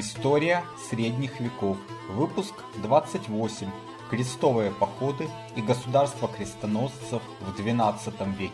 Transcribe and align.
История 0.00 0.62
средних 0.88 1.40
веков. 1.40 1.76
Выпуск 2.12 2.54
28. 2.84 3.66
Крестовые 4.08 4.70
походы 4.70 5.24
и 5.56 5.60
государство 5.60 6.28
крестоносцев 6.28 7.20
в 7.40 7.60
XII 7.60 8.36
веке. 8.38 8.52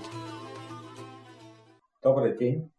Добрый 2.03 2.39
день. 2.39 2.71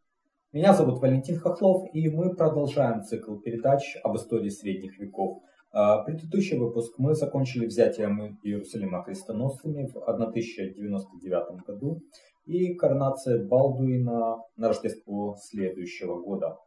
Меня 0.51 0.73
зовут 0.73 0.99
Валентин 0.99 1.37
Хохлов, 1.37 1.87
и 1.93 2.09
мы 2.09 2.33
продолжаем 2.33 3.03
цикл 3.03 3.35
передач 3.35 3.97
об 4.03 4.15
истории 4.15 4.49
средних 4.49 4.97
веков. 4.97 5.43
А, 5.71 6.01
предыдущий 6.01 6.57
выпуск 6.57 6.95
мы 6.97 7.13
закончили 7.13 7.67
взятием 7.67 8.39
Иерусалима 8.41 9.03
крестоносцами 9.03 9.85
в 9.85 9.97
1099 9.97 11.63
году 11.67 12.01
и 12.45 12.73
коронацией 12.73 13.45
Балдуина 13.45 14.37
на 14.55 14.67
Рождество 14.67 15.35
следующего 15.39 16.19
года. 16.19 16.57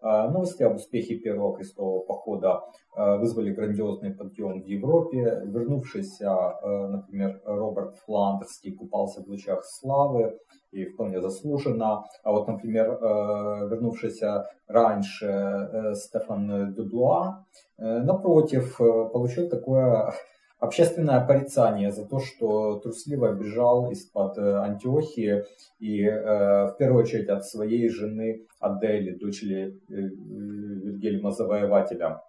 А, 0.00 0.28
новости 0.28 0.62
об 0.62 0.76
успехе 0.76 1.16
первого 1.16 1.56
крестового 1.56 2.00
похода 2.04 2.60
а, 2.94 3.16
вызвали 3.16 3.52
грандиозный 3.52 4.14
подъем 4.14 4.62
в 4.62 4.66
Европе. 4.66 5.42
Вернувшийся, 5.44 6.30
а, 6.30 6.88
например, 6.88 7.40
Роберт 7.44 7.96
Фландерский 8.04 8.72
купался 8.72 9.22
в 9.22 9.26
лучах 9.26 9.64
славы 9.64 10.38
и 10.70 10.84
вполне 10.84 11.20
заслуженно. 11.20 12.04
А 12.22 12.32
вот, 12.32 12.48
например, 12.48 12.98
вернувшийся 13.00 14.46
раньше 14.68 15.26
э, 15.26 15.94
Стефан 15.94 16.74
Дюблуа, 16.74 17.44
э, 17.78 18.02
напротив, 18.02 18.80
э, 18.80 19.08
получил 19.12 19.48
такое 19.48 20.12
общественное 20.58 21.24
порицание 21.26 21.92
за 21.92 22.06
то, 22.06 22.20
что 22.20 22.78
трусливо 22.80 23.32
бежал 23.32 23.90
из-под 23.90 24.38
э, 24.38 24.54
Антиохии 24.56 25.44
и 25.78 26.02
э, 26.02 26.66
в 26.66 26.76
первую 26.78 27.02
очередь 27.02 27.28
от 27.28 27.44
своей 27.44 27.88
жены 27.88 28.46
Адели, 28.58 29.14
дочери 29.14 29.80
э, 29.88 29.92
Вильгельма 29.94 31.30
Завоевателя. 31.30 32.22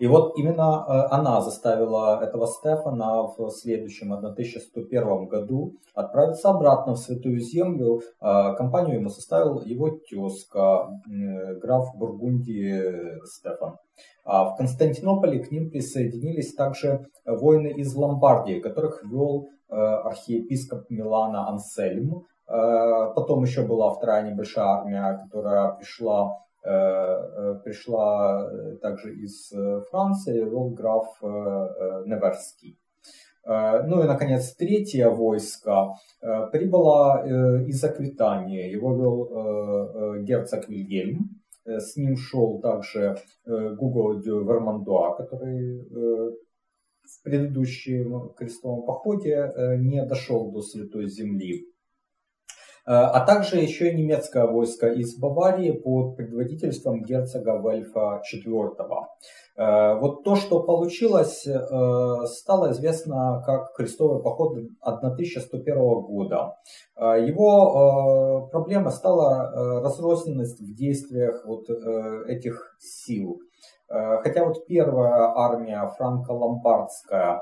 И 0.00 0.06
вот 0.06 0.32
именно 0.36 0.84
она 1.14 1.40
заставила 1.40 2.20
этого 2.22 2.46
Стефана 2.46 3.22
в 3.22 3.50
следующем 3.50 4.12
1101 4.12 5.26
году 5.26 5.74
отправиться 5.94 6.50
обратно 6.50 6.94
в 6.94 6.98
Святую 6.98 7.38
Землю. 7.40 8.00
Компанию 8.18 8.96
ему 8.96 9.10
составил 9.10 9.60
его 9.60 9.90
тезка, 9.90 10.88
граф 11.62 11.94
Бургундии 11.96 13.24
Стефан. 13.26 13.76
А 14.24 14.44
в 14.44 14.56
Константинополе 14.56 15.40
к 15.40 15.50
ним 15.50 15.70
присоединились 15.70 16.54
также 16.54 17.06
воины 17.24 17.68
из 17.68 17.94
Ломбардии, 17.94 18.60
которых 18.60 19.02
вел 19.04 19.48
э, 19.68 19.74
архиепископ 19.74 20.90
Милана 20.90 21.48
Ансельм. 21.48 22.26
Э, 22.46 23.12
потом 23.14 23.42
еще 23.42 23.62
была 23.62 23.92
вторая 23.92 24.30
небольшая 24.30 24.66
армия, 24.66 25.18
которая 25.24 25.72
пришла, 25.72 26.28
э, 26.28 26.49
пришла 26.62 28.48
также 28.82 29.14
из 29.14 29.50
Франции, 29.90 30.44
вел 30.44 30.70
граф 30.70 31.06
Неверский. 31.22 32.78
Ну 33.46 34.02
и, 34.02 34.06
наконец, 34.06 34.54
третье 34.54 35.08
войско 35.08 35.94
прибыло 36.52 37.24
из 37.66 37.82
Аквитании. 37.82 38.70
Его 38.70 38.94
вел 38.94 40.22
герцог 40.22 40.68
Вильгельм. 40.68 41.40
Э, 41.64 41.78
с 41.78 41.96
ним 41.96 42.16
шел 42.16 42.60
также 42.60 43.16
э, 43.46 43.74
Гуго 43.74 44.20
де 44.20 44.30
Вермандуа, 44.30 45.14
который 45.16 45.80
э, 45.80 46.30
в 47.02 47.22
предыдущем 47.24 48.30
крестовом 48.36 48.86
походе 48.86 49.52
не 49.78 50.04
дошел 50.06 50.52
до 50.52 50.62
Святой 50.62 51.08
Земли. 51.08 51.66
А 52.86 53.20
также 53.24 53.56
еще 53.56 53.90
и 53.90 53.96
немецкое 53.96 54.46
войско 54.46 54.88
из 54.88 55.18
Баварии 55.18 55.70
под 55.72 56.16
предводительством 56.16 57.02
герцога 57.02 57.60
Вельфа 57.62 58.20
IV. 58.32 58.76
Э, 59.60 59.98
вот 59.98 60.24
то, 60.24 60.36
что 60.36 60.62
получилось, 60.62 61.46
э, 61.46 62.26
стало 62.26 62.72
известно 62.72 63.42
как 63.44 63.74
крестовый 63.74 64.22
поход 64.22 64.56
1101 64.80 66.00
года. 66.00 66.56
Э, 66.96 67.22
его 67.22 68.48
проблема 68.50 68.90
стала 68.90 69.82
разрозненность 69.82 70.60
в 70.60 70.74
действиях 70.74 71.44
вот 71.44 71.68
этих 72.28 72.76
сил. 72.78 73.40
Хотя 73.88 74.44
вот 74.44 74.66
первая 74.66 75.32
армия 75.34 75.90
франко-ломбардская 75.98 77.40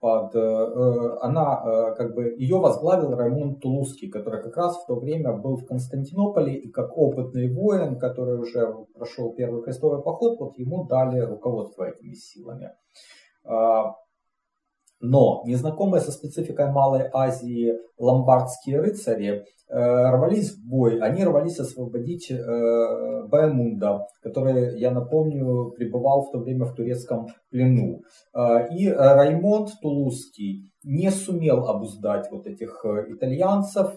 под, 0.00 0.34
э, 0.34 0.38
э, 0.38 1.16
она, 1.22 1.60
э, 1.64 1.94
как 1.96 2.14
бы, 2.14 2.34
ее 2.38 2.58
возглавил 2.58 3.16
Раймонд 3.16 3.60
Тулузский, 3.60 4.08
который 4.08 4.42
как 4.42 4.56
раз 4.56 4.76
в 4.76 4.86
то 4.86 4.94
время 4.94 5.36
был 5.36 5.56
в 5.56 5.66
Константинополе, 5.66 6.54
и 6.54 6.70
как 6.70 6.96
опытный 6.96 7.52
воин, 7.52 7.98
который 7.98 8.38
уже 8.38 8.72
прошел 8.94 9.34
первый 9.34 9.62
крестовый 9.62 10.02
поход, 10.02 10.38
вот 10.38 10.56
ему 10.58 10.86
дали 10.86 11.20
руководство 11.20 11.84
этими 11.84 12.14
силами. 12.14 12.70
Но 15.00 15.42
незнакомые 15.46 16.00
со 16.00 16.10
спецификой 16.10 16.72
Малой 16.72 17.08
Азии 17.12 17.74
ломбардские 17.98 18.80
рыцари 18.80 19.44
э, 19.68 20.10
рвались 20.10 20.54
в 20.54 20.68
бой. 20.68 20.98
Они 21.00 21.24
рвались 21.24 21.60
освободить 21.60 22.30
э, 22.30 23.26
Баймунда, 23.28 24.06
который, 24.22 24.78
я 24.80 24.90
напомню, 24.90 25.70
пребывал 25.76 26.22
в 26.22 26.32
то 26.32 26.38
время 26.38 26.64
в 26.64 26.74
турецком 26.74 27.28
плену. 27.50 28.02
Э, 28.34 28.68
и 28.74 28.88
Раймонд 28.88 29.70
Тулузский 29.80 30.72
не 30.82 31.10
сумел 31.10 31.68
обуздать 31.68 32.28
вот 32.32 32.46
этих 32.46 32.84
э, 32.84 33.12
итальянцев, 33.12 33.92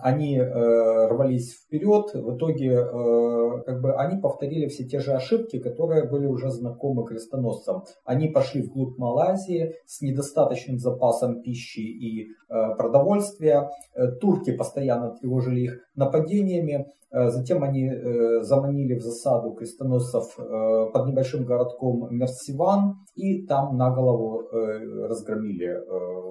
они 0.00 0.36
э, 0.36 1.08
рвались 1.08 1.54
вперед, 1.54 2.14
в 2.14 2.36
итоге 2.36 2.72
э, 2.72 3.62
как 3.64 3.80
бы 3.80 3.94
они 3.96 4.20
повторили 4.20 4.68
все 4.68 4.84
те 4.84 5.00
же 5.00 5.12
ошибки, 5.12 5.58
которые 5.58 6.08
были 6.08 6.26
уже 6.26 6.50
знакомы 6.50 7.04
крестоносцам. 7.04 7.82
Они 8.04 8.28
пошли 8.28 8.62
вглубь 8.62 8.96
Малайзии 8.96 9.74
с 9.86 10.02
недостаточным 10.02 10.78
запасом 10.78 11.42
пищи 11.42 11.80
и 11.80 12.28
э, 12.28 12.74
продовольствия. 12.76 13.70
Э, 13.94 14.12
турки 14.12 14.52
постоянно 14.56 15.16
тревожили 15.16 15.60
их 15.62 15.80
нападениями. 15.96 16.86
Э, 17.10 17.30
затем 17.30 17.64
они 17.64 17.88
э, 17.88 18.42
заманили 18.42 18.94
в 18.94 19.02
засаду 19.02 19.52
крестоносцев 19.52 20.36
под 20.36 21.06
небольшим 21.06 21.44
городком 21.44 22.06
Мерсиван 22.14 22.98
и 23.16 23.44
там 23.46 23.76
на 23.76 23.90
голову 23.90 24.48
разгромили 24.52 25.82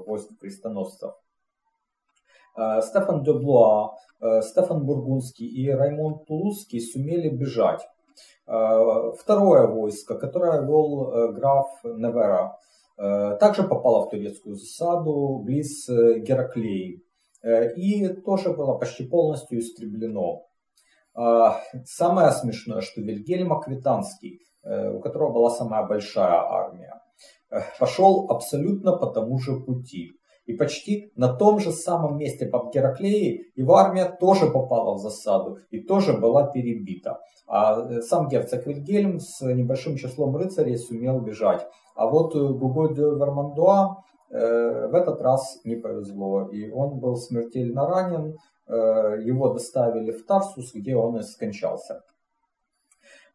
войско 0.05 0.35
крестоносцев. 0.39 1.11
Э, 2.55 2.81
Стефан 2.81 3.23
Деблуа, 3.23 3.95
э, 4.21 4.41
Стефан 4.41 4.85
Бургундский 4.85 5.47
и 5.47 5.69
Раймонд 5.69 6.25
Тулузский 6.25 6.79
сумели 6.81 7.29
бежать. 7.29 7.81
Э, 8.47 9.11
второе 9.19 9.67
войско, 9.67 10.15
которое 10.17 10.61
вел 10.61 11.33
граф 11.33 11.67
Невера, 11.83 12.57
также 12.97 13.63
попало 13.63 14.05
в 14.05 14.09
турецкую 14.09 14.55
засаду 14.55 15.41
близ 15.43 15.89
Гераклеи 15.89 17.03
и 17.75 18.07
тоже 18.07 18.53
было 18.53 18.77
почти 18.77 19.05
полностью 19.05 19.59
истреблено. 19.59 20.43
Самое 21.83 22.31
смешное, 22.31 22.79
что 22.79 23.01
Вильгельм 23.01 23.51
Аквитанский, 23.51 24.39
у 24.63 25.01
которого 25.01 25.33
была 25.33 25.49
самая 25.49 25.85
большая 25.85 26.39
армия, 26.39 27.01
пошел 27.79 28.27
абсолютно 28.29 28.95
по 28.95 29.07
тому 29.07 29.39
же 29.39 29.59
пути. 29.59 30.13
И 30.45 30.53
почти 30.53 31.11
на 31.15 31.33
том 31.33 31.59
же 31.59 31.71
самом 31.71 32.17
месте 32.17 32.45
под 32.45 32.73
Гераклеей 32.73 33.51
его 33.55 33.75
армия 33.75 34.05
тоже 34.05 34.47
попала 34.47 34.93
в 34.93 34.99
засаду 34.99 35.59
и 35.71 35.79
тоже 35.79 36.13
была 36.13 36.47
перебита. 36.47 37.19
А 37.47 37.81
э, 37.81 38.01
сам 38.01 38.27
герцог 38.27 38.65
Вильгельм 38.65 39.19
с 39.19 39.41
небольшим 39.41 39.97
числом 39.97 40.35
рыцарей 40.35 40.77
сумел 40.77 41.19
бежать. 41.19 41.65
А 41.95 42.07
вот 42.07 42.35
э, 42.35 42.39
Гуго 42.39 42.93
де 42.93 43.01
Вермандуа 43.01 44.03
э, 44.29 44.87
в 44.87 44.93
этот 44.93 45.21
раз 45.21 45.59
не 45.63 45.75
повезло. 45.75 46.49
И 46.49 46.69
он 46.69 46.99
был 46.99 47.15
смертельно 47.15 47.87
ранен. 47.87 48.37
Его 48.67 49.53
доставили 49.53 50.11
в 50.11 50.25
Тарсус, 50.25 50.73
где 50.73 50.95
он 50.95 51.17
и 51.17 51.21
скончался. 51.21 52.01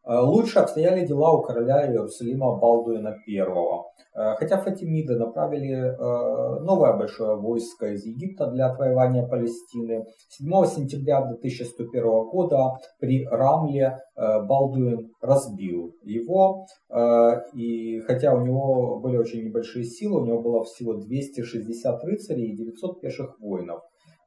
Э, 0.03 0.19
лучше 0.19 0.59
обстояли 0.59 1.05
дела 1.05 1.33
у 1.33 1.43
короля 1.43 1.87
Иерусалима 1.87 2.57
Балдуина 2.57 3.15
I. 3.27 3.37
Э, 3.37 4.35
хотя 4.35 4.57
Фатимиды 4.57 5.15
направили 5.15 5.75
э, 5.75 6.59
новое 6.63 6.97
большое 6.97 7.35
войско 7.35 7.93
из 7.93 8.03
Египта 8.05 8.47
для 8.47 8.71
отвоевания 8.71 9.27
Палестины, 9.27 10.05
7 10.29 10.65
сентября 10.65 11.19
1101 11.19 12.03
года 12.29 12.77
при 12.99 13.25
Рамле 13.25 13.99
Балдуин 14.15 15.11
разбил 15.21 15.95
его. 16.03 16.65
И 17.53 17.99
хотя 18.01 18.33
у 18.35 18.41
него 18.41 18.99
были 18.99 19.17
очень 19.17 19.45
небольшие 19.45 19.85
силы, 19.85 20.21
у 20.21 20.25
него 20.25 20.41
было 20.41 20.63
всего 20.63 20.93
260 20.93 22.03
рыцарей 22.03 22.51
и 22.51 22.55
900 22.55 23.01
пеших 23.01 23.39
воинов. 23.39 23.81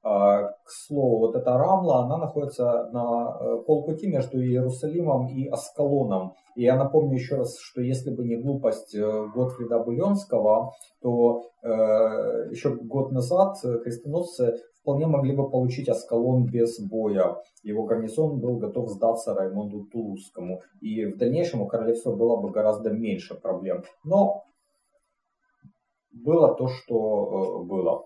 А, 0.06 0.42
к 0.42 0.68
слову, 0.68 1.18
вот 1.18 1.34
эта 1.34 1.56
Рамла, 1.56 2.04
она 2.04 2.18
находится 2.18 2.90
на 2.92 3.38
э, 3.40 3.62
полпути 3.66 4.06
между 4.06 4.38
Иерусалимом 4.38 5.28
и 5.28 5.48
Аскалоном. 5.48 6.34
И 6.56 6.62
я 6.62 6.76
напомню 6.76 7.14
еще 7.14 7.36
раз, 7.36 7.56
что 7.58 7.80
если 7.80 8.14
бы 8.14 8.24
не 8.24 8.36
глупость 8.36 8.94
э, 8.94 9.00
Готфрида 9.34 9.78
Буленского, 9.78 10.72
то 11.00 11.44
э, 11.62 11.68
еще 12.50 12.74
год 12.74 13.12
назад 13.12 13.56
крестоносцы 13.82 14.58
вполне 14.82 15.06
могли 15.06 15.34
бы 15.34 15.48
получить 15.48 15.88
Аскалон 15.88 16.44
без 16.44 16.78
боя. 16.86 17.36
Его 17.62 17.84
гарнизон 17.84 18.40
был 18.40 18.58
готов 18.58 18.90
сдаться 18.90 19.32
Раймонду 19.32 19.86
Тулузскому, 19.90 20.60
и 20.82 21.06
в 21.06 21.16
дальнейшем 21.16 21.62
у 21.62 21.66
королевства 21.66 22.14
было 22.14 22.36
бы 22.36 22.50
гораздо 22.50 22.90
меньше 22.90 23.34
проблем. 23.40 23.84
Но 24.04 24.42
было 26.12 26.54
то, 26.54 26.68
что 26.68 27.62
э, 27.62 27.66
было. 27.66 28.04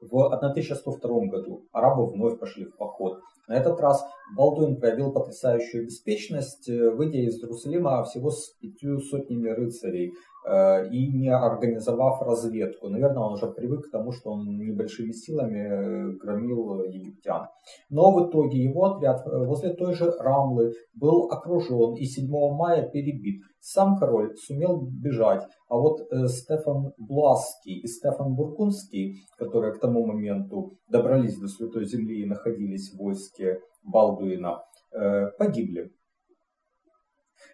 В 0.00 0.32
1102 0.32 1.26
году 1.26 1.62
арабы 1.72 2.06
вновь 2.06 2.38
пошли 2.38 2.64
в 2.64 2.74
поход. 2.76 3.20
На 3.50 3.54
этот 3.56 3.80
раз 3.80 4.06
Балдуин 4.36 4.76
проявил 4.76 5.12
потрясающую 5.12 5.84
беспечность, 5.84 6.68
э, 6.68 6.90
выйдя 6.90 7.18
из 7.18 7.42
Иерусалима 7.42 8.04
всего 8.04 8.30
с 8.30 8.50
пятью 8.60 9.00
сотнями 9.00 9.48
рыцарей 9.48 10.12
э, 10.46 10.88
и 10.90 11.12
не 11.12 11.34
организовав 11.34 12.22
разведку. 12.22 12.88
Наверное, 12.88 13.24
он 13.24 13.32
уже 13.32 13.48
привык 13.48 13.88
к 13.88 13.90
тому, 13.90 14.12
что 14.12 14.30
он 14.30 14.46
небольшими 14.58 15.10
силами 15.10 15.58
э, 15.58 16.12
громил 16.22 16.84
египтян. 16.84 17.48
Но 17.88 18.12
в 18.12 18.28
итоге 18.28 18.62
его 18.62 18.84
отряд 18.84 19.22
возле 19.26 19.74
той 19.74 19.94
же 19.94 20.12
Рамлы 20.18 20.72
был 20.94 21.28
окружен 21.30 21.94
и 21.94 22.04
7 22.04 22.30
мая 22.54 22.88
перебит. 22.88 23.42
Сам 23.62 23.98
король 23.98 24.34
сумел 24.36 24.80
бежать, 24.80 25.42
а 25.68 25.76
вот 25.76 26.00
Стефан 26.28 26.92
Бласский 26.96 27.78
и 27.80 27.86
Стефан 27.86 28.34
Буркунский, 28.34 29.16
которые 29.36 29.74
к 29.74 29.80
тому 29.80 30.06
моменту 30.06 30.78
добрались 30.88 31.38
до 31.38 31.46
Святой 31.46 31.84
Земли 31.84 32.22
и 32.22 32.26
находились 32.26 32.90
в 32.90 32.96
войске, 32.96 33.39
войске 33.40 33.60
Балдуина 33.82 34.62
э, 34.92 35.26
погибли. 35.38 35.90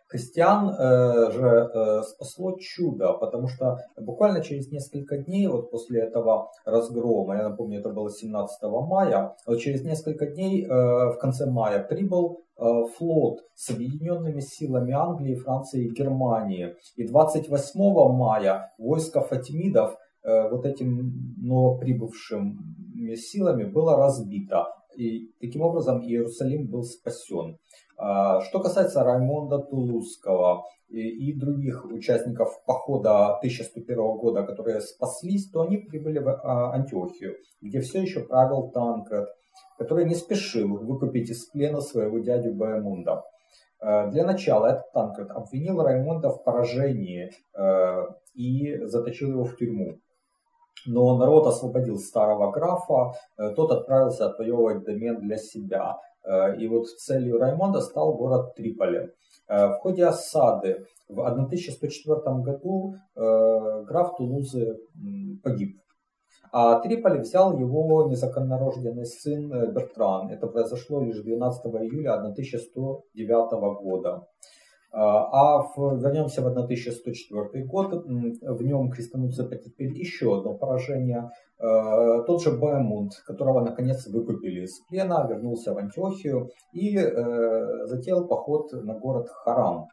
Христиан 0.09 0.71
э, 0.71 1.33
же 1.33 1.47
э, 1.47 2.03
спасло 2.03 2.57
чудо, 2.61 3.13
потому 3.15 3.49
что 3.49 3.79
буквально 3.97 4.41
через 4.41 4.71
несколько 4.71 5.19
дней, 5.19 5.49
вот 5.49 5.71
после 5.71 6.03
этого 6.03 6.51
разгрома, 6.65 7.37
я 7.37 7.49
напомню, 7.49 7.81
это 7.81 7.91
было 7.91 8.11
17 8.11 8.63
мая, 8.89 9.37
вот 9.47 9.59
через 9.59 9.83
несколько 9.85 10.27
дней, 10.27 10.65
в 10.67 11.19
конце 11.21 11.47
мая, 11.47 11.83
прибыл 11.83 12.41
флот 12.57 13.41
с 13.55 13.71
объединенными 13.71 14.41
силами 14.41 14.93
Англии, 14.93 15.35
Франции 15.35 15.85
и 15.85 15.91
Германии. 15.93 16.75
И 16.97 17.07
28 17.07 18.13
мая 18.13 18.73
войско 18.79 19.21
фатимидов 19.21 19.97
вот 20.23 20.65
этим 20.65 21.35
новоприбывшим 21.37 22.59
силами 23.17 23.65
было 23.65 23.97
разбито. 23.97 24.67
И 24.97 25.31
таким 25.41 25.63
образом 25.63 26.01
Иерусалим 26.03 26.67
был 26.67 26.83
спасен. 26.83 27.59
А, 27.99 28.41
что 28.41 28.61
касается 28.61 29.03
Раймонда 29.03 29.59
Тулузского 29.59 30.65
и 30.89 31.33
других 31.33 31.85
участников 31.85 32.49
похода 32.65 33.37
1101 33.39 33.97
года, 34.19 34.45
которые 34.45 34.81
спаслись, 34.81 35.51
то 35.51 35.63
они 35.63 35.79
прибыли 35.79 36.19
в 36.19 36.29
а, 36.29 36.73
Антиохию, 36.75 37.37
где 37.61 37.81
все 37.81 38.03
еще 38.03 38.21
правил 38.21 38.71
Танкред, 38.71 39.29
который 39.79 40.05
не 40.05 40.15
спешил 40.15 40.77
выкупить 40.79 41.31
из 41.31 41.47
плена 41.47 41.81
своего 41.81 42.19
дядю 42.19 42.55
Баэмунда. 42.55 43.23
А, 43.81 44.07
для 44.09 44.25
начала 44.25 44.67
этот 44.67 44.93
Танкред 44.93 45.31
обвинил 45.31 45.83
Раймонда 45.83 46.31
в 46.31 46.45
поражении 46.45 47.31
и 48.35 48.77
заточил 48.85 49.31
его 49.31 49.45
в 49.45 49.57
тюрьму. 49.57 49.99
Но 50.87 51.17
народ 51.17 51.47
освободил 51.47 51.99
старого 51.99 52.51
графа, 52.53 53.15
э, 53.39 53.51
тот 53.55 53.73
отправился 53.73 54.27
отвоевывать 54.27 54.85
домен 54.85 55.21
для 55.21 55.37
себя. 55.37 55.97
Э, 56.25 56.57
и 56.57 56.69
вот 56.69 56.87
целью 56.87 57.39
Раймонда 57.39 57.81
стал 57.81 58.17
город 58.17 58.55
Триполи. 58.55 59.11
Э, 59.49 59.69
в 59.69 59.79
ходе 59.81 60.05
осады 60.05 60.87
в 61.09 61.21
1104 61.21 62.43
году 62.43 62.95
граф 63.15 64.17
Тулузы 64.17 64.77
погиб. 65.43 65.81
А 66.53 66.81
Триполи 66.81 67.21
взял 67.21 67.57
его 67.57 68.09
незаконнорожденный 68.09 69.07
сын 69.07 69.73
Бертран. 69.73 70.31
Это 70.31 70.47
произошло 70.47 71.01
лишь 71.01 71.19
12 71.19 71.67
июля 71.67 72.15
1109 72.15 73.83
года. 73.83 74.27
А 74.99 75.59
в, 75.63 75.99
вернемся 75.99 76.41
в 76.41 76.47
1104 76.47 77.65
год, 77.67 77.93
в 78.07 78.63
нем 78.63 78.91
крестоносцы 78.91 79.45
потерпели 79.45 79.99
еще 79.99 80.39
одно 80.39 80.55
поражение. 80.55 81.31
Э, 81.59 82.23
тот 82.27 82.43
же 82.43 82.53
Баймунд, 82.53 83.13
которого 83.27 83.61
наконец 83.61 84.07
выкупили 84.07 84.63
из 84.63 84.81
плена, 84.89 85.27
вернулся 85.29 85.75
в 85.75 85.77
Антиохию 85.77 86.49
и 86.73 86.97
э, 86.97 87.87
затеял 87.87 88.27
поход 88.27 88.73
на 88.73 88.95
город 88.99 89.29
Харам. 89.29 89.89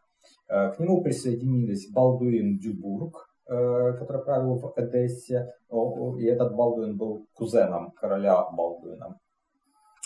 Э, 0.48 0.72
к 0.72 0.80
нему 0.80 1.04
присоединились 1.04 1.92
Балдуин 1.92 2.58
Дюбург, 2.58 3.28
который 3.46 4.24
правил 4.24 4.56
в 4.56 4.74
Эдессе, 4.78 5.50
и 5.70 6.26
этот 6.28 6.56
Балдуин 6.56 6.96
был 6.96 7.28
кузеном 7.34 7.92
короля 7.92 8.46
Балдуина 8.54 9.20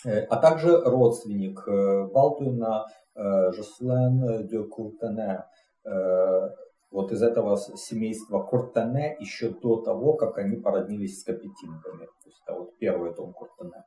а 0.04 0.38
также 0.38 0.80
родственник 0.84 1.64
Балдуина 1.68 2.86
Э, 2.86 3.07
Жослен 3.52 4.48
де 4.48 4.64
Куртене. 4.64 5.46
Э, 5.86 6.50
вот 6.92 7.12
из 7.12 7.22
этого 7.22 7.58
семейства 7.58 8.44
Куртене 8.44 9.18
еще 9.20 9.50
до 9.50 9.82
того, 9.82 10.14
как 10.14 10.38
они 10.38 10.58
породнились 10.58 11.20
с 11.20 11.24
капетинками. 11.24 12.06
То 12.06 12.26
есть 12.26 12.42
это 12.46 12.60
вот 12.60 12.78
первый 12.78 13.14
дом 13.16 13.34
Куртене. 13.34 13.84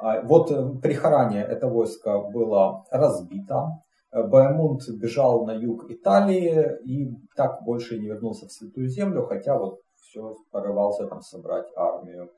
А, 0.00 0.22
вот 0.22 0.50
э, 0.50 0.70
при 0.82 0.94
Харане 0.94 1.42
это 1.42 1.68
войско 1.68 2.20
было 2.20 2.84
разбито. 2.90 3.82
Баемунд 4.10 4.88
бежал 4.88 5.44
на 5.44 5.52
юг 5.52 5.90
Италии 5.90 6.78
и 6.84 7.10
так 7.36 7.62
больше 7.62 7.98
не 7.98 8.06
вернулся 8.06 8.46
в 8.46 8.52
Святую 8.52 8.88
Землю, 8.88 9.26
хотя 9.26 9.58
вот 9.58 9.80
все 10.00 10.34
порывался 10.50 11.06
там 11.06 11.20
собрать 11.20 11.66
армию. 11.76 12.30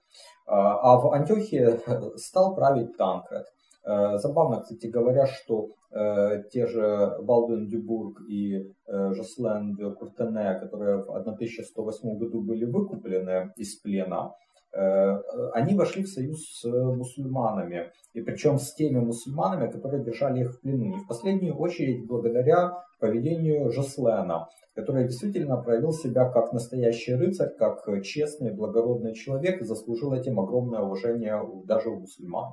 А, 0.46 0.94
а 0.94 0.98
в 0.98 1.12
Антиохии 1.12 1.78
стал 2.18 2.54
править 2.54 2.96
Танкред. 2.96 3.46
Э, 3.84 4.18
забавно, 4.18 4.60
кстати 4.60 4.86
говоря, 4.86 5.26
что 5.26 5.70
э, 5.90 6.42
те 6.52 6.66
же 6.66 7.16
Балдуин 7.22 7.66
Дюбург 7.66 8.20
и 8.28 8.56
э, 8.86 9.12
Жослен 9.14 9.74
де 9.74 9.90
Куртене, 9.90 10.58
которые 10.60 10.98
в 10.98 11.10
1108 11.10 12.18
году 12.18 12.42
были 12.42 12.64
выкуплены 12.64 13.52
из 13.56 13.76
плена, 13.76 14.32
э, 14.72 15.16
они 15.54 15.74
вошли 15.74 16.02
в 16.02 16.08
союз 16.08 16.60
с 16.60 16.64
мусульманами. 16.64 17.90
И 18.12 18.20
причем 18.20 18.58
с 18.58 18.74
теми 18.74 18.98
мусульманами, 18.98 19.70
которые 19.70 20.04
держали 20.04 20.40
их 20.40 20.52
в 20.52 20.60
плену. 20.60 20.96
И 20.96 20.98
в 20.98 21.06
последнюю 21.06 21.56
очередь 21.56 22.06
благодаря 22.06 22.72
поведению 22.98 23.70
Жослена, 23.72 24.46
который 24.74 25.04
действительно 25.04 25.56
проявил 25.56 25.92
себя 25.92 26.28
как 26.28 26.52
настоящий 26.52 27.14
рыцарь, 27.14 27.54
как 27.56 27.82
честный, 28.02 28.52
благородный 28.52 29.14
человек 29.14 29.60
и 29.60 29.64
заслужил 29.64 30.12
этим 30.12 30.38
огромное 30.38 30.80
уважение 30.80 31.42
даже 31.64 31.88
у 31.88 32.00
мусульман. 32.00 32.52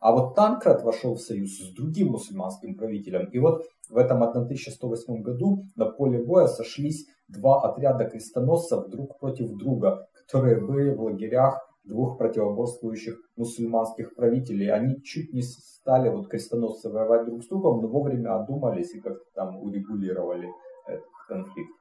А 0.00 0.12
вот 0.12 0.34
Танкрат 0.34 0.82
вошел 0.82 1.14
в 1.14 1.20
союз 1.20 1.58
с 1.58 1.74
другим 1.74 2.12
мусульманским 2.12 2.74
правителем. 2.74 3.26
И 3.26 3.38
вот 3.38 3.66
в 3.90 3.98
этом 3.98 4.22
1108 4.22 5.22
году 5.22 5.64
на 5.76 5.86
поле 5.86 6.24
боя 6.24 6.46
сошлись 6.46 7.06
два 7.28 7.60
отряда 7.62 8.06
крестоносцев 8.06 8.88
друг 8.88 9.18
против 9.18 9.50
друга, 9.56 10.08
которые 10.14 10.60
были 10.60 10.94
в 10.94 11.02
лагерях 11.02 11.60
двух 11.84 12.16
противоборствующих 12.18 13.20
мусульманских 13.36 14.14
правителей. 14.14 14.72
Они 14.72 15.02
чуть 15.02 15.34
не 15.34 15.42
стали 15.42 16.08
вот 16.08 16.28
крестоносцы 16.28 16.88
воевать 16.88 17.26
друг 17.26 17.42
с 17.42 17.48
другом, 17.48 17.82
но 17.82 17.88
вовремя 17.88 18.40
одумались 18.40 18.94
и 18.94 19.00
как-то 19.00 19.24
там 19.34 19.58
урегулировали 19.62 20.48
этот 20.86 21.04
конфликт. 21.28 21.79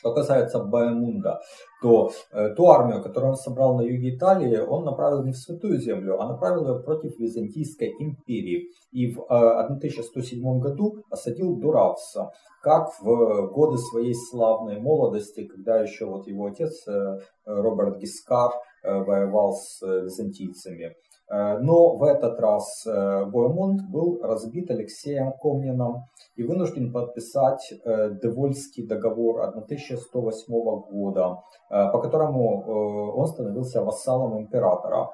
Что 0.00 0.14
касается 0.14 0.64
Баемунда, 0.64 1.40
то 1.82 2.10
э, 2.32 2.54
ту 2.54 2.68
армию, 2.68 3.02
которую 3.02 3.32
он 3.32 3.36
собрал 3.36 3.76
на 3.76 3.82
юге 3.82 4.16
Италии, 4.16 4.56
он 4.56 4.84
направил 4.84 5.22
не 5.22 5.32
в 5.32 5.36
Святую 5.36 5.78
Землю, 5.78 6.18
а 6.18 6.26
направил 6.26 6.66
ее 6.66 6.82
против 6.82 7.18
Византийской 7.18 7.94
империи. 7.98 8.70
И 8.92 9.12
в 9.12 9.20
э, 9.20 9.24
1107 9.24 10.58
году 10.58 11.02
осадил 11.10 11.54
Дуравса, 11.56 12.30
как 12.62 12.88
в 12.98 13.48
годы 13.48 13.76
своей 13.76 14.14
славной 14.14 14.80
молодости, 14.80 15.46
когда 15.46 15.82
еще 15.82 16.06
вот 16.06 16.26
его 16.26 16.46
отец 16.46 16.88
э, 16.88 17.18
Роберт 17.44 17.98
Гискар 17.98 18.52
э, 18.82 18.98
воевал 19.04 19.52
с 19.52 19.82
э, 19.82 20.04
византийцами. 20.04 20.94
Э, 21.30 21.58
но 21.58 21.96
в 21.96 22.02
этот 22.02 22.40
раз 22.40 22.84
э, 22.86 23.24
Боемунд 23.24 23.88
был 23.88 24.20
разбит 24.22 24.70
Алексеем 24.70 25.32
Комнином 25.32 26.06
и 26.34 26.42
вынужден 26.42 26.92
подписать 26.92 27.72
э, 27.72 28.10
Девольский 28.22 28.86
договор 28.86 29.42
1108 29.42 30.52
года, 30.90 31.42
по 31.68 32.00
которому 32.00 33.14
он 33.16 33.26
становился 33.28 33.82
вассалом 33.82 34.38
императора 34.40 35.10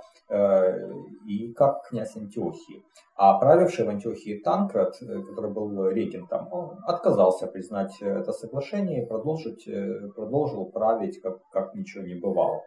и 1.28 1.52
как 1.52 1.82
князь 1.88 2.16
Антиохии. 2.16 2.82
А 3.16 3.38
правивший 3.38 3.84
в 3.84 3.90
Антиохии 3.90 4.40
Танкрат, 4.42 4.96
который 4.98 5.52
был 5.52 5.88
регентом, 5.88 6.48
он 6.50 6.78
отказался 6.86 7.46
признать 7.46 8.00
это 8.00 8.32
соглашение 8.32 9.02
и 9.02 9.06
продолжить, 9.06 9.68
продолжил 10.14 10.66
править, 10.66 11.20
как, 11.20 11.38
как 11.52 11.74
ничего 11.74 12.04
не 12.04 12.14
бывало. 12.14 12.62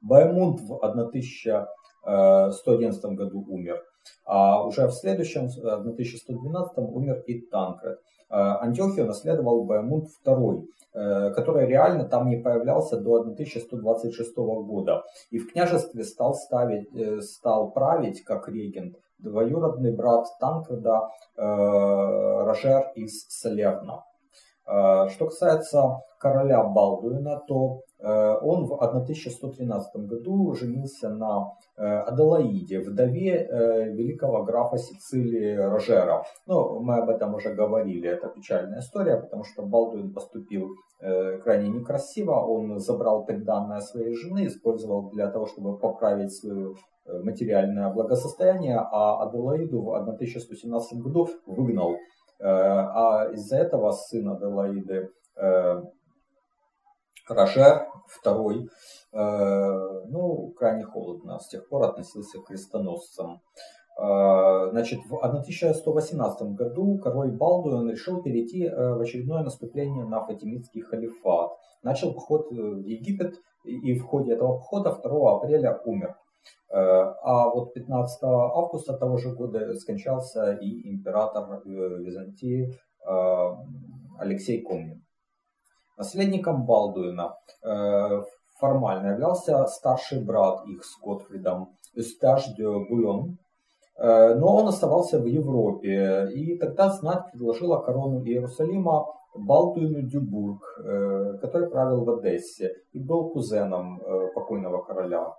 Баймунд 0.00 0.60
в 0.60 0.78
1000 0.80 1.66
1111 2.04 3.04
году 3.16 3.44
умер. 3.48 3.82
А 4.24 4.64
уже 4.64 4.86
в 4.86 4.92
следующем, 4.92 5.48
в 5.48 5.66
1112 5.66 6.78
умер 6.78 7.22
и 7.26 7.40
Танкред. 7.40 7.98
Антиохию 8.30 9.06
наследовал 9.06 9.64
Баймунд 9.64 10.08
II, 10.24 10.64
который 11.34 11.66
реально 11.66 12.04
там 12.04 12.28
не 12.28 12.36
появлялся 12.36 12.98
до 13.00 13.20
1126 13.20 14.36
года. 14.36 15.02
И 15.30 15.38
в 15.38 15.50
княжестве 15.52 16.04
стал, 16.04 16.34
ставить, 16.34 16.88
стал 17.24 17.70
править 17.72 18.22
как 18.24 18.48
регент 18.48 18.96
двоюродный 19.18 19.94
брат 19.94 20.26
Танкреда 20.40 21.08
Рожер 21.36 22.92
из 22.94 23.26
Салерна. 23.28 24.04
Что 24.68 25.24
касается 25.24 26.02
короля 26.18 26.62
Балдуина, 26.62 27.40
то 27.48 27.80
он 28.00 28.66
в 28.66 28.74
1113 28.74 29.96
году 30.06 30.54
женился 30.54 31.08
на 31.08 31.54
Аделаиде, 31.76 32.80
вдове 32.80 33.48
великого 33.92 34.44
графа 34.44 34.76
Сицилии 34.76 35.56
Рожера. 35.56 36.22
Ну, 36.46 36.80
мы 36.80 36.98
об 36.98 37.08
этом 37.08 37.34
уже 37.34 37.54
говорили, 37.54 38.10
это 38.10 38.28
печальная 38.28 38.80
история, 38.80 39.16
потому 39.16 39.42
что 39.44 39.62
Балдуин 39.62 40.12
поступил 40.12 40.68
крайне 41.00 41.70
некрасиво, 41.70 42.34
он 42.34 42.78
забрал 42.78 43.24
приданное 43.24 43.80
своей 43.80 44.14
жены, 44.14 44.46
использовал 44.46 45.10
для 45.10 45.30
того, 45.30 45.46
чтобы 45.46 45.78
поправить 45.78 46.32
свое 46.32 46.74
материальное 47.06 47.90
благосостояние, 47.90 48.78
а 48.78 49.26
Аделаиду 49.26 49.80
в 49.80 49.94
1117 49.94 50.98
году 51.00 51.28
выгнал 51.46 51.92
Э, 51.92 51.96
а 52.40 53.28
из-за 53.32 53.56
этого 53.56 53.90
сын 53.92 54.28
Аделаиды 54.28 55.10
э, 55.36 55.82
Рожер 57.28 57.86
II, 58.24 58.66
э, 59.12 59.18
ну, 60.08 60.52
крайне 60.56 60.84
холодно 60.84 61.38
с 61.38 61.48
тех 61.48 61.68
пор 61.68 61.84
относился 61.84 62.40
к 62.40 62.46
крестоносцам. 62.46 63.40
Значит, 64.00 65.00
в 65.10 65.16
1118 65.16 66.54
году 66.54 66.98
король 66.98 67.32
Балдуин 67.32 67.90
решил 67.90 68.22
перейти 68.22 68.68
в 68.68 69.00
очередное 69.00 69.42
наступление 69.42 70.04
на 70.04 70.24
фатимидский 70.24 70.82
халифат. 70.82 71.50
Начал 71.82 72.14
поход 72.14 72.48
в 72.48 72.78
Египет 72.86 73.34
и 73.64 73.98
в 73.98 74.04
ходе 74.04 74.34
этого 74.34 74.58
похода 74.58 74.96
2 75.02 75.36
апреля 75.36 75.80
умер. 75.84 76.14
Э, 76.70 77.14
а 77.22 77.48
вот 77.48 77.72
15 77.72 78.22
августа 78.22 78.92
того 78.94 79.16
же 79.16 79.34
года 79.34 79.74
скончался 79.74 80.52
и 80.52 80.90
император 80.90 81.62
э, 81.64 81.68
Византии 82.02 82.78
э, 83.06 83.56
Алексей 84.18 84.62
Комнин. 84.62 85.02
Наследником 85.96 86.64
Балдуина 86.64 87.34
формально 88.60 89.12
являлся 89.12 89.66
старший 89.66 90.24
брат 90.24 90.64
их 90.66 90.84
с 90.84 90.96
Готфридом 91.00 91.70
Эстаж 91.94 92.54
де 92.56 92.68
Булон, 92.68 93.38
но 93.98 94.56
он 94.56 94.68
оставался 94.68 95.18
в 95.18 95.26
Европе, 95.26 96.28
и 96.32 96.56
тогда 96.56 96.90
знать 96.90 97.32
предложила 97.32 97.80
корону 97.80 98.24
Иерусалима 98.24 99.06
Балдуину 99.34 100.02
Дюбург, 100.02 100.62
который 101.40 101.68
правил 101.68 102.04
в 102.04 102.10
Одессе 102.10 102.76
и 102.92 103.00
был 103.00 103.30
кузеном 103.30 104.00
покойного 104.36 104.84
короля 104.84 105.34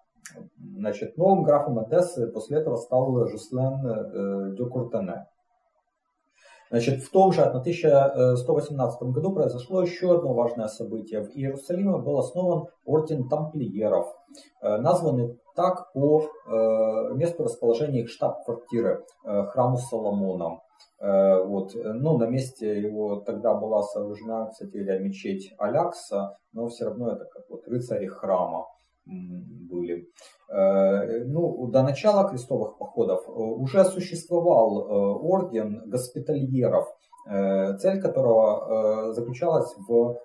Значит, 0.58 1.18
новым 1.18 1.44
графом 1.44 1.80
Одессы 1.80 2.28
после 2.28 2.60
этого 2.60 2.78
стал 2.78 3.28
Жуслен 3.28 3.86
э, 3.86 4.56
де 4.56 4.66
Куртене. 4.66 5.28
Значит, 6.70 7.02
в 7.02 7.12
том 7.12 7.32
же 7.32 7.42
1118 7.42 9.02
году 9.02 9.34
произошло 9.34 9.82
еще 9.82 10.16
одно 10.16 10.34
важное 10.34 10.68
событие. 10.68 11.24
В 11.24 11.30
Иерусалиме 11.36 11.98
был 11.98 12.20
основан 12.20 12.68
орден 12.86 13.28
тамплиеров, 13.28 14.08
э, 14.62 14.78
названный 14.78 15.40
так 15.56 15.92
по 15.94 16.22
э, 16.22 17.14
месту 17.16 17.44
расположения 17.44 18.02
их 18.02 18.10
штаб-квартиры, 18.10 19.04
храму 19.24 19.78
Соломона. 19.78 20.60
Вот. 21.02 21.72
Ну, 21.76 22.18
на 22.18 22.26
месте 22.26 22.82
его 22.82 23.22
тогда 23.22 23.54
была 23.54 23.82
сооружена, 23.84 24.48
кстати 24.48 24.78
мечеть 25.00 25.54
Алякса, 25.58 26.38
но 26.52 26.68
все 26.68 26.86
равно 26.86 27.14
это 27.14 27.24
как 27.26 27.50
вот 27.50 27.66
рыцари 27.68 28.06
храма 28.08 28.66
были. 29.10 30.08
Э, 30.50 31.24
ну, 31.26 31.68
до 31.68 31.84
начала 31.84 32.28
крестовых 32.30 32.78
походов 32.78 33.28
э, 33.28 33.32
уже 33.32 33.86
существовал 33.86 34.80
э, 34.80 35.20
орден 35.22 35.84
госпитальеров, 35.86 36.88
цель 37.80 38.02
которого 38.02 39.14
заключалась 39.14 39.76
в 39.88 40.18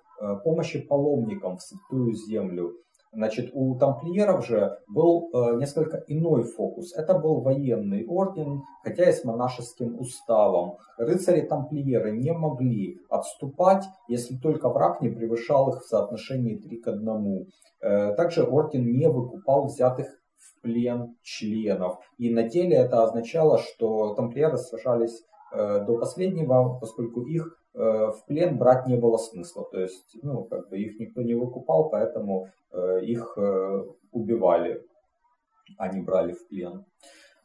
помощи 0.43 0.79
паломникам 0.79 1.57
в 1.57 1.61
Святую 1.61 2.15
Землю. 2.15 2.71
Значит, 3.15 3.51
у 3.53 3.75
тамплиеров 3.75 4.45
же 4.45 4.77
был 4.87 5.29
несколько 5.57 6.03
иной 6.07 6.43
фокус. 6.43 6.93
Это 6.93 7.17
был 7.17 7.41
военный 7.41 8.05
орден, 8.05 8.63
хотя 8.83 9.09
и 9.09 9.13
с 9.13 9.23
монашеским 9.23 9.99
уставом. 9.99 10.77
Рыцари-тамплиеры 10.97 12.11
не 12.11 12.33
могли 12.33 12.99
отступать, 13.09 13.85
если 14.07 14.35
только 14.37 14.69
враг 14.69 15.01
не 15.01 15.09
превышал 15.09 15.69
их 15.69 15.81
в 15.81 15.87
соотношении 15.87 16.57
3 16.57 16.77
к 16.77 16.87
1. 16.87 17.47
Э, 17.81 18.13
также 18.15 18.43
орден 18.43 18.91
не 18.91 19.07
выкупал 19.09 19.65
взятых 19.65 20.07
в 20.37 20.61
плен 20.61 21.15
членов. 21.21 21.99
И 22.17 22.33
на 22.33 22.43
деле 22.43 22.75
это 22.75 23.03
означало, 23.03 23.57
что 23.57 24.15
тамплиеры 24.15 24.57
сражались 24.57 25.21
э, 25.21 25.34
до 25.85 25.97
последнего, 25.97 26.77
поскольку 26.79 27.21
их 27.21 27.57
э, 27.73 27.79
в 27.79 28.25
плен 28.27 28.57
брать 28.57 28.87
не 28.87 28.97
было 28.97 29.17
смысла. 29.17 29.65
То 29.71 29.79
есть, 29.79 30.17
ну, 30.21 30.43
как 30.45 30.69
бы 30.69 30.77
их 30.77 30.99
никто 30.99 31.21
не 31.21 31.35
выкупал, 31.35 31.89
поэтому 31.89 32.47
их 33.03 33.37
убивали, 34.11 34.81
а 35.77 35.87
не 35.87 36.01
брали 36.01 36.33
в 36.33 36.47
плен. 36.49 36.83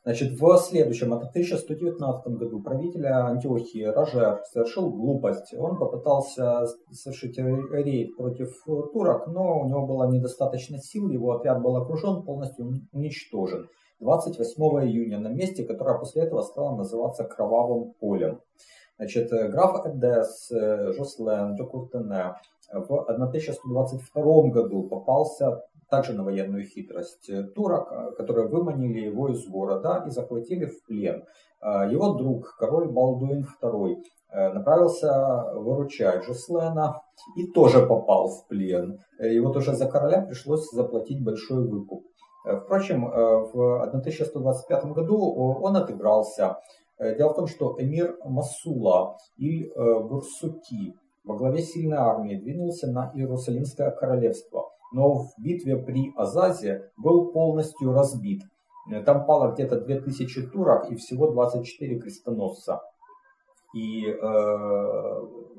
Значит, 0.02 0.40
в 0.40 0.56
следующем, 0.56 1.12
это 1.12 1.26
1119 1.26 2.26
году, 2.38 2.62
правитель 2.62 3.06
Антиохии 3.06 3.84
Рожер 3.84 4.40
совершил 4.50 4.90
глупость. 4.90 5.52
Он 5.54 5.76
попытался 5.76 6.66
совершить 6.90 7.36
рейд 7.38 8.16
против 8.16 8.50
турок, 8.64 9.26
но 9.26 9.60
у 9.60 9.68
него 9.68 9.86
было 9.86 10.10
недостаточно 10.10 10.78
сил, 10.78 11.10
его 11.10 11.32
отряд 11.32 11.60
был 11.60 11.76
окружен, 11.76 12.22
полностью 12.22 12.80
уничтожен. 12.92 13.68
28 14.00 14.62
июня 14.86 15.18
на 15.18 15.28
месте, 15.28 15.64
которое 15.64 15.98
после 15.98 16.22
этого 16.22 16.42
стало 16.42 16.76
называться 16.76 17.24
Кровавым 17.24 17.92
полем. 17.92 18.40
Значит, 18.98 19.30
граф 19.30 19.86
Эдес, 19.86 20.50
Жослен, 20.50 21.54
Джокуртене 21.54 22.34
в 22.72 22.92
1122 22.92 24.50
году 24.50 24.84
попался 24.84 25.62
также 25.90 26.12
на 26.12 26.24
военную 26.24 26.64
хитрость 26.64 27.28
э, 27.28 27.42
турок, 27.42 27.92
э, 27.92 28.12
которые 28.16 28.48
выманили 28.48 29.00
его 29.00 29.28
из 29.28 29.46
города 29.46 30.04
и 30.06 30.10
захватили 30.10 30.66
в 30.66 30.84
плен. 30.84 31.24
Э, 31.60 31.90
его 31.90 32.14
друг, 32.14 32.56
король 32.58 32.88
Балдуин 32.88 33.46
II, 33.62 33.96
направился 34.32 35.54
выручать 35.56 36.22
Жуслена 36.22 37.02
и 37.36 37.48
тоже 37.48 37.84
попал 37.84 38.28
в 38.28 38.46
плен. 38.46 39.00
И 39.18 39.40
вот 39.40 39.56
уже 39.56 39.74
за 39.74 39.88
короля 39.88 40.22
пришлось 40.22 40.70
заплатить 40.70 41.24
большой 41.24 41.68
выкуп. 41.68 42.04
Впрочем, 42.44 43.04
в 43.04 43.82
1125 43.82 44.84
году 44.86 45.18
он 45.62 45.76
отыгрался. 45.76 46.58
Дело 46.98 47.32
в 47.32 47.36
том, 47.36 47.46
что 47.46 47.76
эмир 47.78 48.16
Масула 48.24 49.16
или 49.36 49.70
Бурсуки 49.76 50.94
во 51.24 51.36
главе 51.36 51.62
сильной 51.62 51.98
армии 51.98 52.36
двинулся 52.36 52.90
на 52.90 53.10
Иерусалимское 53.14 53.90
королевство– 53.90 54.70
но 54.92 55.14
в 55.14 55.34
битве 55.38 55.76
при 55.76 56.12
Азазе 56.16 56.90
был 56.96 57.32
полностью 57.32 57.92
разбит. 57.92 58.42
Там 59.04 59.24
пало 59.24 59.52
где-то 59.52 59.80
2000 59.80 60.48
турок 60.48 60.90
и 60.90 60.96
всего 60.96 61.30
24 61.30 62.00
крестоносца. 62.00 62.80
И 63.74 64.06
э, 64.06 64.14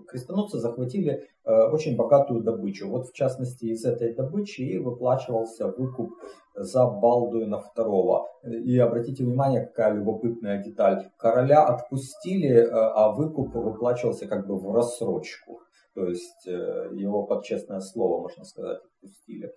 крестоносцы 0.07 0.59
захватили 0.59 1.27
э, 1.45 1.51
очень 1.71 1.95
богатую 1.95 2.43
добычу. 2.43 2.89
Вот 2.89 3.07
в 3.07 3.13
частности 3.13 3.65
из 3.65 3.85
этой 3.85 4.13
добычи 4.13 4.61
и 4.61 4.77
выплачивался 4.77 5.67
выкуп 5.67 6.11
за 6.55 6.85
Балдуина 6.85 7.63
II. 7.75 8.21
И 8.63 8.77
обратите 8.77 9.23
внимание, 9.23 9.65
какая 9.65 9.93
любопытная 9.93 10.61
деталь. 10.61 11.09
Короля 11.17 11.63
отпустили, 11.63 12.49
э, 12.49 12.69
а 12.69 13.13
выкуп 13.13 13.55
выплачивался 13.55 14.27
как 14.27 14.47
бы 14.47 14.57
в 14.57 14.73
рассрочку. 14.73 15.61
То 15.93 16.05
есть 16.05 16.47
э, 16.47 16.89
его 16.93 17.23
под 17.23 17.43
честное 17.43 17.79
слово, 17.79 18.21
можно 18.21 18.43
сказать, 18.43 18.79
отпустили. 18.79 19.53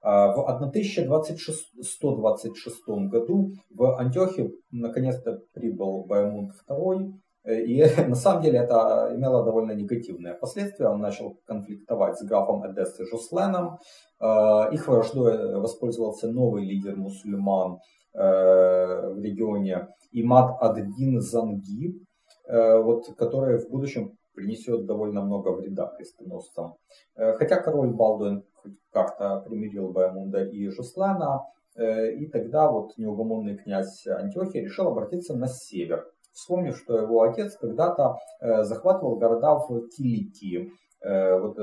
А 0.00 0.32
в 0.32 0.48
1126 0.48 2.88
году 3.10 3.52
в 3.70 3.98
Антиохию 3.98 4.54
наконец-то 4.70 5.42
прибыл 5.52 6.04
Баймунд 6.04 6.52
II, 6.68 7.14
и 7.44 7.84
на 8.08 8.14
самом 8.14 8.42
деле 8.42 8.58
это 8.58 9.10
имело 9.14 9.44
довольно 9.44 9.72
негативные 9.72 10.34
последствия. 10.34 10.88
Он 10.88 11.00
начал 11.00 11.38
конфликтовать 11.46 12.18
с 12.18 12.24
графом 12.24 12.70
Эдессы 12.70 13.04
Жусленом. 13.06 13.78
Э, 14.20 14.72
их 14.72 14.86
враждой 14.88 15.60
воспользовался 15.60 16.30
новый 16.30 16.64
лидер 16.64 16.96
мусульман 16.96 17.78
э, 18.14 18.18
в 18.18 19.20
регионе 19.20 19.88
Имад 20.12 20.56
Аддин 20.60 21.20
Занги, 21.20 22.00
вот, 22.48 23.14
который 23.18 23.58
в 23.58 23.68
будущем 23.68 24.18
принесет 24.38 24.86
довольно 24.86 25.22
много 25.22 25.48
вреда 25.48 25.92
крестоносцам. 25.96 26.76
Э, 27.16 27.34
хотя 27.34 27.56
король 27.60 27.92
Балдуин 27.92 28.44
как-то 28.92 29.40
примирил 29.40 29.92
Баймунда 29.92 30.44
и 30.44 30.68
Жуслана, 30.68 31.42
э, 31.76 32.12
и 32.14 32.26
тогда 32.28 32.70
вот 32.70 32.96
неугомонный 32.96 33.56
князь 33.56 34.06
Антиохия 34.06 34.62
решил 34.62 34.88
обратиться 34.88 35.36
на 35.36 35.48
север. 35.48 36.06
Вспомнив, 36.32 36.76
что 36.76 36.98
его 36.98 37.22
отец 37.22 37.56
когда-то 37.56 38.16
захватывал 38.40 39.16
города 39.16 39.54
в 39.56 39.88
Киликии, 39.88 40.72
вот 41.02 41.56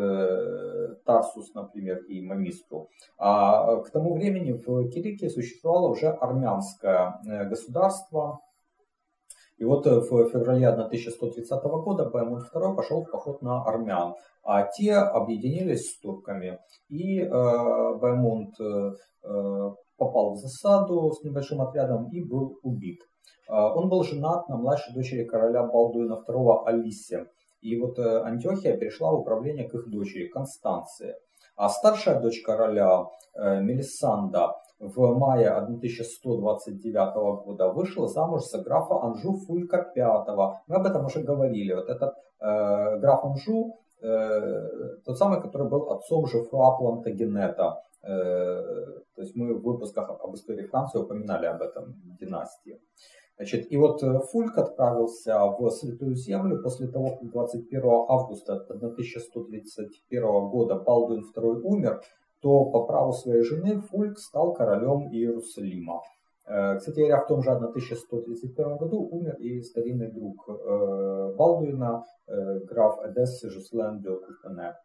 Тарсус, 1.03 1.53
например, 1.53 2.03
и 2.05 2.21
Мамистру. 2.21 2.89
А 3.17 3.77
к 3.81 3.89
тому 3.91 4.13
времени 4.13 4.53
в 4.53 4.89
Киликии 4.89 5.27
существовало 5.27 5.89
уже 5.89 6.07
армянское 6.07 7.19
государство, 7.49 8.39
и 9.57 9.63
вот 9.63 9.87
э, 9.87 9.99
в 9.99 10.29
феврале 10.29 10.67
1130 10.67 11.63
года 11.63 12.09
Баймун 12.09 12.41
II 12.41 12.75
пошел 12.75 13.03
в 13.03 13.11
поход 13.11 13.41
на 13.41 13.63
армян, 13.63 14.15
а 14.43 14.63
те 14.63 14.95
объединились 14.95 15.91
с 15.91 15.99
турками. 15.99 16.59
И 16.89 17.21
э, 17.21 17.29
Баймунд 17.29 18.59
э, 18.59 18.91
э, 19.23 19.71
попал 19.97 20.33
в 20.33 20.37
засаду 20.37 21.11
с 21.11 21.23
небольшим 21.23 21.61
отрядом 21.61 22.09
и 22.09 22.23
был 22.23 22.59
убит. 22.63 22.99
Э, 23.49 23.53
он 23.53 23.89
был 23.89 24.03
женат 24.03 24.47
на 24.49 24.57
младшей 24.57 24.93
дочери 24.93 25.25
короля 25.25 25.63
Балдуина 25.63 26.23
II 26.27 26.65
Алисе. 26.65 27.27
И 27.61 27.79
вот 27.79 27.97
э, 27.99 28.21
Антиохия 28.21 28.77
перешла 28.77 29.11
в 29.11 29.21
управление 29.21 29.67
к 29.67 29.73
их 29.73 29.89
дочери 29.89 30.27
Констанции. 30.27 31.15
А 31.55 31.69
старшая 31.69 32.19
дочь 32.21 32.41
короля 32.41 33.05
э, 33.33 33.61
Мелисанда 33.61 34.55
в 34.79 35.17
мае 35.17 35.49
1129 35.49 37.45
года 37.45 37.69
вышла 37.69 38.07
замуж 38.07 38.43
за 38.43 38.61
графа 38.61 39.01
Анжу 39.01 39.33
Фулька 39.47 39.91
V. 39.95 40.61
Мы 40.67 40.75
об 40.75 40.85
этом 40.85 41.05
уже 41.05 41.21
говорили. 41.21 41.73
Вот 41.73 41.89
этот 41.89 42.13
э, 42.41 42.99
граф 42.99 43.23
Анжу, 43.23 43.73
э, 44.01 44.97
тот 45.05 45.17
самый, 45.17 45.41
который 45.41 45.69
был 45.69 45.91
отцом 45.91 46.27
Жефруа 46.27 46.77
Плантагенета. 46.77 47.81
Э, 48.07 49.01
то 49.15 49.21
есть 49.21 49.35
мы 49.35 49.53
в 49.53 49.63
выпусках 49.63 50.09
об 50.09 50.35
истории 50.35 50.67
Франции 50.67 50.99
упоминали 50.99 51.47
об 51.47 51.61
этом 51.61 51.95
династии. 52.19 52.79
Значит, 53.37 53.71
и 53.71 53.77
вот 53.77 54.03
э, 54.03 54.19
Фульк 54.31 54.57
отправился 54.57 55.39
в 55.45 55.69
Святую 55.71 56.15
Землю 56.15 56.61
после 56.61 56.87
того, 56.87 57.17
как 57.17 57.29
21 57.31 57.81
августа 58.07 58.53
1131 58.69 60.21
года 60.49 60.75
Балдуин 60.75 61.25
II 61.35 61.61
умер, 61.63 62.01
то 62.41 62.65
по 62.65 62.85
праву 62.85 63.11
своей 63.11 63.41
жены 63.41 63.81
Фульк 63.81 64.19
стал 64.19 64.53
королем 64.53 65.09
Иерусалима. 65.11 66.01
Э, 66.47 66.77
кстати 66.77 66.99
говоря, 66.99 67.21
в 67.21 67.27
том 67.27 67.41
же 67.41 67.49
1131 67.49 68.77
году 68.77 68.99
умер 69.11 69.35
и 69.39 69.63
старинный 69.63 70.11
друг 70.11 70.47
Балдуина, 70.47 72.05
граф 72.27 72.99
Эдессы 73.03 73.49
Жуслен 73.49 73.99
де 74.01 74.09
Купене. 74.09 74.75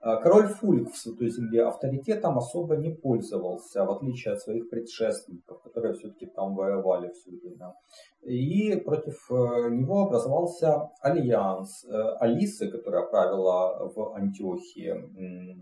А, 0.00 0.16
король 0.16 0.46
Фульк 0.46 0.92
в 0.92 0.96
Святой 0.96 1.28
Земле 1.30 1.64
авторитетом 1.64 2.38
особо 2.38 2.76
не 2.76 2.90
пользовался, 2.90 3.84
в 3.84 3.90
отличие 3.90 4.34
от 4.34 4.40
своих 4.40 4.70
предшественников, 4.70 5.60
которые 5.62 5.94
все-таки 5.94 6.26
там 6.26 6.54
воевали 6.54 7.10
все 7.10 7.30
время. 7.30 7.74
И 8.22 8.76
против 8.76 9.30
э, 9.30 9.34
него 9.70 10.02
образовался 10.02 10.90
альянс 11.00 11.84
э, 11.84 11.88
Алисы, 12.20 12.70
которая 12.70 13.06
правила 13.06 13.90
в 13.94 14.14
Антиохии, 14.14 14.94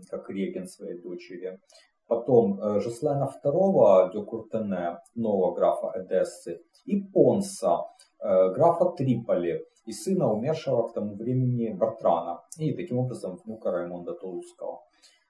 как 0.09 0.29
регент 0.29 0.69
своей 0.69 1.01
дочери. 1.01 1.59
Потом 2.07 2.59
э, 2.59 2.79
Жеслена 2.79 3.29
II 3.43 4.11
де 4.13 4.23
Куртене, 4.23 4.99
нового 5.15 5.55
графа 5.55 5.91
Эдессы, 5.95 6.61
и 6.85 7.01
Понса, 7.01 7.79
графа 8.19 8.85
Триполи, 8.97 9.65
и 9.85 9.93
сына 9.93 10.31
умершего 10.31 10.87
к 10.87 10.93
тому 10.93 11.15
времени 11.15 11.73
Бартрана, 11.73 12.41
и 12.57 12.73
таким 12.73 12.99
образом 12.99 13.39
внука 13.45 13.71
Раймонда 13.71 14.13
Толуского. 14.13 14.81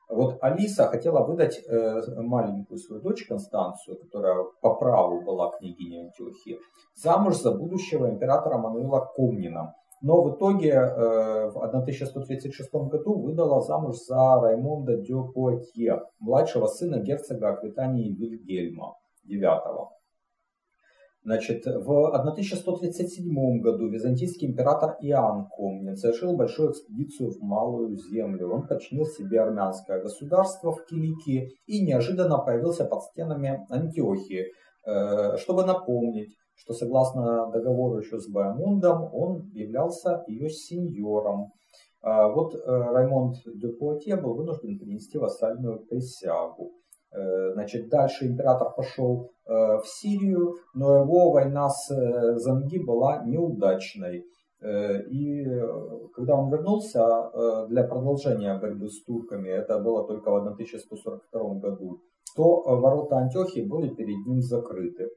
Вот 0.09 0.37
Алиса 0.41 0.87
хотела 0.87 1.25
выдать 1.25 1.59
э, 1.67 2.01
маленькую 2.15 2.77
свою 2.77 3.01
дочь 3.01 3.27
Констанцию, 3.27 3.99
которая 3.99 4.45
по 4.61 4.73
праву 4.75 5.21
была 5.21 5.51
княгиней 5.51 6.05
Антиохии, 6.05 6.59
замуж 6.95 7.35
за 7.35 7.51
будущего 7.51 8.09
императора 8.09 8.57
Мануила 8.57 9.11
Комнина. 9.15 9.75
Но 10.01 10.21
в 10.21 10.35
итоге 10.35 10.71
э, 10.71 11.49
в 11.49 11.57
1136 11.57 12.71
году 12.73 13.19
выдала 13.19 13.61
замуж 13.61 13.97
за 13.97 14.39
Раймонда 14.39 14.97
де 14.97 15.13
Пуатье, 15.33 16.03
младшего 16.19 16.67
сына 16.67 16.99
герцога 16.99 17.49
Аквитании 17.49 18.13
Вильгельма 18.13 18.95
IX. 19.27 19.87
Значит, 21.27 21.65
в 21.65 22.15
1137 22.15 23.59
году 23.59 23.89
византийский 23.89 24.47
император 24.47 24.95
Иоанн 25.01 25.49
Комнин 25.49 25.97
совершил 25.97 26.37
большую 26.37 26.71
экспедицию 26.71 27.31
в 27.31 27.41
Малую 27.41 27.97
Землю. 27.97 28.53
Он 28.53 28.65
подчинил 28.65 29.05
себе 29.05 29.41
армянское 29.41 30.01
государство 30.01 30.71
в 30.71 30.85
Киликии 30.85 31.51
и 31.65 31.85
неожиданно 31.85 32.37
появился 32.37 32.85
под 32.85 33.03
стенами 33.03 33.59
Антиохии, 33.69 34.45
э, 34.85 35.35
чтобы 35.35 35.65
напомнить, 35.65 36.33
что 36.55 36.73
согласно 36.73 37.51
договору 37.51 37.99
еще 37.99 38.19
с 38.19 38.31
Баймундом, 38.31 39.13
он 39.13 39.49
являлся 39.51 40.23
ее 40.27 40.49
сеньором. 40.49 41.51
А 42.01 42.29
вот 42.29 42.55
э, 42.55 42.59
Раймонд 42.65 43.35
де 43.53 43.67
Пуатье 43.67 44.15
был 44.15 44.33
вынужден 44.33 44.79
принести 44.79 45.17
вассальную 45.17 45.85
присягу. 45.87 46.71
Э, 47.11 47.53
значит, 47.53 47.89
дальше 47.89 48.27
император 48.27 48.73
пошел 48.75 49.31
э, 49.45 49.51
в 49.51 49.83
Сирию, 49.85 50.55
но 50.73 50.97
его 51.03 51.31
война 51.31 51.69
с 51.69 51.91
э, 51.91 52.35
Занги 52.37 52.77
была 52.79 53.23
неудачной. 53.25 54.25
И 54.59 55.45
когда 56.15 56.35
он 56.35 56.49
вернулся 56.49 57.67
для 57.69 57.83
продолжения 57.83 58.57
борьбы 58.57 58.89
с 58.89 59.03
турками, 59.03 59.49
это 59.49 59.77
было 59.77 60.07
только 60.07 60.31
в 60.31 60.35
1142 60.37 61.59
году, 61.59 61.99
то 62.35 62.63
ворота 62.63 63.17
Антиохии 63.17 63.61
были 63.61 63.93
перед 63.93 64.25
ним 64.25 64.41
закрыты. 64.41 65.09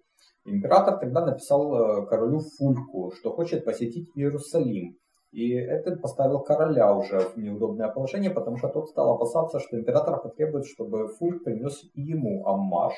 Император 0.45 0.99
тогда 0.99 1.25
написал 1.25 2.05
королю 2.05 2.41
Фульку, 2.41 3.13
что 3.19 3.31
хочет 3.31 3.65
посетить 3.65 4.11
Иерусалим. 4.15 4.99
И 5.33 5.53
это 5.53 5.97
поставил 5.97 6.41
короля 6.41 6.95
уже 6.95 7.21
в 7.21 7.37
неудобное 7.37 7.89
положение, 7.89 8.31
потому 8.31 8.57
что 8.57 8.69
тот 8.69 8.89
стал 8.89 9.15
опасаться, 9.15 9.61
что 9.61 9.79
император 9.79 10.21
потребует, 10.21 10.67
чтобы 10.67 11.09
Фульк 11.09 11.45
принес 11.45 11.85
ему 11.95 12.47
аммаж. 12.47 12.95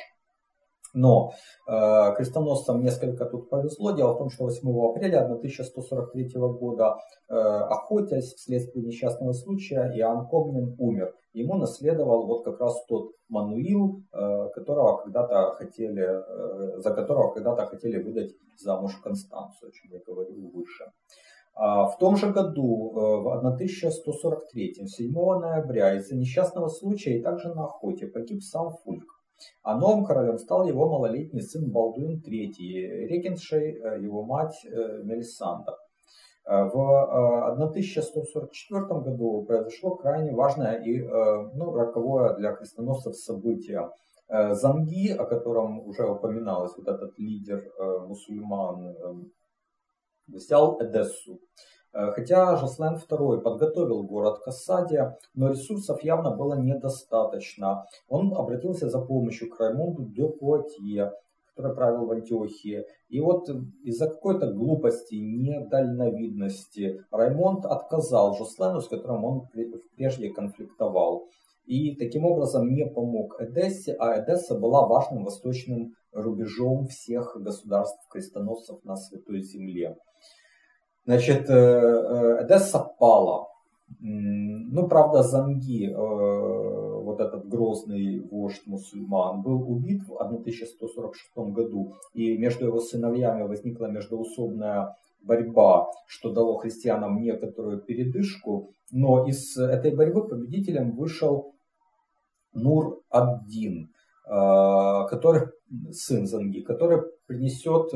Но 0.94 1.32
э, 1.66 2.14
крестоносцам 2.16 2.82
несколько 2.82 3.24
тут 3.24 3.48
повезло. 3.48 3.92
Дело 3.92 4.14
в 4.14 4.18
том, 4.18 4.30
что 4.30 4.44
8 4.44 4.90
апреля 4.90 5.24
1143 5.24 6.30
года, 6.34 6.98
э, 7.28 7.34
охотясь 7.34 8.34
вследствие 8.34 8.84
несчастного 8.84 9.32
случая, 9.32 9.90
Иоанн 9.96 10.26
Комнин 10.26 10.74
умер. 10.78 11.14
Ему 11.32 11.54
наследовал 11.54 12.26
вот 12.26 12.44
как 12.44 12.60
раз 12.60 12.84
тот 12.86 13.12
Мануил, 13.28 14.02
э, 14.12 14.48
которого 14.54 14.98
когда-то 14.98 15.54
хотели, 15.54 16.02
э, 16.02 16.80
за 16.80 16.90
которого 16.92 17.32
когда-то 17.32 17.66
хотели 17.66 18.02
выдать 18.02 18.34
замуж 18.58 18.92
Констанцию, 19.02 19.70
о 19.70 19.72
чем 19.72 19.92
я 19.92 20.00
говорил 20.06 20.50
выше. 20.50 20.84
В 21.54 21.96
том 22.00 22.16
же 22.16 22.32
году, 22.32 22.92
э, 22.96 23.22
в 23.22 23.28
1143, 23.28 24.86
7 24.86 25.38
ноября, 25.38 25.94
из-за 25.96 26.16
несчастного 26.16 26.68
случая 26.68 27.18
и 27.18 27.22
также 27.22 27.54
на 27.54 27.64
охоте 27.64 28.06
погиб 28.06 28.42
сам 28.42 28.72
Фульк. 28.82 29.04
А 29.62 29.76
новым 29.76 30.04
королем 30.04 30.38
стал 30.38 30.66
его 30.66 30.88
малолетний 30.88 31.42
сын 31.42 31.70
Балдуин 31.70 32.20
III, 32.20 33.06
регеншей 33.06 33.76
э, 33.76 34.00
его 34.00 34.24
мать 34.24 34.64
э, 34.64 35.02
Мелисанда. 35.02 35.76
В 36.44 37.52
1144 37.52 38.80
году 38.86 39.44
произошло 39.44 39.94
крайне 39.94 40.32
важное 40.32 40.74
и 40.82 41.00
ну, 41.00 41.72
роковое 41.72 42.34
для 42.34 42.52
крестоносцев 42.52 43.14
событие. 43.14 43.88
Занги, 44.28 45.10
о 45.10 45.24
котором 45.24 45.86
уже 45.86 46.04
упоминалось, 46.04 46.72
вот 46.76 46.88
этот 46.88 47.16
лидер 47.16 47.62
мусульман 48.08 49.30
взял 50.26 50.80
Эдессу. 50.80 51.40
Э, 51.94 52.12
хотя 52.12 52.56
Жаслен 52.56 52.96
II 52.96 53.40
подготовил 53.40 54.02
город 54.02 54.38
к 54.40 54.48
осаде, 54.48 55.16
но 55.34 55.50
ресурсов 55.50 56.02
явно 56.02 56.34
было 56.34 56.54
недостаточно. 56.54 57.86
Он 58.08 58.34
обратился 58.34 58.88
за 58.88 59.00
помощью 59.00 59.50
к 59.50 59.60
Раймонду 59.60 60.04
де 60.04 60.26
Пуатье, 60.26 61.12
который 61.54 61.74
правил 61.74 62.06
в 62.06 62.10
Антиохии. 62.10 62.86
И 63.10 63.20
вот 63.20 63.48
из-за 63.84 64.08
какой-то 64.08 64.52
глупости, 64.52 65.16
недальновидности 65.16 67.04
Раймонд 67.10 67.66
отказал 67.66 68.36
Жослену, 68.36 68.80
с 68.80 68.88
которым 68.88 69.24
он 69.24 69.48
прежде 69.96 70.30
конфликтовал. 70.30 71.28
И 71.66 71.94
таким 71.94 72.24
образом 72.24 72.72
не 72.72 72.86
помог 72.86 73.40
Эдессе, 73.40 73.94
а 73.98 74.18
Эдесса 74.18 74.58
была 74.58 74.86
важным 74.86 75.24
восточным 75.24 75.94
рубежом 76.12 76.86
всех 76.86 77.36
государств-крестоносцев 77.40 78.82
на 78.84 78.96
Святой 78.96 79.42
Земле. 79.42 79.96
Значит, 81.04 81.50
э, 81.50 81.52
э, 81.52 82.44
Эдесса 82.44 82.78
пала. 82.78 83.48
Ну, 84.00 84.88
правда, 84.88 85.22
Занги, 85.22 85.90
э, 85.90 85.94
вот 85.94 87.20
этот 87.20 87.48
грозный 87.48 88.20
вождь 88.20 88.62
мусульман, 88.66 89.42
был 89.42 89.68
убит 89.68 90.02
в 90.06 90.16
1146 90.16 91.52
году, 91.52 91.94
и 92.14 92.38
между 92.38 92.66
его 92.66 92.78
сыновьями 92.78 93.42
возникла 93.42 93.86
междоусобная 93.86 94.96
борьба, 95.22 95.88
что 96.06 96.32
дало 96.32 96.58
христианам 96.58 97.20
некоторую 97.20 97.80
передышку, 97.80 98.70
но 98.92 99.26
из 99.26 99.56
этой 99.56 99.94
борьбы 99.94 100.28
победителем 100.28 100.92
вышел 100.96 101.54
Нур-ад-Дин, 102.54 103.90
который, 104.24 105.48
сын 105.90 106.26
Занги, 106.26 106.60
который 106.60 107.02
принесет 107.26 107.92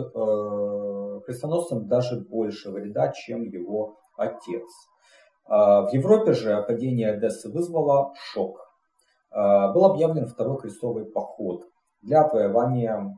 крестоносцам 1.27 1.87
даже 1.89 2.21
больше 2.21 2.71
вреда, 2.71 3.13
чем 3.13 3.43
его 3.43 3.99
отец. 4.17 4.71
В 5.47 5.89
Европе 5.93 6.33
же 6.33 6.65
падение 6.67 7.13
Одессы 7.13 7.49
вызвало 7.51 8.13
шок. 8.33 8.59
Был 9.31 9.85
объявлен 9.85 10.27
второй 10.27 10.59
крестовый 10.59 11.05
поход 11.05 11.65
для 12.03 12.23
отвоевания 12.23 13.17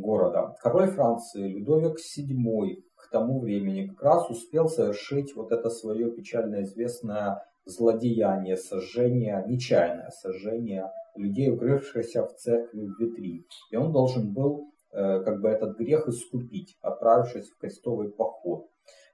города. 0.00 0.54
Король 0.60 0.90
Франции 0.90 1.48
Людовик 1.48 1.96
VII 1.96 2.82
к 2.96 3.10
тому 3.10 3.40
времени 3.40 3.86
как 3.88 4.02
раз 4.02 4.30
успел 4.30 4.68
совершить 4.68 5.34
вот 5.34 5.50
это 5.50 5.70
свое 5.70 6.10
печально 6.12 6.62
известное 6.62 7.42
злодеяние, 7.64 8.56
сожжение, 8.56 9.44
нечаянное 9.46 10.10
сожжение 10.10 10.90
людей, 11.16 11.50
укрывшихся 11.50 12.26
в 12.26 12.34
церкви 12.34 12.86
в 12.86 13.00
Витри. 13.00 13.44
И 13.70 13.76
он 13.76 13.92
должен 13.92 14.32
был 14.32 14.70
как 15.24 15.40
бы 15.40 15.48
этот 15.48 15.76
грех 15.76 16.08
искупить, 16.08 16.76
отправившись 16.82 17.50
в 17.50 17.58
крестовый 17.58 18.10
поход. 18.10 18.66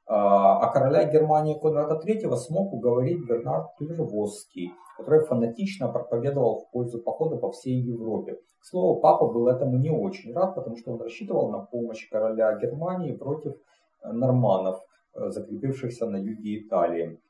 А, 0.06 0.68
короля 0.72 1.10
Германии 1.10 1.58
Конрада 1.58 2.00
III 2.04 2.36
смог 2.36 2.72
уговорить 2.72 3.26
Бернард 3.26 3.68
Клервосский, 3.78 4.72
который 4.98 5.24
фанатично 5.24 5.88
проповедовал 5.88 6.60
в 6.60 6.70
пользу 6.70 7.02
похода 7.02 7.36
по 7.36 7.50
всей 7.52 7.80
Европе. 7.80 8.34
К 8.60 8.64
слову, 8.64 9.00
папа 9.00 9.26
был 9.26 9.48
этому 9.48 9.78
не 9.78 9.90
очень 9.90 10.34
рад, 10.34 10.54
потому 10.54 10.76
что 10.76 10.92
он 10.92 11.00
рассчитывал 11.00 11.50
на 11.50 11.60
помощь 11.60 12.08
короля 12.10 12.58
Германии 12.58 13.16
против 13.16 13.54
э, 14.02 14.12
норманов, 14.12 14.80
э, 15.14 15.30
закрепившихся 15.30 16.06
на 16.06 16.16
юге 16.16 16.60
Италии. 16.60 17.20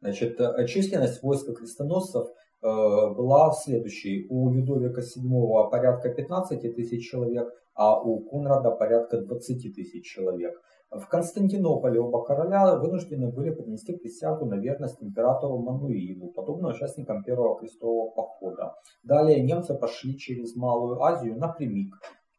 Значит, 0.00 0.40
э, 0.40 0.66
численность 0.66 1.22
войска 1.22 1.52
крестоносцев 1.52 2.28
была 2.62 3.52
следующей. 3.52 4.26
У 4.30 4.50
Людовика 4.50 5.00
VII 5.00 5.70
порядка 5.70 6.08
15 6.10 6.74
тысяч 6.74 7.10
человек, 7.10 7.48
а 7.74 8.00
у 8.00 8.20
Конрада 8.20 8.70
порядка 8.70 9.18
20 9.20 9.74
тысяч 9.74 10.04
человек. 10.06 10.60
В 10.90 11.08
Константинополе 11.08 12.00
оба 12.00 12.22
короля 12.22 12.76
вынуждены 12.76 13.32
были 13.32 13.50
принести 13.50 13.96
присягу 13.96 14.44
на 14.44 14.56
верность 14.56 15.02
императору 15.02 15.56
Мануилу, 15.56 16.30
подобно 16.32 16.68
участникам 16.68 17.24
Первого 17.24 17.58
крестового 17.58 18.10
похода. 18.10 18.74
Далее 19.02 19.42
немцы 19.42 19.74
пошли 19.74 20.18
через 20.18 20.54
Малую 20.54 21.02
Азию 21.02 21.38
напрямик. 21.38 21.94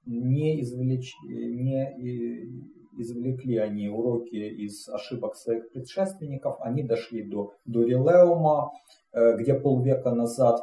Не, 0.05 0.61
извлеч... 0.61 1.15
не 1.23 2.82
извлекли 2.97 3.57
они 3.57 3.89
уроки 3.89 4.35
из 4.35 4.87
ошибок 4.89 5.35
своих 5.35 5.71
предшественников, 5.71 6.57
они 6.59 6.83
дошли 6.83 7.23
до 7.23 7.53
Дорилеума, 7.65 8.71
э, 9.11 9.35
где 9.37 9.53
полвека 9.53 10.11
назад 10.11 10.61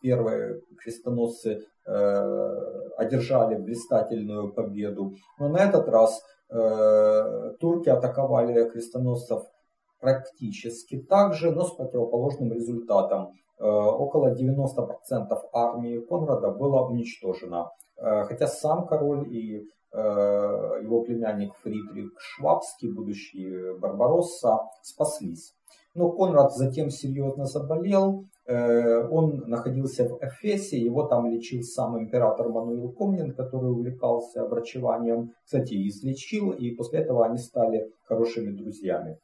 первые 0.00 0.60
крестоносцы 0.78 1.64
э, 1.86 2.88
одержали 2.96 3.56
блистательную 3.56 4.52
победу. 4.52 5.14
Но 5.38 5.48
на 5.48 5.58
этот 5.58 5.88
раз 5.88 6.22
Э, 6.48 7.54
турки 7.58 7.88
атаковали 7.88 8.68
крестоносцев 8.68 9.42
практически 10.00 10.98
так 10.98 11.34
же, 11.34 11.50
но 11.50 11.64
с 11.64 11.72
противоположным 11.72 12.52
результатом. 12.52 13.32
Около 13.58 14.34
90% 14.34 15.28
армии 15.50 15.98
Конрада 16.00 16.50
было 16.50 16.86
уничтожено. 16.86 17.70
Хотя 17.96 18.48
сам 18.48 18.86
король 18.86 19.34
и 19.34 19.66
его 19.96 21.02
племянник 21.02 21.54
Фридрих 21.62 22.10
Швабский, 22.18 22.92
будущий 22.92 23.78
Барбаросса, 23.78 24.60
спаслись. 24.82 25.54
Но 25.94 26.10
Конрад 26.10 26.54
затем 26.54 26.90
серьезно 26.90 27.46
заболел, 27.46 28.26
Э, 28.46 29.04
он 29.08 29.42
находился 29.48 30.08
в 30.08 30.18
Эфесе, 30.22 30.78
его 30.78 31.02
там 31.02 31.26
лечил 31.26 31.62
сам 31.62 31.98
император 31.98 32.48
Мануил 32.48 32.92
Комнин, 32.92 33.34
который 33.34 33.72
увлекался 33.72 34.44
врачеванием. 34.44 35.32
Кстати, 35.44 35.74
излечил, 35.88 36.52
и 36.52 36.70
после 36.70 37.00
этого 37.00 37.26
они 37.26 37.38
стали 37.38 37.90
хорошими 38.04 38.52
друзьями. 38.52 39.18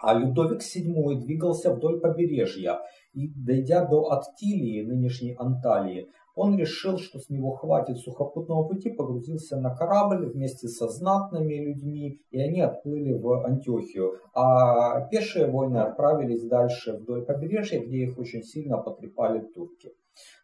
А 0.00 0.14
Людовик 0.14 0.60
VII 0.60 1.20
двигался 1.20 1.72
вдоль 1.72 2.00
побережья 2.00 2.80
и, 3.12 3.28
дойдя 3.28 3.84
до 3.86 4.10
Аттилии, 4.10 4.82
нынешней 4.82 5.36
Анталии, 5.38 6.08
он 6.34 6.56
решил, 6.56 6.98
что 6.98 7.18
с 7.18 7.28
него 7.28 7.52
хватит 7.52 7.98
сухопутного 7.98 8.68
пути, 8.68 8.90
погрузился 8.90 9.56
на 9.58 9.74
корабль 9.74 10.26
вместе 10.26 10.68
со 10.68 10.88
знатными 10.88 11.54
людьми, 11.54 12.20
и 12.30 12.40
они 12.40 12.60
отплыли 12.60 13.12
в 13.12 13.44
Антиохию. 13.44 14.18
А 14.34 15.00
пешие 15.08 15.50
войны 15.50 15.78
отправились 15.78 16.46
дальше 16.46 16.94
вдоль 16.94 17.24
побережья, 17.24 17.80
где 17.80 17.98
их 17.98 18.18
очень 18.18 18.42
сильно 18.42 18.78
потрепали 18.78 19.40
турки. 19.40 19.92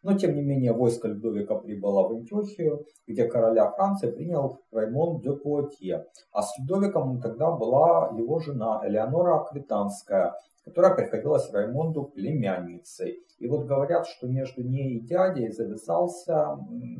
Но, 0.01 0.17
тем 0.17 0.35
не 0.35 0.41
менее, 0.41 0.73
войско 0.73 1.07
Людовика 1.07 1.55
прибыло 1.55 2.07
в 2.07 2.11
Антиохию, 2.11 2.85
где 3.05 3.27
короля 3.27 3.69
Франции 3.71 4.09
принял 4.09 4.59
Раймон 4.71 5.19
де 5.19 5.31
Пуатье. 5.33 6.05
А 6.31 6.41
с 6.41 6.57
Людовиком 6.57 7.21
тогда 7.21 7.51
была 7.51 8.09
его 8.17 8.39
жена 8.39 8.81
Элеонора 8.83 9.41
Аквитанская, 9.41 10.33
которая 10.69 10.95
приходилась 10.95 11.51
Раймонду 11.51 12.03
племянницей. 12.03 13.23
И 13.39 13.47
вот 13.47 13.65
говорят, 13.65 14.07
что 14.07 14.27
между 14.27 14.63
ней 14.63 14.97
и 14.97 14.99
дядей 15.01 15.51
завязался 15.51 16.57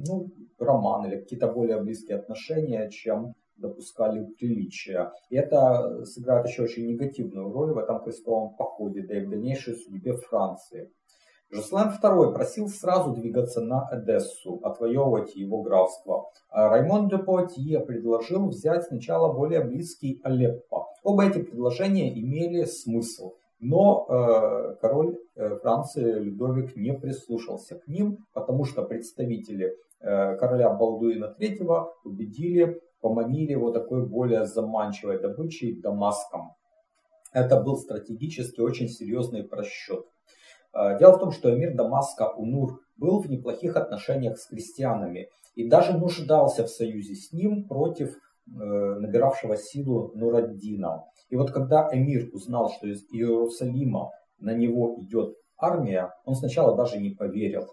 ну, 0.07 0.29
роман 0.57 1.05
или 1.05 1.17
какие-то 1.17 1.47
более 1.47 1.81
близкие 1.81 2.17
отношения, 2.17 2.89
чем 2.89 3.33
допускали 3.57 4.25
приличия. 4.37 5.11
И 5.29 5.35
это 5.35 6.05
сыграет 6.05 6.47
еще 6.47 6.63
очень 6.63 6.87
негативную 6.87 7.51
роль 7.51 7.73
в 7.73 7.77
этом 7.77 8.01
крестовом 8.01 8.55
походе, 8.55 9.01
да 9.01 9.17
и 9.17 9.25
в 9.25 9.29
дальнейшей 9.29 9.75
судьбе 9.75 10.13
Франции. 10.13 10.91
Жуслен 11.51 11.89
II 11.89 12.33
просил 12.33 12.69
сразу 12.69 13.11
двигаться 13.11 13.61
на 13.61 13.89
Эдессу, 13.91 14.59
отвоевывать 14.61 15.35
его 15.35 15.63
графство. 15.63 16.29
А 16.49 16.69
Раймон 16.69 17.09
де 17.09 17.17
Пуатье 17.17 17.79
предложил 17.79 18.49
взять 18.49 18.83
сначала 18.83 19.33
более 19.33 19.63
близкий 19.63 20.21
Алеппо. 20.23 20.85
Оба 21.03 21.25
эти 21.25 21.41
предложения 21.41 22.13
имели 22.13 22.65
смысл. 22.65 23.33
Но 23.59 24.05
э, 24.07 24.75
король 24.79 25.17
э, 25.35 25.57
Франции 25.57 26.19
Людовик 26.19 26.77
не 26.77 26.93
прислушался 26.93 27.75
к 27.77 27.87
ним, 27.87 28.25
потому 28.33 28.63
что 28.63 28.83
представители 28.83 29.75
э, 29.99 30.37
короля 30.37 30.69
Балдуина 30.69 31.35
III 31.37 31.87
убедили, 32.05 32.81
поманили 33.01 33.51
его 33.51 33.71
такой 33.71 34.05
более 34.05 34.45
заманчивой 34.45 35.19
добычей 35.19 35.79
Дамаском. 35.81 36.53
Это 37.33 37.61
был 37.61 37.77
стратегически 37.77 38.61
очень 38.61 38.87
серьезный 38.87 39.43
просчет. 39.43 40.05
Э, 40.73 40.97
дело 40.97 41.17
в 41.17 41.19
том, 41.19 41.31
что 41.31 41.53
эмир 41.53 41.75
Дамаска 41.75 42.29
Унур 42.29 42.81
был 42.97 43.19
в 43.19 43.29
неплохих 43.29 43.75
отношениях 43.75 44.37
с 44.37 44.47
христианами 44.47 45.29
и 45.55 45.67
даже 45.67 45.97
нуждался 45.97 46.63
в 46.63 46.69
союзе 46.69 47.15
с 47.15 47.33
ним 47.33 47.67
против 47.67 48.15
э, 48.15 48.51
набиравшего 48.51 49.57
силу 49.57 50.11
Нураддина. 50.15 51.03
И 51.29 51.35
вот 51.35 51.51
когда 51.51 51.89
эмир 51.91 52.29
узнал, 52.33 52.69
что 52.69 52.87
из 52.87 53.05
Иерусалима 53.11 54.11
на 54.39 54.53
него 54.53 54.95
идет 54.99 55.35
армия, 55.57 56.13
он 56.25 56.35
сначала 56.35 56.75
даже 56.75 56.99
не 56.99 57.11
поверил. 57.11 57.67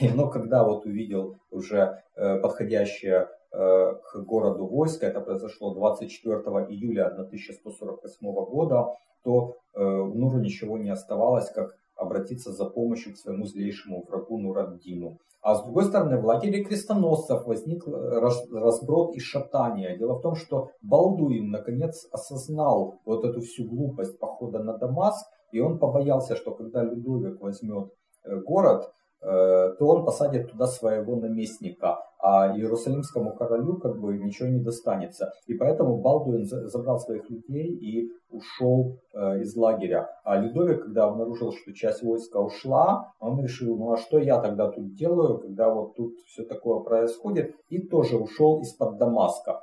Но 0.14 0.28
когда 0.28 0.64
вот 0.64 0.84
увидел 0.84 1.38
уже 1.50 2.02
э, 2.16 2.38
подходящее 2.38 3.28
э, 3.52 3.94
к 3.94 4.16
городу 4.24 4.66
войско, 4.66 5.06
это 5.06 5.20
произошло 5.20 5.74
24 5.74 6.38
июля 6.68 7.06
1148 7.06 8.32
года, 8.32 8.94
то 9.24 9.56
э, 9.74 9.80
Нуру 9.80 10.38
ничего 10.38 10.78
не 10.78 10.90
оставалось, 10.90 11.50
как 11.50 11.77
обратиться 11.98 12.52
за 12.52 12.64
помощью 12.64 13.12
к 13.12 13.18
своему 13.18 13.44
злейшему 13.44 14.04
врагу 14.08 14.38
Нураддину. 14.38 15.18
А 15.40 15.54
с 15.54 15.64
другой 15.64 15.84
стороны, 15.84 16.20
в 16.20 16.24
лагере 16.24 16.64
крестоносцев 16.64 17.44
возник 17.46 17.86
разброд 17.86 19.14
и 19.14 19.20
шатание. 19.20 19.96
Дело 19.98 20.14
в 20.14 20.22
том, 20.22 20.34
что 20.34 20.70
Балдуин 20.82 21.50
наконец 21.50 22.06
осознал 22.10 23.00
вот 23.04 23.24
эту 23.24 23.40
всю 23.40 23.68
глупость 23.68 24.18
похода 24.18 24.62
на 24.62 24.76
Дамаск, 24.76 25.26
и 25.52 25.60
он 25.60 25.78
побоялся, 25.78 26.36
что 26.36 26.52
когда 26.52 26.82
Людовик 26.82 27.40
возьмет 27.40 27.90
э, 28.24 28.36
город, 28.40 28.90
Э, 28.90 29.07
то 29.20 29.76
он 29.80 30.04
посадит 30.04 30.50
туда 30.50 30.66
своего 30.66 31.16
наместника, 31.16 31.98
а 32.20 32.56
Иерусалимскому 32.56 33.34
королю 33.34 33.76
как 33.78 34.00
бы 34.00 34.18
ничего 34.18 34.48
не 34.48 34.60
достанется. 34.60 35.32
И 35.46 35.54
поэтому 35.54 35.98
Балдуин 35.98 36.44
забрал 36.44 36.98
своих 36.98 37.28
людей 37.30 37.68
и 37.68 38.10
ушел 38.30 38.98
э, 39.14 39.40
из 39.40 39.56
лагеря. 39.56 40.08
А 40.24 40.36
Людовик, 40.36 40.84
когда 40.84 41.04
обнаружил, 41.04 41.52
что 41.52 41.72
часть 41.72 42.02
войска 42.02 42.40
ушла, 42.40 43.12
он 43.20 43.40
решил, 43.40 43.76
ну 43.76 43.92
а 43.92 43.96
что 43.96 44.18
я 44.18 44.40
тогда 44.40 44.68
тут 44.70 44.94
делаю, 44.94 45.38
когда 45.38 45.72
вот 45.72 45.94
тут 45.94 46.14
все 46.26 46.44
такое 46.44 46.80
происходит, 46.80 47.54
и 47.68 47.80
тоже 47.80 48.16
ушел 48.16 48.60
из-под 48.60 48.98
Дамаска. 48.98 49.60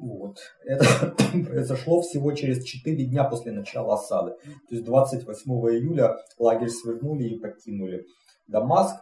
Вот. 0.00 0.38
Это 0.64 1.14
произошло 1.46 2.00
всего 2.00 2.32
через 2.32 2.64
4 2.64 3.04
дня 3.06 3.24
после 3.24 3.52
начала 3.52 3.94
осады. 3.94 4.32
То 4.68 4.74
есть 4.74 4.84
28 4.84 5.50
июля 5.52 6.16
лагерь 6.38 6.70
свернули 6.70 7.24
и 7.24 7.38
покинули 7.38 8.06
Дамаск. 8.48 8.96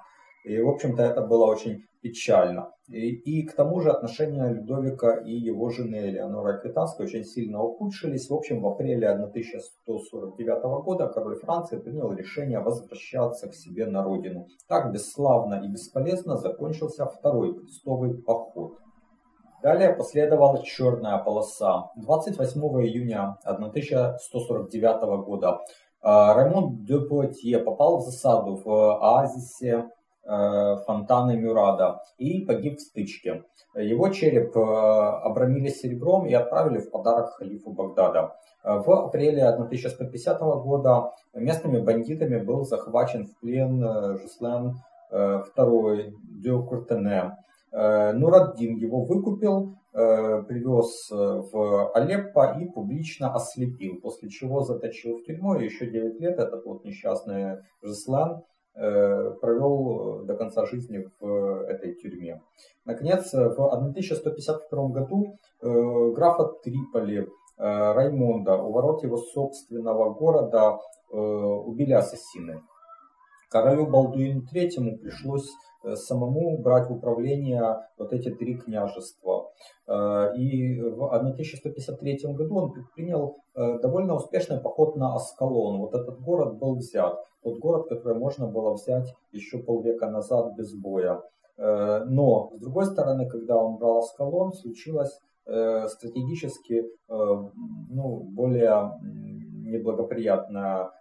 И, 0.44 0.60
в 0.60 0.68
общем-то, 0.68 1.02
это 1.02 1.20
было 1.22 1.46
очень 1.46 1.84
печально. 2.00 2.70
И, 2.88 3.10
и 3.10 3.46
к 3.46 3.54
тому 3.54 3.80
же 3.80 3.90
отношения 3.90 4.48
Людовика 4.48 5.14
и 5.16 5.32
его 5.32 5.68
жены 5.68 6.10
Элеоноры 6.10 6.54
Аквитанской 6.54 7.06
очень 7.06 7.24
сильно 7.24 7.62
ухудшились. 7.62 8.28
В 8.28 8.34
общем, 8.34 8.60
в 8.60 8.66
апреле 8.66 9.08
1149 9.08 10.84
года 10.84 11.08
король 11.08 11.38
Франции 11.38 11.78
принял 11.78 12.12
решение 12.12 12.60
возвращаться 12.60 13.48
к 13.48 13.54
себе 13.54 13.86
на 13.86 14.02
родину. 14.02 14.46
Так 14.68 14.92
бесславно 14.92 15.62
и 15.64 15.68
бесполезно 15.68 16.36
закончился 16.36 17.06
второй 17.06 17.58
крестовый 17.58 18.14
поход. 18.22 18.78
Далее 19.60 19.92
последовала 19.92 20.62
черная 20.62 21.18
полоса. 21.18 21.90
28 21.96 22.60
июня 22.86 23.36
1149 23.44 25.24
года 25.24 25.58
Раймонд 26.00 26.84
де 26.84 27.00
Пуатье 27.00 27.58
попал 27.58 27.98
в 27.98 28.02
засаду 28.02 28.60
в 28.64 28.68
оазисе 28.68 29.90
фонтана 30.24 31.32
Мюрада 31.36 32.00
и 32.18 32.44
погиб 32.44 32.78
в 32.78 32.82
стычке. 32.82 33.42
Его 33.74 34.10
череп 34.10 34.56
обрамили 34.56 35.70
серебром 35.70 36.26
и 36.26 36.34
отправили 36.34 36.78
в 36.78 36.90
подарок 36.92 37.30
халифу 37.30 37.70
Багдада. 37.72 38.36
В 38.62 38.92
апреле 38.92 39.44
1150 39.44 40.40
года 40.40 41.10
местными 41.34 41.80
бандитами 41.80 42.38
был 42.38 42.64
захвачен 42.64 43.26
в 43.26 43.36
плен 43.40 44.18
Жуслен 44.18 44.76
II 45.10 46.12
де 46.22 46.52
Куртене. 46.52 47.38
Нураддин 47.78 48.76
его 48.76 49.04
выкупил, 49.04 49.76
привез 49.92 51.08
в 51.10 51.92
Алеппо 51.92 52.58
и 52.58 52.66
публично 52.66 53.32
ослепил, 53.34 54.00
после 54.00 54.28
чего 54.30 54.62
заточил 54.62 55.18
в 55.18 55.22
тюрьму 55.22 55.54
и 55.54 55.66
еще 55.66 55.86
9 55.86 56.20
лет 56.20 56.38
этот 56.38 56.64
вот 56.64 56.84
несчастный 56.84 57.58
Жеслан 57.82 58.42
провел 58.74 60.24
до 60.24 60.34
конца 60.36 60.66
жизни 60.66 61.08
в 61.20 61.62
этой 61.68 61.94
тюрьме. 61.94 62.40
Наконец, 62.84 63.32
в 63.32 63.60
1152 63.60 64.88
году 64.88 65.36
графа 65.60 66.52
Триполи 66.64 67.28
Раймонда 67.56 68.56
у 68.56 68.72
ворот 68.72 69.04
его 69.04 69.18
собственного 69.18 70.14
города 70.14 70.78
убили 71.10 71.92
ассасины. 71.92 72.62
Королю 73.50 73.86
Балдуину 73.86 74.42
III 74.42 74.98
пришлось 74.98 75.48
э, 75.48 75.52
самому 75.94 76.58
брать 76.58 76.88
в 76.88 76.92
управление 76.92 77.78
вот 77.98 78.12
эти 78.12 78.30
три 78.30 78.56
княжества. 78.56 79.50
Э, 79.86 80.34
и 80.36 80.80
в 80.80 81.04
1153 81.14 82.32
году 82.34 82.56
он 82.56 82.72
предпринял 82.72 83.38
э, 83.54 83.78
довольно 83.80 84.14
успешный 84.14 84.60
поход 84.60 84.96
на 84.96 85.14
Аскалон. 85.14 85.78
Вот 85.78 85.94
этот 85.94 86.20
город 86.20 86.58
был 86.58 86.76
взят. 86.76 87.18
Тот 87.42 87.58
город, 87.58 87.88
который 87.88 88.18
можно 88.18 88.48
было 88.48 88.74
взять 88.74 89.14
еще 89.32 89.58
полвека 89.58 90.10
назад 90.10 90.54
без 90.56 90.74
боя. 90.74 91.22
Но, 91.56 92.52
с 92.54 92.60
другой 92.60 92.86
стороны, 92.86 93.28
когда 93.28 93.56
он 93.56 93.78
брал 93.78 93.98
Аскалон, 93.98 94.52
случилось 94.52 95.18
стратегически 95.44 96.84
ну, 97.08 98.20
более 98.30 98.92
неблагоприятная 99.02 100.92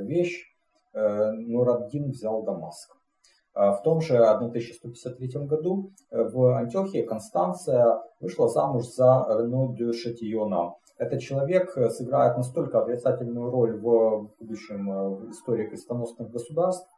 вещь 0.00 0.52
Э, 0.94 1.30
Нураддин 1.32 2.10
взял 2.10 2.42
Дамаск. 2.42 2.96
А 3.54 3.72
в 3.72 3.82
том 3.82 4.00
же 4.00 4.16
1153 4.16 5.46
году 5.46 5.90
э, 6.10 6.22
в 6.22 6.56
Антиохии 6.56 7.02
Констанция 7.02 8.00
вышла 8.20 8.48
замуж 8.48 8.86
за 8.86 9.26
Рено 9.28 9.74
де 9.76 9.92
Шатиона. 9.92 10.74
Этот 10.96 11.20
человек 11.20 11.76
э, 11.76 11.90
сыграет 11.90 12.38
настолько 12.38 12.80
отрицательную 12.80 13.50
роль 13.50 13.78
в 13.78 14.30
будущем 14.40 15.30
истории 15.30 15.66
крестоносных 15.66 16.30
государств, 16.30 16.88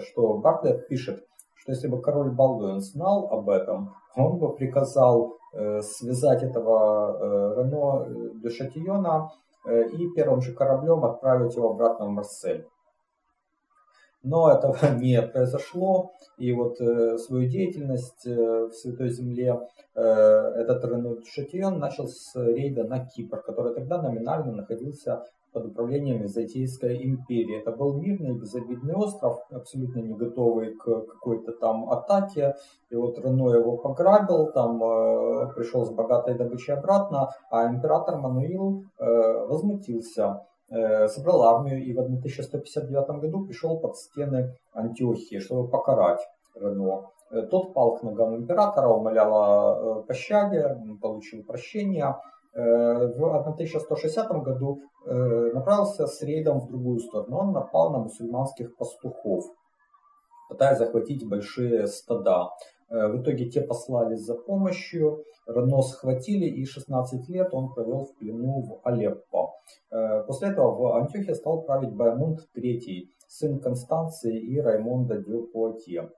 что 0.00 0.38
Бартлетт 0.38 0.88
пишет, 0.88 1.24
что 1.54 1.72
если 1.72 1.88
бы 1.88 2.00
король 2.00 2.30
Балдуин 2.30 2.80
знал 2.80 3.28
об 3.30 3.50
этом, 3.50 3.94
он 4.16 4.38
бы 4.38 4.54
приказал 4.54 5.36
связать 5.80 6.42
этого 6.42 7.56
Рено 7.56 8.06
де 8.42 8.50
Шатиона 8.50 9.30
и 9.66 10.08
первым 10.14 10.42
же 10.42 10.54
кораблем 10.54 11.04
отправить 11.04 11.56
его 11.56 11.70
обратно 11.70 12.06
в 12.06 12.10
Марсель. 12.10 12.66
Но 14.22 14.50
этого 14.50 14.76
не 14.98 15.20
произошло, 15.22 16.12
и 16.38 16.52
вот 16.52 16.80
э, 16.80 17.18
свою 17.18 17.48
деятельность 17.48 18.26
э, 18.26 18.66
в 18.66 18.72
Святой 18.72 19.10
Земле 19.10 19.60
э, 19.94 20.00
этот 20.00 20.84
Ренат 20.84 21.24
Шатион 21.26 21.78
начал 21.78 22.08
с 22.08 22.34
рейда 22.34 22.84
на 22.84 23.06
Кипр, 23.06 23.42
который 23.42 23.74
тогда 23.74 24.02
номинально 24.02 24.52
находился 24.52 25.24
под 25.52 25.66
управлением 25.66 26.22
Византийской 26.22 27.02
империи. 27.04 27.60
Это 27.60 27.72
был 27.72 27.98
мирный 27.98 28.38
безобидный 28.38 28.94
остров, 28.94 29.38
абсолютно 29.50 30.00
не 30.00 30.14
готовый 30.14 30.74
к 30.74 30.84
какой-то 30.84 31.52
там 31.52 31.90
атаке. 31.90 32.54
И 32.90 32.96
вот 32.96 33.18
Рено 33.18 33.50
его 33.50 33.76
пограбил, 33.76 34.52
там 34.52 34.82
э, 34.82 35.52
пришел 35.54 35.84
с 35.84 35.90
богатой 35.90 36.34
добычей 36.34 36.74
обратно, 36.74 37.30
а 37.50 37.66
император 37.66 38.18
Мануил 38.18 38.84
э, 38.98 39.46
возмутился. 39.46 40.44
Э, 40.70 41.08
собрал 41.08 41.42
армию 41.44 41.82
и 41.82 41.94
в 41.94 41.98
1159 41.98 43.20
году 43.20 43.46
пришел 43.46 43.80
под 43.80 43.96
стены 43.96 44.54
Антиохии, 44.74 45.38
чтобы 45.38 45.68
покарать 45.68 46.20
Рено. 46.54 47.10
Э, 47.30 47.42
тот 47.42 47.72
пал 47.72 47.96
к 47.96 48.02
ногам 48.02 48.36
императора, 48.36 48.88
умолял 48.88 49.32
о 49.32 50.00
э, 50.00 50.06
пощаде, 50.06 50.76
получил 51.00 51.42
прощение. 51.44 52.16
В 52.54 53.40
1160 53.40 54.42
году 54.42 54.80
направился 55.04 56.06
с 56.06 56.22
рейдом 56.22 56.58
в 56.58 56.66
другую 56.66 56.98
сторону. 56.98 57.36
Он 57.36 57.52
напал 57.52 57.92
на 57.92 57.98
мусульманских 57.98 58.74
пастухов, 58.74 59.44
пытаясь 60.48 60.78
захватить 60.78 61.28
большие 61.28 61.86
стада. 61.86 62.48
В 62.90 63.20
итоге 63.20 63.50
те 63.50 63.60
послали 63.60 64.14
за 64.14 64.34
помощью, 64.34 65.24
Рено 65.48 65.82
схватили 65.82 66.46
и 66.46 66.64
16 66.64 67.28
лет 67.28 67.48
он 67.52 67.72
провел 67.72 68.04
в 68.04 68.14
плену 68.16 68.62
в 68.62 68.80
Алеппо. 68.84 69.54
Э, 69.90 70.22
после 70.26 70.48
этого 70.48 70.74
в 70.74 70.96
Антиохии 70.96 71.32
стал 71.32 71.62
править 71.62 71.94
Баймунд 71.94 72.40
III, 72.54 73.08
сын 73.26 73.58
Констанции 73.60 74.38
и 74.38 74.60
Раймонда 74.60 75.18
де 75.18 75.38
Пуатье. 75.52 76.10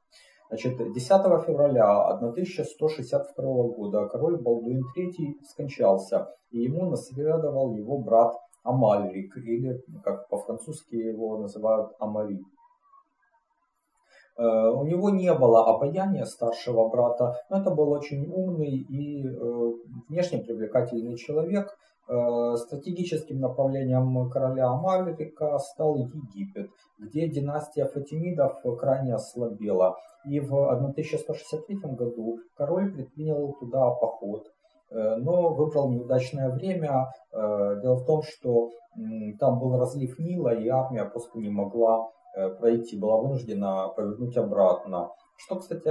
Значит, 0.48 0.78
10 0.78 1.44
февраля 1.46 2.08
1162 2.08 3.44
года 3.68 4.08
король 4.08 4.40
Балдуин 4.40 4.82
III 4.96 5.44
скончался, 5.44 6.28
и 6.50 6.62
ему 6.62 6.90
наследовал 6.90 7.72
его 7.74 7.98
брат 7.98 8.34
Амальрик, 8.64 9.36
или, 9.36 9.80
как 10.02 10.28
по-французски 10.28 10.96
его 10.96 11.38
называют, 11.38 11.92
Амари. 12.00 12.40
Э, 14.40 14.70
у 14.70 14.84
него 14.84 15.10
не 15.10 15.32
было 15.34 15.66
обаяния 15.66 16.24
старшего 16.24 16.88
брата, 16.88 17.36
но 17.50 17.60
это 17.60 17.70
был 17.70 17.90
очень 17.90 18.26
умный 18.26 18.78
и 18.78 19.26
э, 19.26 19.72
внешне 20.08 20.38
привлекательный 20.38 21.16
человек, 21.16 21.76
Э, 22.12 22.56
стратегическим 22.56 23.38
направлением 23.38 24.28
короля 24.30 24.66
Амалика 24.70 25.56
стал 25.58 25.94
Египет, 25.96 26.68
где 26.98 27.28
династия 27.28 27.84
Фатимидов 27.84 28.60
крайне 28.80 29.14
ослабела. 29.14 29.94
И 30.24 30.40
в 30.40 30.52
1163 30.52 31.76
году 31.92 32.40
король 32.56 32.92
предпринял 32.92 33.54
туда 33.60 33.90
поход, 33.92 34.48
но 34.90 35.54
выбрал 35.54 35.90
неудачное 35.90 36.50
время. 36.50 37.10
Дело 37.32 37.94
в 37.94 38.04
том, 38.04 38.22
что 38.22 38.70
там 39.38 39.60
был 39.60 39.78
разлив 39.78 40.18
Нила, 40.18 40.52
и 40.52 40.68
армия 40.68 41.04
просто 41.06 41.38
не 41.38 41.48
могла 41.48 42.10
пройти, 42.34 42.98
была 42.98 43.16
вынуждена 43.18 43.88
повернуть 43.88 44.36
обратно. 44.36 45.10
Что, 45.36 45.56
кстати, 45.56 45.88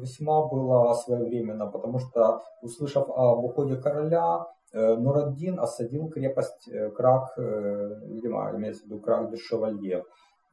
весьма 0.00 0.46
было 0.46 0.94
своевременно, 0.94 1.66
потому 1.66 1.98
что, 1.98 2.42
услышав 2.62 3.10
об 3.10 3.44
уходе 3.44 3.76
короля, 3.76 4.46
Э, 4.72 4.94
Нураддин 4.94 5.58
осадил 5.58 6.08
крепость 6.08 6.68
э, 6.68 6.90
Крак, 6.90 7.32
э, 7.36 8.00
видимо, 8.06 8.52
имеется 8.54 8.82
в 8.82 8.86
виду 8.86 9.00
Крак 9.00 9.30
де 9.30 9.36
Шевалье. 9.36 10.04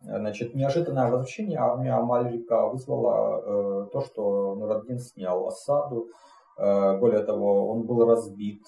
Значит, 0.02 0.54
неожиданное 0.54 1.10
возвращение 1.10 1.60
армии 1.60 1.90
Амальрика 1.90 2.68
вызвало 2.68 3.88
то, 3.92 4.02
что 4.02 4.54
Нураддин 4.54 5.00
снял 5.00 5.48
осаду. 5.48 6.10
Более 6.56 7.24
того, 7.24 7.72
он 7.72 7.82
был 7.82 8.06
разбит 8.06 8.62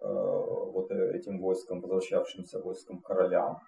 вот 0.00 0.90
этим 0.90 1.40
войском, 1.40 1.80
возвращавшимся 1.80 2.58
войском 2.58 2.98
короля. 2.98 3.60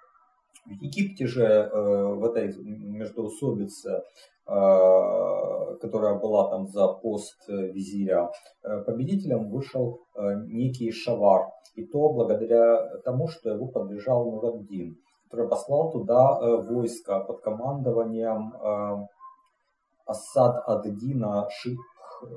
В 0.69 0.83
Египте 0.83 1.27
же 1.27 1.71
в 1.73 2.25
этой 2.25 2.55
междоусобице 2.63 4.03
Э, 4.51 5.77
которая 5.83 6.19
была 6.19 6.49
там 6.49 6.69
за 6.69 6.89
пост 6.89 7.37
э, 7.49 7.53
визиря, 7.53 8.31
э, 8.63 8.81
победителем 8.81 9.51
вышел 9.51 10.01
некий 10.47 10.91
Шавар. 10.91 11.51
И 11.75 11.85
то 11.85 12.09
благодаря 12.15 12.99
тому, 13.05 13.29
что 13.29 13.51
его 13.51 13.67
поддержал 13.67 14.25
Мураддин, 14.25 14.97
который 15.25 15.51
послал 15.51 15.93
туда 15.93 16.39
войско 16.63 17.21
под 17.21 17.43
командованием 17.43 18.55
Асад 20.07 20.67
Аддина 20.67 21.47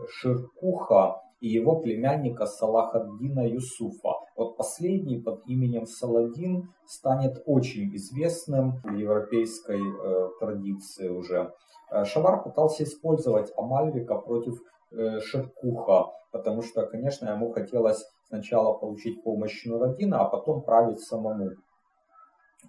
Ширкуха 0.10 1.22
и 1.42 1.50
его 1.50 1.82
племянника 1.82 2.46
Салахаддина 2.46 3.48
Юсуфа. 3.48 4.14
Вот 4.38 4.58
последний 4.58 5.20
под 5.20 5.42
именем 5.48 5.86
Саладин 5.86 6.70
станет 6.86 7.42
очень 7.46 7.94
известным 7.96 8.80
в 8.84 8.94
европейской 8.96 9.82
э, 9.82 10.30
традиции 10.40 11.10
уже. 11.10 11.52
Э, 11.92 12.06
Шавар 12.06 12.44
пытался 12.44 12.84
использовать 12.84 13.52
Амальвика 13.58 14.16
против 14.16 14.60
э, 14.92 15.20
Шеркуха, 15.20 16.12
потому 16.32 16.62
что, 16.62 16.86
конечно, 16.86 17.30
ему 17.30 17.52
хотелось 17.52 18.06
сначала 18.28 18.78
получить 18.78 19.24
помощь 19.24 19.66
Нурадина, 19.66 20.22
а 20.22 20.30
потом 20.30 20.62
править 20.62 21.02
самому. 21.02 21.50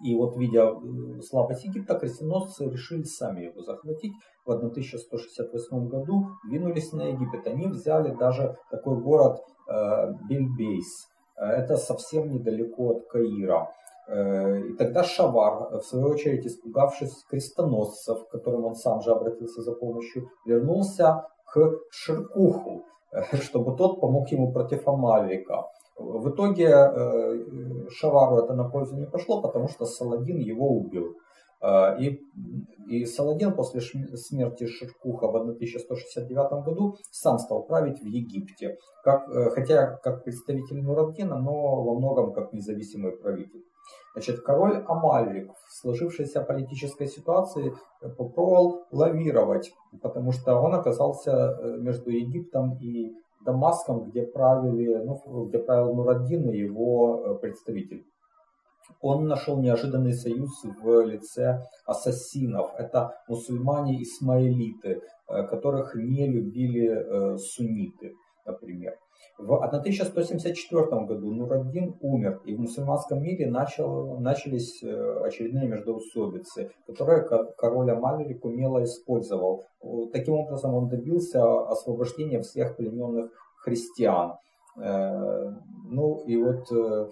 И 0.01 0.17
вот, 0.17 0.37
видя 0.37 0.75
слабость 1.23 1.65
Египта, 1.65 1.99
крестоносцы 1.99 2.69
решили 2.69 3.05
сами 3.05 3.45
его 3.45 3.63
захватить. 3.63 4.13
В 4.45 4.51
1168 4.51 5.89
году 5.89 6.27
двинулись 6.49 6.93
на 6.93 7.03
Египет. 7.03 7.47
Они 7.47 7.69
взяли 7.69 8.15
даже 8.15 8.57
такой 8.71 9.01
город 9.01 9.41
Бельбейс. 10.29 11.09
Это 11.37 11.77
совсем 11.77 12.31
недалеко 12.31 12.97
от 12.97 13.07
Каира. 13.07 13.69
И 14.09 14.73
тогда 14.75 15.05
Шавар, 15.05 15.79
в 15.79 15.83
свою 15.83 16.09
очередь 16.09 16.45
испугавшись 16.45 17.25
крестоносцев, 17.31 18.27
к 18.27 18.31
которым 18.31 18.65
он 18.65 18.75
сам 18.75 19.01
же 19.01 19.13
обратился 19.13 19.63
за 19.63 19.73
помощью, 19.73 20.29
вернулся 20.45 21.29
к 21.47 21.79
Ширкуху, 21.91 22.85
чтобы 23.35 23.77
тот 23.77 24.01
помог 24.01 24.29
ему 24.31 24.53
против 24.53 24.89
Амалика. 24.89 25.69
В 26.03 26.31
итоге 26.31 26.69
э, 26.69 27.89
Шавару 27.91 28.39
это 28.39 28.55
на 28.55 28.69
пользу 28.69 28.97
не 28.97 29.07
пошло, 29.07 29.41
потому 29.41 29.69
что 29.69 29.85
Саладин 29.85 30.39
его 30.39 30.69
убил. 30.69 31.17
Э, 31.61 31.99
и, 32.01 32.21
и 32.89 33.07
Саладин 33.07 33.55
после 33.55 33.81
смерти 33.81 34.67
Ширкуха 34.67 35.29
в 35.29 35.37
1169 35.37 36.65
году 36.65 36.97
сам 37.11 37.39
стал 37.39 37.63
править 37.65 38.01
в 38.01 38.07
Египте, 38.07 38.77
как, 39.05 39.29
э, 39.29 39.51
хотя 39.51 39.97
как 40.03 40.25
представитель 40.25 40.83
Нураддина, 40.83 41.39
но 41.39 41.83
во 41.83 41.95
многом 41.99 42.33
как 42.33 42.53
независимый 42.53 43.13
правитель. 43.13 43.63
Значит, 44.15 44.41
король 44.41 44.85
Амалик 44.87 45.51
в 45.53 45.73
сложившейся 45.81 46.43
политической 46.43 47.07
ситуации 47.07 47.73
попробовал 48.01 48.85
лавировать, 48.91 49.73
потому 50.03 50.33
что 50.33 50.57
он 50.57 50.75
оказался 50.75 51.59
между 51.79 52.11
Египтом 52.11 52.77
и 52.79 53.13
Дамаском, 53.45 54.11
где 54.11 54.23
правили, 54.23 55.03
ну, 55.05 55.47
где 55.47 55.59
правил 55.59 55.95
Нураддин 55.95 56.51
и 56.51 56.59
его 56.59 57.23
э, 57.25 57.39
представитель. 57.39 58.05
Он 59.01 59.27
нашел 59.27 59.61
неожиданный 59.61 60.13
союз 60.13 60.51
в 60.65 61.07
лице 61.07 61.63
ассасинов. 61.87 62.73
Это 62.79 63.15
мусульмане-исмаилиты, 63.29 65.01
э, 65.29 65.47
которых 65.49 65.95
не 65.95 66.27
любили 66.29 66.89
э, 66.89 67.39
сунниты, 67.39 68.15
например. 68.47 68.95
В 69.39 69.55
1174 69.55 71.05
году 71.07 71.33
Нураддин 71.33 71.97
умер, 72.01 72.43
и 72.45 72.55
в 72.55 72.61
мусульманском 72.61 73.23
мире 73.23 73.51
начал, 73.51 74.19
начались 74.21 74.83
э, 74.83 75.21
очередные 75.25 75.69
междоусобицы, 75.69 76.71
которые 76.87 77.27
король 77.57 77.91
Амалик 77.91 78.45
умело 78.45 78.85
использовал. 78.85 79.65
Таким 80.13 80.35
образом 80.35 80.75
он 80.75 80.89
добился 80.89 81.43
освобождения 81.69 82.41
всех 82.41 82.77
плененных 82.77 83.33
христиан. 83.57 84.35
Э, 84.77 85.51
ну 85.87 86.23
и 86.27 86.37
вот 86.37 86.71
э, 86.71 87.09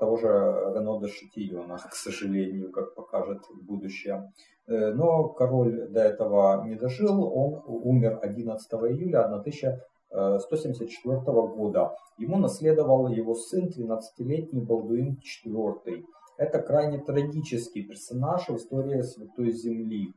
того 0.00 0.16
же 0.16 0.28
Рено 0.28 1.00
де 1.00 1.08
Шатильона, 1.08 1.76
к 1.76 1.94
сожалению, 1.94 2.72
как 2.72 2.94
покажет 2.94 3.42
будущее. 3.60 4.32
Но 4.66 5.28
король 5.28 5.88
до 5.88 6.00
этого 6.00 6.64
не 6.64 6.76
дожил, 6.76 7.24
он 7.24 7.62
умер 7.66 8.20
11 8.22 8.72
июля 8.72 9.24
1000 9.24 9.82
174 10.12 11.20
года. 11.22 11.94
Ему 12.18 12.38
наследовал 12.38 13.08
его 13.08 13.34
сын, 13.34 13.68
13-летний 13.68 14.60
Балдуин 14.60 15.18
IV. 15.46 16.04
Это 16.38 16.60
крайне 16.60 16.98
трагический 16.98 17.82
персонаж 17.82 18.48
в 18.48 18.56
истории 18.56 19.00
Святой 19.00 19.52
Земли. 19.52 20.12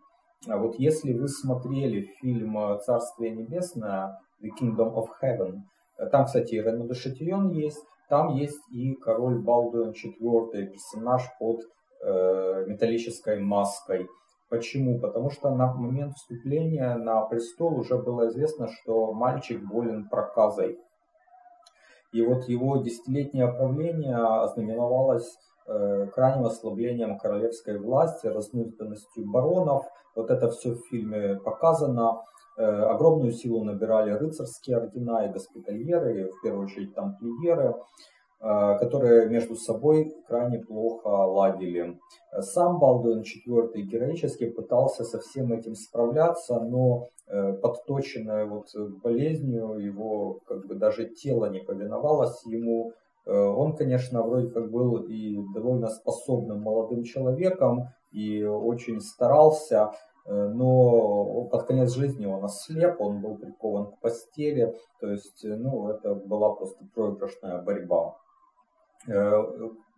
А 0.48 0.58
вот 0.58 0.76
если 0.78 1.14
вы 1.14 1.28
смотрели 1.28 2.02
фильм 2.22 2.58
«Царствие 2.86 3.32
небесное», 3.32 4.20
The 4.42 4.50
Kingdom 4.60 4.94
of 4.94 5.08
Heaven, 5.22 5.62
там, 6.12 6.26
кстати, 6.26 6.56
Рене 6.56 6.88
де 6.88 6.94
Шатион 6.94 7.52
есть, 7.52 7.84
там 8.10 8.36
есть 8.36 8.60
и 8.72 8.94
король 8.96 9.40
Балдуин 9.40 9.92
IV, 9.92 10.52
персонаж 10.68 11.24
под 11.40 11.62
э, 12.02 12.66
металлической 12.68 13.40
маской. 13.40 14.08
Почему? 14.50 15.00
Потому 15.00 15.32
что 15.32 15.50
на 15.50 15.74
момент 15.74 16.14
вступления 16.14 16.96
на 16.96 17.22
престол 17.22 17.80
уже 17.80 17.98
было 17.98 18.30
известно, 18.30 18.68
что 18.68 19.12
мальчик 19.14 19.64
болен 19.64 20.08
проказой. 20.08 20.78
И 22.14 22.22
вот 22.22 22.44
его 22.48 22.78
десятилетнее 22.78 23.48
правление 23.48 24.16
ознаменовалось 24.16 25.38
э, 25.68 26.08
крайним 26.14 26.46
ослаблением 26.46 27.18
королевской 27.18 27.78
власти, 27.80 28.28
разнузданностью 28.28 29.30
баронов. 29.30 29.84
Вот 30.16 30.30
это 30.30 30.50
все 30.52 30.76
в 30.76 30.88
фильме 30.90 31.36
показано. 31.36 32.22
Э, 32.58 32.64
огромную 32.64 33.34
силу 33.34 33.66
набирали 33.66 34.12
рыцарские 34.12 34.78
ордена 34.78 35.26
и 35.26 35.34
госпитальеры, 35.34 36.32
в 36.32 36.42
первую 36.42 36.66
очередь 36.66 36.96
тамплиеры. 36.96 37.76
А, 38.42 38.78
которые 38.78 39.28
между 39.30 39.56
собой 39.56 40.14
крайне 40.28 40.60
плохо 40.60 41.08
ладили. 41.08 41.98
Сам 42.40 42.80
Балдуин 42.80 43.22
IV 43.22 43.72
героически 43.82 44.50
пытался 44.50 45.04
со 45.04 45.20
всем 45.20 45.54
этим 45.54 45.74
справляться, 45.74 46.60
но 46.60 47.08
э, 47.28 47.54
подточенное 47.54 48.46
вот 48.46 48.68
болезнью 49.02 49.78
его 49.78 50.42
как 50.46 50.68
бы 50.68 50.76
даже 50.76 51.06
тело 51.06 51.50
не 51.50 51.60
повиновалось 51.60 52.46
ему. 52.46 52.92
Э, 53.26 53.32
он, 53.32 53.76
конечно, 53.76 54.22
вроде 54.22 54.50
как 54.50 54.70
был 54.70 54.98
и 54.98 55.40
довольно 55.54 55.88
способным 55.88 56.62
молодым 56.62 57.04
человеком 57.04 57.88
и 58.12 58.44
очень 58.44 59.00
старался, 59.00 59.94
э, 60.28 60.50
но 60.54 61.46
под 61.46 61.64
конец 61.64 61.96
жизни 61.96 62.26
он 62.26 62.44
ослеп, 62.44 63.00
он 63.00 63.22
был 63.22 63.38
прикован 63.38 63.92
к 63.92 64.00
постели, 64.02 64.76
то 65.00 65.10
есть, 65.10 65.42
ну, 65.44 65.88
это 65.88 66.14
была 66.14 66.54
просто 66.54 66.84
проигрышная 66.94 67.62
борьба. 67.62 68.18
Э, 69.08 69.44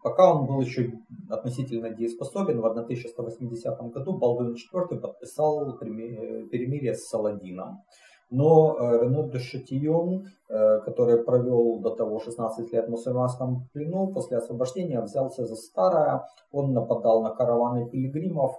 пока 0.03 0.33
он 0.33 0.45
был 0.45 0.61
еще 0.61 0.91
относительно 1.29 1.89
дееспособен, 1.89 2.61
в 2.61 2.65
1180 2.65 3.91
году 3.93 4.17
Балдуин 4.17 4.55
IV 4.55 4.99
подписал 4.99 5.77
перемирие 5.77 6.93
с 6.93 7.07
Саладином. 7.07 7.83
Но 8.29 8.75
э, 8.77 9.03
Рено 9.03 9.29
де 9.29 9.39
Шатион, 9.39 10.25
э, 10.49 10.79
который 10.81 11.23
провел 11.23 11.79
до 11.79 11.91
того 11.91 12.19
16 12.19 12.73
лет 12.73 12.87
в 12.87 12.91
мусульманском 12.91 13.69
плену, 13.73 14.13
после 14.13 14.37
освобождения 14.37 15.01
взялся 15.01 15.45
за 15.45 15.55
старое. 15.55 16.23
Он 16.51 16.73
нападал 16.73 17.23
на 17.23 17.29
караваны 17.29 17.89
пилигримов, 17.89 18.55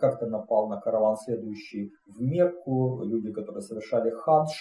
как-то 0.00 0.26
напал 0.26 0.68
на 0.68 0.78
караван, 0.78 1.16
следующий 1.16 1.90
в 2.06 2.20
Мекку, 2.20 3.02
люди, 3.02 3.32
которые 3.32 3.62
совершали 3.62 4.10
хадж. 4.10 4.52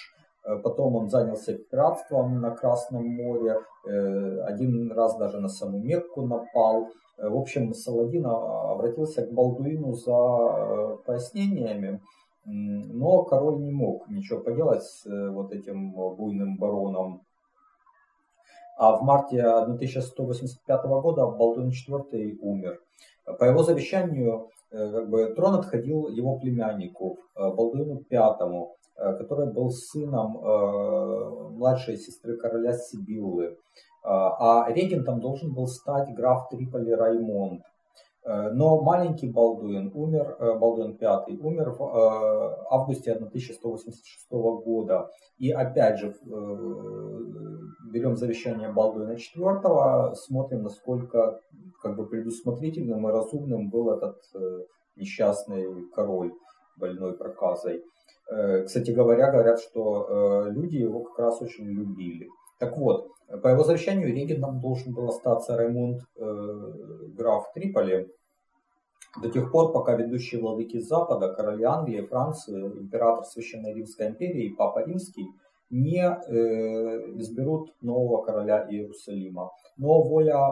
Э, 0.44 0.58
потом 0.58 0.96
он 0.96 1.10
занялся 1.10 1.54
пиратством 1.54 2.42
на 2.42 2.52
Красном 2.52 3.08
море, 3.08 3.58
э, 3.86 4.42
один 4.42 4.92
раз 4.92 5.18
даже 5.18 5.40
на 5.40 5.50
саму 5.50 5.80
Мекку 5.80 6.26
напал. 6.26 6.90
Э, 7.18 7.30
в 7.30 7.38
общем, 7.38 7.74
Саладин 7.74 8.26
обратился 8.26 9.26
к 9.26 9.32
Балдуину 9.32 9.94
за 9.94 10.98
пояснениями, 11.06 12.02
но 12.46 13.24
король 13.24 13.60
не 13.62 13.72
мог 13.72 14.10
ничего 14.10 14.40
поделать 14.40 14.84
с 14.84 15.04
вот 15.06 15.52
этим 15.52 15.92
буйным 15.92 16.58
бароном. 16.58 17.22
А 18.78 18.96
в 18.96 19.04
марте 19.04 19.44
1185 19.44 20.86
года 20.86 21.28
Балдуин 21.28 21.70
IV 21.70 22.38
умер. 22.42 22.80
По 23.38 23.44
его 23.44 23.62
завещанию 23.62 24.50
как 24.72 25.10
бы, 25.10 25.34
трон 25.36 25.56
отходил 25.56 26.10
его 26.10 26.38
племяннику 26.38 27.20
Балдуину 27.36 28.04
V. 28.10 28.70
Э, 29.00 29.14
который 29.14 29.52
был 29.54 29.70
сыном 29.70 30.38
э, 30.38 31.50
младшей 31.52 31.96
сестры 31.96 32.36
короля 32.36 32.74
Сибиллы. 32.74 33.46
Э, 33.46 33.56
а 34.04 34.66
регентом 34.70 35.22
должен 35.22 35.54
был 35.54 35.68
стать 35.68 36.14
граф 36.14 36.50
Триполи 36.50 36.92
Раймонд. 36.92 37.62
Но 38.26 38.82
маленький 38.82 39.30
Балдуин 39.32 39.92
умер, 39.94 40.36
Балдуин 40.60 40.98
V 41.00 41.38
умер 41.42 41.72
в 41.72 41.84
августе 42.70 43.14
1186 43.14 44.30
года. 44.30 45.10
И 45.38 45.52
опять 45.52 46.00
же, 46.00 46.14
берем 47.92 48.18
завещание 48.18 48.72
Балдуина 48.74 49.14
IV, 49.14 50.16
смотрим, 50.16 50.64
насколько 50.64 51.40
как 51.82 51.96
бы 51.96 52.08
предусмотрительным 52.08 53.08
и 53.08 53.12
разумным 53.12 53.70
был 53.70 53.92
этот 53.92 54.18
несчастный 54.98 55.66
король 55.96 56.34
больной 56.78 57.18
проказой. 57.18 57.84
Э, 58.32 58.64
кстати 58.64 58.92
говоря, 58.92 59.32
говорят, 59.32 59.60
что 59.60 60.46
э, 60.48 60.52
люди 60.52 60.78
его 60.78 61.04
как 61.04 61.20
раз 61.20 61.42
очень 61.42 61.66
любили. 61.66 62.28
Так 62.60 62.78
вот, 62.78 63.08
по 63.42 63.48
его 63.48 63.64
завещанию 63.64 64.14
регентом 64.14 64.60
должен 64.60 64.94
был 64.94 65.10
остаться 65.10 65.58
Раймунд 65.58 66.02
э, 66.18 66.72
граф 67.18 67.52
Триполи 67.54 68.10
до 69.22 69.30
тех 69.30 69.52
пор, 69.52 69.72
пока 69.72 69.96
ведущие 69.96 70.42
владыки 70.42 70.80
Запада, 70.80 71.34
короли 71.34 71.64
Англии, 71.64 72.02
Франции, 72.02 72.62
император 72.62 73.26
Священной 73.26 73.74
Римской 73.74 74.10
империи 74.10 74.46
и 74.46 74.56
Папа 74.56 74.84
Римский 74.86 75.26
не 75.72 76.00
изберут 77.18 77.74
нового 77.82 78.24
короля 78.24 78.68
Иерусалима. 78.70 79.52
Но 79.78 80.02
воля 80.02 80.52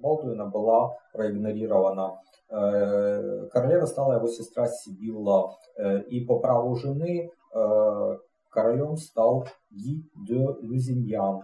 Балдуина 0.00 0.46
была 0.46 0.96
проигнорирована. 1.12 2.20
Королева 2.48 3.86
стала 3.86 4.14
его 4.14 4.28
сестра 4.28 4.66
Сибилла, 4.66 5.56
Э, 5.76 6.02
и 6.02 6.24
по 6.24 6.38
праву 6.38 6.76
жены 6.76 7.30
э, 7.52 8.18
королем 8.54 8.96
стал 8.96 9.46
Ги 9.70 10.04
де 10.26 10.46
Люзиньян. 10.62 11.42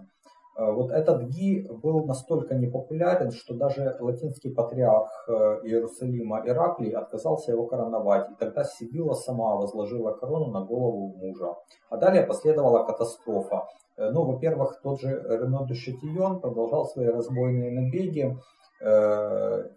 Э, 0.57 0.71
вот 0.71 0.91
этот 0.91 1.23
Ги 1.29 1.67
был 1.83 2.05
настолько 2.05 2.55
непопулярен, 2.55 3.31
что 3.31 3.53
даже 3.53 3.95
латинский 3.99 4.53
патриарх 4.53 5.09
э, 5.27 5.31
Иерусалима 5.63 6.43
Ираклий 6.45 6.91
отказался 6.91 7.51
его 7.51 7.65
короновать, 7.67 8.29
и 8.31 8.35
тогда 8.35 8.63
Сибила 8.63 9.13
сама 9.13 9.55
возложила 9.55 10.11
корону 10.13 10.51
на 10.51 10.61
голову 10.61 11.15
мужа. 11.17 11.55
А 11.89 11.97
далее 11.97 12.23
последовала 12.23 12.83
катастрофа. 12.83 13.65
Э, 13.97 14.09
ну, 14.11 14.23
во-первых, 14.25 14.79
тот 14.83 14.99
же 14.99 15.09
Рено 15.09 15.65
де 15.67 16.39
продолжал 16.41 16.85
свои 16.85 17.07
разбойные 17.07 17.71
набеги, 17.71 18.37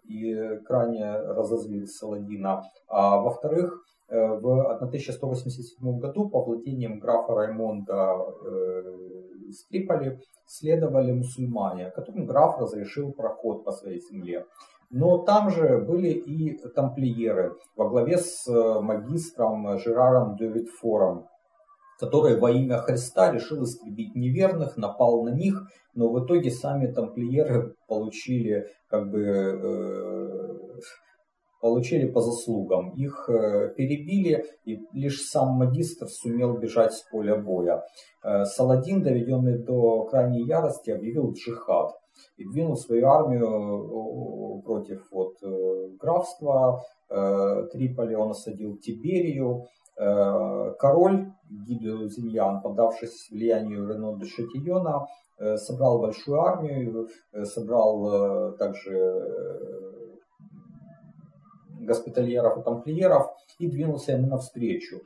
и 0.09 0.59
крайне 0.65 1.15
разозлил 1.15 1.85
Саладина. 1.85 2.63
А 2.87 3.19
во-вторых, 3.19 3.85
в 4.07 4.75
1187 4.75 5.99
году 5.99 6.29
по 6.29 6.43
владениям 6.43 6.99
графа 6.99 7.33
Раймонда 7.33 8.17
из 9.47 9.65
Триполи 9.65 10.19
следовали 10.45 11.11
мусульмане, 11.11 11.91
которым 11.91 12.25
граф 12.25 12.59
разрешил 12.59 13.11
проход 13.13 13.63
по 13.63 13.71
своей 13.71 13.99
земле. 13.99 14.45
Но 14.89 15.17
там 15.19 15.49
же 15.49 15.79
были 15.79 16.09
и 16.09 16.57
тамплиеры 16.69 17.55
во 17.75 17.89
главе 17.89 18.17
с 18.17 18.47
э, 18.47 18.79
магистром 18.81 19.79
Жераром 19.79 20.35
де 20.35 20.47
Витфором, 20.47 21.27
который 21.99 22.39
во 22.39 22.51
имя 22.51 22.77
Христа 22.77 23.31
решил 23.31 23.63
истребить 23.63 24.15
неверных, 24.15 24.77
напал 24.77 25.23
на 25.23 25.29
них, 25.29 25.63
но 25.95 26.09
в 26.09 26.23
итоге 26.23 26.51
сами 26.51 26.91
тамплиеры 26.91 27.75
получили 27.87 28.67
как 28.87 29.09
бы 29.09 29.21
э, 29.21 30.79
получили 31.65 32.05
по 32.05 32.21
заслугам. 32.21 32.91
Их 32.91 33.27
э, 33.27 33.73
перебили, 33.75 34.45
и 34.65 34.79
лишь 34.93 35.21
сам 35.23 35.57
магистр 35.57 36.05
сумел 36.07 36.59
бежать 36.59 36.93
с 36.93 37.01
поля 37.11 37.37
боя. 37.37 37.81
Э, 38.23 38.45
Саладин, 38.45 39.01
доведенный 39.01 39.57
до 39.57 40.05
крайней 40.05 40.45
ярости, 40.45 40.91
объявил 40.91 41.33
джихад 41.33 41.89
и 42.37 42.45
двинул 42.45 42.77
свою 42.77 43.07
армию 43.07 43.47
э, 43.47 44.61
против 44.61 45.11
вот, 45.11 45.33
графства. 45.99 46.81
Триполи 47.71 48.15
он 48.15 48.31
осадил 48.31 48.77
Тиберию. 48.77 49.65
Король 49.95 51.31
Гиде 51.49 52.09
Зиньян, 52.09 52.61
поддавшись 52.61 53.29
влиянию 53.31 53.87
Рено 53.87 54.17
де 54.19 54.25
Шатиона, 54.25 55.05
собрал 55.55 55.99
большую 55.99 56.41
армию, 56.41 57.07
собрал 57.43 58.57
также 58.57 58.91
госпитальеров 61.85 62.57
и 62.57 62.63
тамплиеров 62.63 63.27
и 63.59 63.67
двинулся 63.67 64.13
ему 64.13 64.27
навстречу. 64.27 65.01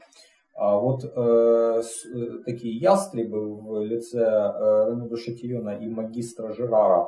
А 0.55 0.77
вот 0.77 1.05
э, 1.05 1.81
с, 1.81 2.05
э, 2.05 2.43
такие 2.45 2.77
ястребы 2.77 3.55
в 3.55 3.81
лице 3.85 4.19
э, 4.19 4.89
Рене 4.89 5.07
Душетиона 5.07 5.77
и 5.77 5.87
магистра 5.87 6.51
Жерара 6.51 7.07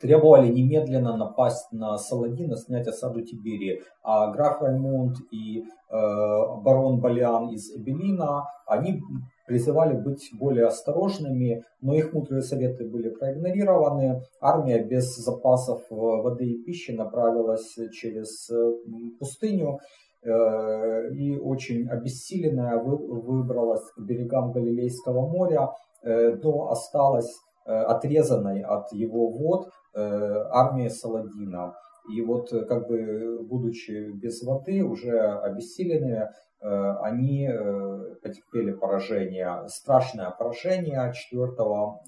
требовали 0.00 0.48
немедленно 0.48 1.16
напасть 1.16 1.72
на 1.72 1.98
Саладина, 1.98 2.56
снять 2.56 2.86
осаду 2.86 3.22
Тиберии. 3.22 3.82
А 4.02 4.30
граф 4.30 4.62
Раймонд 4.62 5.16
и 5.30 5.60
э, 5.60 5.62
барон 5.90 7.00
Балиан 7.00 7.48
из 7.48 7.74
Эбелина, 7.74 8.44
они 8.66 9.00
призывали 9.46 9.96
быть 9.96 10.30
более 10.38 10.66
осторожными, 10.66 11.64
но 11.80 11.94
их 11.94 12.12
мудрые 12.12 12.42
советы 12.42 12.88
были 12.88 13.08
проигнорированы. 13.08 14.22
Армия 14.40 14.84
без 14.84 15.16
запасов 15.16 15.82
воды 15.90 16.44
и 16.44 16.62
пищи 16.62 16.92
направилась 16.92 17.74
через 17.92 18.48
э, 18.50 18.72
пустыню 19.18 19.78
э, 20.22 21.10
и 21.12 21.38
очень 21.38 21.88
обессиленная 21.88 22.78
выбралась 22.78 23.90
к 23.96 24.00
берегам 24.00 24.52
Галилейского 24.52 25.26
моря, 25.26 25.70
э, 26.02 26.36
но 26.42 26.70
осталась 26.70 27.34
отрезанной 27.68 28.62
от 28.62 28.92
его 28.92 29.28
вод 29.28 29.70
армия 29.94 30.90
Саладина. 30.90 31.74
И 32.10 32.22
вот 32.22 32.50
как 32.50 32.88
бы 32.88 33.40
будучи 33.42 34.10
без 34.12 34.42
воды, 34.42 34.82
уже 34.82 35.18
обессиленные, 35.20 36.32
Э, 36.60 36.96
они 37.02 37.46
э, 37.46 38.14
потерпели 38.20 38.72
поражение, 38.72 39.68
страшное 39.68 40.30
поражение 40.30 41.12
4 41.12 41.46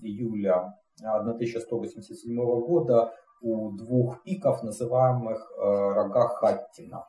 июля 0.02 0.74
1187 1.02 2.36
года 2.66 3.12
у 3.40 3.70
двух 3.70 4.22
пиков, 4.24 4.62
называемых 4.64 5.52
э, 5.56 5.62
рога 5.62 6.28
Хаттина. 6.28 7.06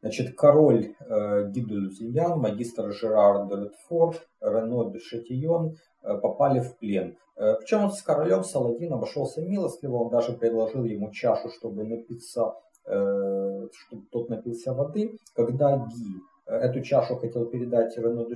Значит, 0.00 0.36
король 0.36 0.94
э, 1.00 1.50
Гиду 1.50 2.36
магистр 2.36 2.92
Жерар 2.92 3.48
де 3.48 3.56
Летфор, 3.56 4.16
Рено 4.40 4.90
де 4.90 4.98
Шатион 4.98 5.76
попали 6.22 6.60
в 6.60 6.76
плен. 6.78 7.16
Причем 7.34 7.90
с 7.90 8.02
королем 8.02 8.42
Саладин 8.42 8.92
обошелся 8.92 9.42
милостливо, 9.42 9.96
он 9.96 10.10
даже 10.10 10.32
предложил 10.32 10.84
ему 10.84 11.10
чашу, 11.12 11.48
чтобы 11.50 11.84
напиться 11.84 12.54
Э, 12.90 13.68
чтобы 13.70 14.06
тот 14.10 14.30
напился 14.30 14.72
воды. 14.72 15.18
Когда 15.34 15.76
Ги 15.76 16.14
э, 16.14 16.20
эту 16.48 16.80
чашу 16.82 17.16
хотел 17.16 17.46
передать 17.46 17.96
Рено 17.96 18.24
де 18.26 18.34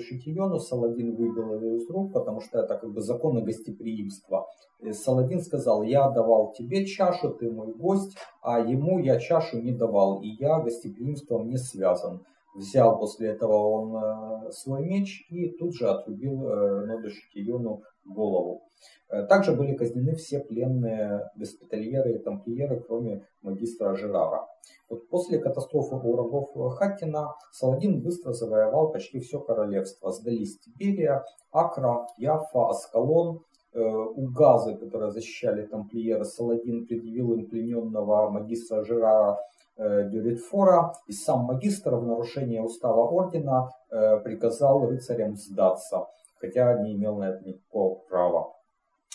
Саладин 0.59 1.17
выбил 1.17 1.61
ее 1.61 1.77
из 1.77 1.89
рук, 1.91 2.13
потому 2.13 2.41
что 2.41 2.61
это 2.61 2.77
как 2.77 2.93
бы 2.93 3.01
законы 3.01 3.43
гостеприимства. 3.43 4.47
И 4.81 4.93
Саладин 4.93 5.41
сказал, 5.41 5.83
я 5.83 6.11
давал 6.11 6.53
тебе 6.53 6.85
чашу, 6.85 7.31
ты 7.31 7.51
мой 7.51 7.73
гость, 7.73 8.17
а 8.43 8.61
ему 8.61 8.99
я 8.99 9.19
чашу 9.19 9.61
не 9.61 9.73
давал, 9.73 10.21
и 10.21 10.29
я 10.29 10.61
гостеприимством 10.61 11.49
не 11.49 11.57
связан. 11.57 12.25
Взял 12.55 12.99
после 12.99 13.29
этого 13.29 13.55
он 13.55 13.97
э, 13.97 14.51
свой 14.51 14.83
меч 14.83 15.27
и 15.31 15.49
тут 15.49 15.75
же 15.75 15.89
отрубил 15.89 16.49
Рено 16.49 17.01
де 17.01 17.11
голову. 18.05 18.63
Э, 19.13 19.27
также 19.27 19.53
были 19.53 19.75
казнены 19.75 20.15
все 20.15 20.41
пленные 20.41 21.31
госпитальеры 21.37 22.15
и 22.15 22.19
тамплиеры, 22.19 22.81
кроме 22.81 23.27
магистра 23.43 23.95
Жерара. 23.95 24.49
Вот 24.89 25.09
после 25.09 25.39
катастрофы 25.39 25.97
у 25.97 26.13
врагов 26.13 26.51
Хаттина 26.77 27.35
Саладин 27.53 28.01
быстро 28.01 28.33
завоевал 28.33 28.91
почти 28.91 29.21
все 29.21 29.39
королевство. 29.39 30.13
Сдались 30.13 30.59
Тиберия, 30.61 31.25
Акра, 31.51 32.07
Яфа, 32.17 32.71
Аскалон, 32.71 33.43
э, 33.75 33.81
Угазы, 33.83 34.77
которые 34.77 35.11
защищали 35.11 35.67
тамплиеры, 35.67 36.25
Саладин 36.25 36.87
предъявил 36.87 37.35
им 37.35 37.47
плененного 37.51 38.31
магистра 38.31 38.83
Жерара 38.83 39.39
э, 39.77 40.09
Дюритфора, 40.09 40.95
и 41.07 41.13
сам 41.13 41.41
магистр 41.41 41.97
в 41.97 42.07
нарушение 42.07 42.63
устава 42.63 43.09
ордена 43.09 43.69
приказал 44.25 44.87
рыцарям 44.87 45.37
сдаться, 45.37 46.07
хотя 46.43 46.83
не 46.83 46.95
имел 46.97 47.17
на 47.17 47.31
это 47.31 47.45
никакого 47.45 48.01
права. 48.11 48.53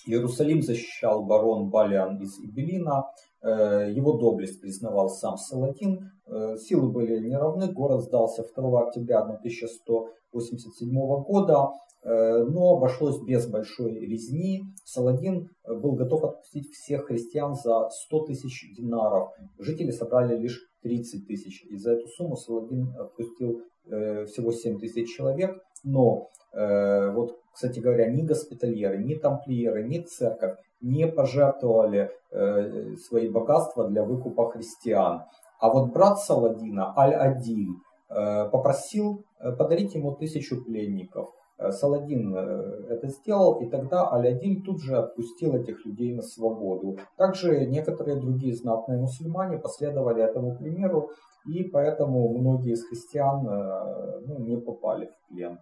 Иерусалим 0.07 0.61
защищал 0.61 1.25
барон 1.25 1.69
Балиан 1.69 2.17
из 2.21 2.39
Ibelina, 2.39 3.03
э, 3.41 3.91
его 3.93 4.13
доблесть 4.13 4.61
признавал 4.61 5.09
сам 5.09 5.37
Саладин, 5.37 6.09
э, 6.25 6.57
силы 6.57 6.89
были 6.89 7.19
неравны, 7.19 7.67
город 7.67 8.03
сдался 8.03 8.45
2 8.55 8.87
октября 8.87 9.25
1187 9.25 11.23
года, 11.23 11.71
э, 12.03 12.43
но 12.45 12.77
обошлось 12.77 13.19
без 13.21 13.47
большой 13.47 13.99
резни. 13.99 14.63
Саладин 14.85 15.49
был 15.67 15.93
готов 15.93 16.23
отпустить 16.23 16.71
всех 16.71 17.07
христиан 17.07 17.55
за 17.55 17.89
100 17.89 18.27
тысяч 18.27 18.73
динаров. 18.77 19.33
Жители 19.59 19.91
собрали 19.91 20.37
лишь 20.37 20.61
30 20.83 21.27
тысяч. 21.27 21.65
И 21.65 21.75
за 21.75 21.91
эту 21.93 22.07
сумму 22.07 22.37
Саладин 22.37 22.95
отпустил 22.97 23.61
всего 23.87 24.51
7 24.51 24.79
тысяч 24.79 25.15
человек. 25.15 25.57
Но 25.83 26.29
вот 26.53 27.37
кстати 27.57 27.79
говоря, 27.79 28.07
ни 28.07 28.21
госпитальеры, 28.21 29.03
ни 29.03 29.15
тамплиеры, 29.15 29.83
ни 29.83 29.99
церковь 29.99 30.57
не 30.81 31.07
пожертвовали 31.07 32.11
э, 32.31 32.95
свои 32.97 33.29
богатства 33.29 33.87
для 33.87 34.03
выкупа 34.03 34.51
христиан. 34.51 35.23
А 35.59 35.69
вот 35.69 35.91
брат 35.91 36.19
Саладина, 36.19 36.93
Аль-Адиль, 36.95 37.73
э, 38.09 38.49
попросил 38.49 39.25
э, 39.39 39.51
подарить 39.53 39.95
ему 39.95 40.13
тысячу 40.13 40.63
пленников. 40.63 41.29
Э, 41.67 41.71
Саладин 41.71 42.35
э, 42.35 42.85
это 42.89 43.07
сделал, 43.07 43.59
и 43.61 43.69
тогда 43.69 44.11
Аль-Адиль 44.11 44.63
тут 44.63 44.81
же 44.81 44.97
отпустил 44.97 45.55
этих 45.55 45.85
людей 45.85 46.13
на 46.13 46.21
свободу. 46.21 46.97
Также 47.17 47.65
некоторые 47.65 48.19
другие 48.19 48.55
знатные 48.55 48.99
мусульмане 48.99 49.57
последовали 49.57 50.23
этому 50.23 50.55
примеру, 50.55 51.11
и 51.45 51.63
поэтому 51.63 52.37
многие 52.37 52.73
из 52.73 52.87
христиан 52.87 53.47
э, 53.47 54.21
ну, 54.25 54.39
не 54.39 54.57
попали 54.57 55.07
в 55.07 55.29
плен. 55.29 55.59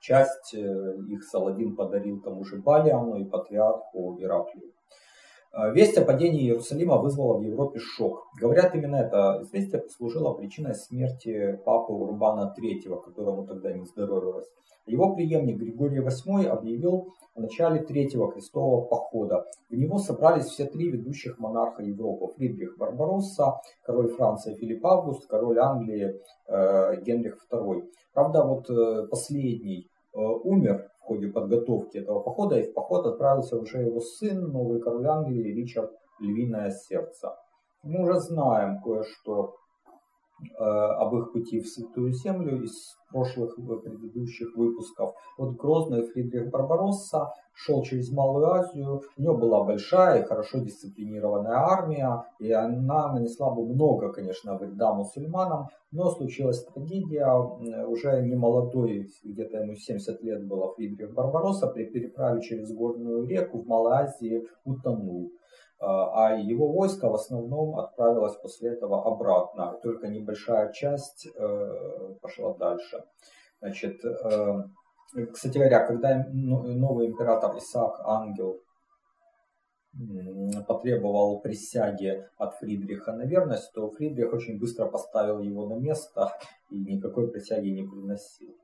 Часть 0.00 0.52
их 0.52 1.22
Саладин 1.22 1.76
подарил 1.76 2.20
тому 2.20 2.42
же 2.42 2.56
Балиану 2.56 3.18
и 3.18 3.24
патриарху 3.24 4.16
Ираклию. 4.18 4.72
Э, 5.54 5.70
весть 5.72 5.98
о 5.98 6.04
падении 6.04 6.44
Иерусалима 6.44 6.96
вызвала 6.96 7.38
в 7.38 7.42
Европе 7.42 7.78
шок. 7.78 8.26
Говорят, 8.40 8.74
именно 8.74 8.96
это 8.96 9.40
известие 9.42 9.82
послужило 9.82 10.32
причиной 10.32 10.74
смерти 10.74 11.60
папы 11.64 11.92
Урбана 11.92 12.54
III, 12.58 13.02
которому 13.02 13.46
тогда 13.46 13.72
не 13.72 13.84
здоровилось. 13.84 14.48
Его 14.86 15.14
преемник 15.14 15.58
Григорий 15.58 16.00
VIII 16.00 16.46
объявил 16.46 17.12
о 17.34 17.40
начале 17.40 17.82
Третьего 17.82 18.32
крестового 18.32 18.86
похода. 18.86 19.44
В 19.68 19.74
него 19.74 19.98
собрались 19.98 20.46
все 20.46 20.64
три 20.64 20.90
ведущих 20.90 21.38
монарха 21.38 21.82
Европы. 21.82 22.32
Фридрих 22.34 22.76
Барбаросса, 22.78 23.60
король 23.84 24.08
Франции 24.08 24.54
Филипп 24.54 24.84
Август, 24.86 25.26
король 25.28 25.58
Англии 25.58 26.14
э, 26.48 27.02
Генрих 27.02 27.36
II. 27.52 27.82
Правда, 28.14 28.44
вот 28.44 28.68
э, 28.70 29.06
последний 29.08 29.88
умер 30.14 30.91
в 31.02 31.06
ходе 31.06 31.28
подготовки 31.28 31.98
этого 31.98 32.20
похода, 32.20 32.58
и 32.58 32.70
в 32.70 32.74
поход 32.74 33.06
отправился 33.06 33.58
уже 33.58 33.78
его 33.82 34.00
сын, 34.00 34.52
новый 34.52 34.80
король 34.80 35.06
Англии 35.06 35.52
Ричард 35.52 35.90
Львиное 36.20 36.70
Сердце. 36.70 37.36
Мы 37.82 38.02
уже 38.02 38.18
знаем 38.20 38.80
кое-что 38.80 39.56
об 40.58 41.14
их 41.16 41.32
пути 41.32 41.60
в 41.60 41.68
Святую 41.68 42.12
Землю 42.12 42.62
из 42.62 42.96
прошлых 43.10 43.56
предыдущих 43.56 44.56
выпусков. 44.56 45.14
Вот 45.36 45.56
Грозный 45.56 46.02
Фридрих 46.02 46.50
Барбаросса 46.50 47.28
шел 47.52 47.82
через 47.82 48.10
Малую 48.10 48.46
Азию, 48.46 49.02
у 49.18 49.22
него 49.22 49.36
была 49.36 49.64
большая 49.64 50.22
и 50.22 50.24
хорошо 50.24 50.60
дисциплинированная 50.60 51.52
армия, 51.52 52.24
и 52.38 52.50
она 52.50 53.12
нанесла 53.12 53.50
бы 53.50 53.66
много, 53.66 54.10
конечно, 54.10 54.56
вреда 54.56 54.94
мусульманам, 54.94 55.66
но 55.90 56.10
случилась 56.10 56.64
трагедия, 56.64 57.30
уже 57.86 58.22
не 58.22 58.34
молодой, 58.34 59.10
где-то 59.22 59.58
ему 59.58 59.74
70 59.74 60.22
лет 60.22 60.46
было 60.46 60.72
Фридрих 60.74 61.12
Барбаросса, 61.12 61.66
при 61.66 61.84
переправе 61.84 62.40
через 62.40 62.72
горную 62.72 63.26
реку 63.26 63.58
в 63.60 63.66
Малой 63.66 64.04
Азии 64.04 64.48
утонул. 64.64 65.30
А, 65.82 66.28
а 66.28 66.36
его 66.36 66.68
войско 66.68 67.08
в 67.08 67.14
основном 67.14 67.76
отправилось 67.76 68.36
после 68.36 68.70
этого 68.70 69.04
обратно, 69.04 69.78
только 69.82 70.06
небольшая 70.06 70.72
часть 70.72 71.26
э, 71.26 72.14
пошла 72.20 72.54
дальше. 72.54 73.02
Значит, 73.60 74.04
э, 74.04 74.62
кстати 75.32 75.58
говоря, 75.58 75.84
когда 75.84 76.24
новый 76.30 77.08
император 77.08 77.56
Исаак 77.58 78.00
Ангел 78.04 78.60
потребовал 80.68 81.40
присяги 81.40 82.24
от 82.38 82.54
Фридриха 82.54 83.12
на 83.12 83.24
верность, 83.24 83.72
то 83.74 83.90
Фридрих 83.90 84.32
очень 84.32 84.58
быстро 84.58 84.86
поставил 84.86 85.40
его 85.40 85.66
на 85.66 85.74
место 85.74 86.32
и 86.70 86.78
никакой 86.78 87.30
присяги 87.30 87.68
не 87.68 87.82
приносил. 87.82 88.56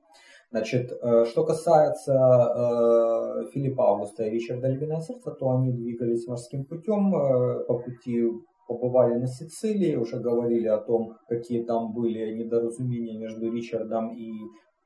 Значит, 0.51 0.91
э, 0.91 1.25
что 1.27 1.45
касается 1.45 2.13
э, 2.15 3.51
Филиппа 3.53 3.91
Августа 3.91 4.25
и 4.25 4.31
Ричарда 4.31 4.69
Львиное 4.69 5.01
Сердце, 5.01 5.31
то 5.33 5.51
они 5.51 5.73
двигались 5.73 6.27
морским 6.27 6.65
путем, 6.65 7.15
э, 7.15 7.65
по 7.65 7.79
пути 7.79 8.25
побывали 8.67 9.15
на 9.19 9.27
Сицилии, 9.27 9.97
уже 9.97 10.19
говорили 10.19 10.69
о 10.69 10.79
том, 10.79 11.17
какие 11.29 11.65
там 11.65 11.93
были 11.93 12.33
недоразумения 12.33 13.19
между 13.19 13.53
Ричардом 13.53 14.15
и 14.15 14.31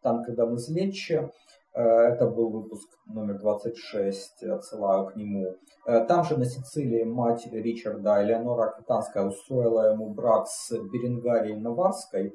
танкодом 0.03 0.55
из 0.55 0.69
Леччи. 0.69 1.29
Это 1.75 2.27
был 2.27 2.51
выпуск 2.51 2.87
номер 3.07 3.39
26, 3.39 4.43
отсылаю 4.45 5.07
к 5.07 5.17
нему. 5.17 5.57
Там 5.87 6.23
же 6.23 6.37
на 6.37 6.45
Сицилии 6.45 7.03
мать 7.05 7.49
Ричарда, 7.51 8.23
Элеонора 8.23 8.69
Аквитанская, 8.69 9.25
устроила 9.25 9.93
ему 9.93 10.13
брак 10.13 10.47
с 10.49 10.71
Беренгарией 10.71 11.59
Наварской, 11.59 12.33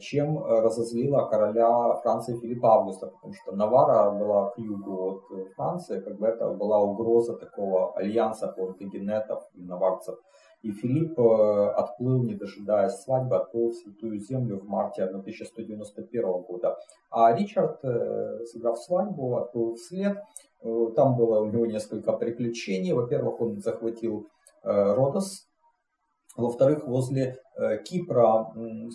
чем 0.00 0.44
разозлила 0.44 1.26
короля 1.26 1.94
Франции 2.02 2.38
Филиппа 2.38 2.74
Августа, 2.74 3.06
потому 3.06 3.32
что 3.32 3.52
Навара 3.52 4.10
была 4.10 4.50
к 4.50 4.58
югу 4.58 5.22
от 5.30 5.52
Франции, 5.54 6.00
как 6.00 6.18
бы 6.18 6.26
это 6.26 6.50
была 6.50 6.80
угроза 6.80 7.36
такого 7.36 7.94
альянса 7.96 8.48
плантагенетов 8.48 9.44
и 9.54 9.62
наварцев. 9.62 10.18
И 10.62 10.72
Филипп 10.72 11.18
э, 11.18 11.70
отплыл, 11.76 12.24
не 12.24 12.34
дожидаясь 12.34 13.00
свадьбы, 13.02 13.36
отплыл 13.36 13.70
в 13.70 13.74
Святую 13.74 14.18
Землю 14.18 14.58
в 14.58 14.64
марте 14.64 15.04
1191 15.04 16.42
года. 16.42 16.76
А 17.10 17.32
Ричард, 17.32 17.78
э, 17.84 18.44
сыграв 18.44 18.78
свадьбу, 18.78 19.36
отплыл 19.36 19.74
вслед. 19.74 20.18
Э, 20.62 20.86
там 20.96 21.16
было 21.16 21.40
у 21.40 21.46
него 21.46 21.66
несколько 21.66 22.12
приключений. 22.12 22.92
Во-первых, 22.92 23.40
он 23.40 23.60
захватил 23.60 24.26
Родос, 24.64 25.47
во-вторых, 26.38 26.86
возле 26.86 27.36
э, 27.56 27.82
Кипра 27.82 28.46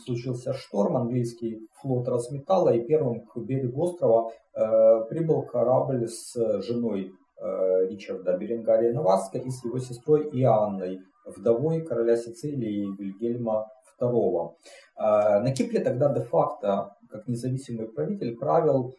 случился 0.05 0.53
шторм, 0.53 0.95
английский 0.95 1.67
флот 1.81 2.07
разметало, 2.07 2.69
и 2.69 2.85
первым 2.85 3.25
к 3.25 3.37
берегу 3.37 3.81
острова 3.83 4.31
э, 4.55 5.05
прибыл 5.09 5.43
корабль 5.43 6.07
с 6.07 6.33
женой 6.61 7.11
э, 7.11 7.87
Ричарда 7.89 8.37
Беренгария 8.37 8.93
Наварска 8.93 9.39
и 9.39 9.49
с 9.49 9.65
его 9.65 9.77
сестрой 9.79 10.29
Иоанной, 10.31 11.01
вдовой 11.25 11.81
короля 11.81 12.15
Сицилии 12.15 12.95
Вильгельма 12.97 13.67
II. 13.99 14.49
На 14.97 15.51
Кипре 15.53 15.79
тогда 15.79 16.13
де-факто, 16.13 16.95
как 17.09 17.27
независимый 17.27 17.87
правитель, 17.87 18.37
правил 18.37 18.93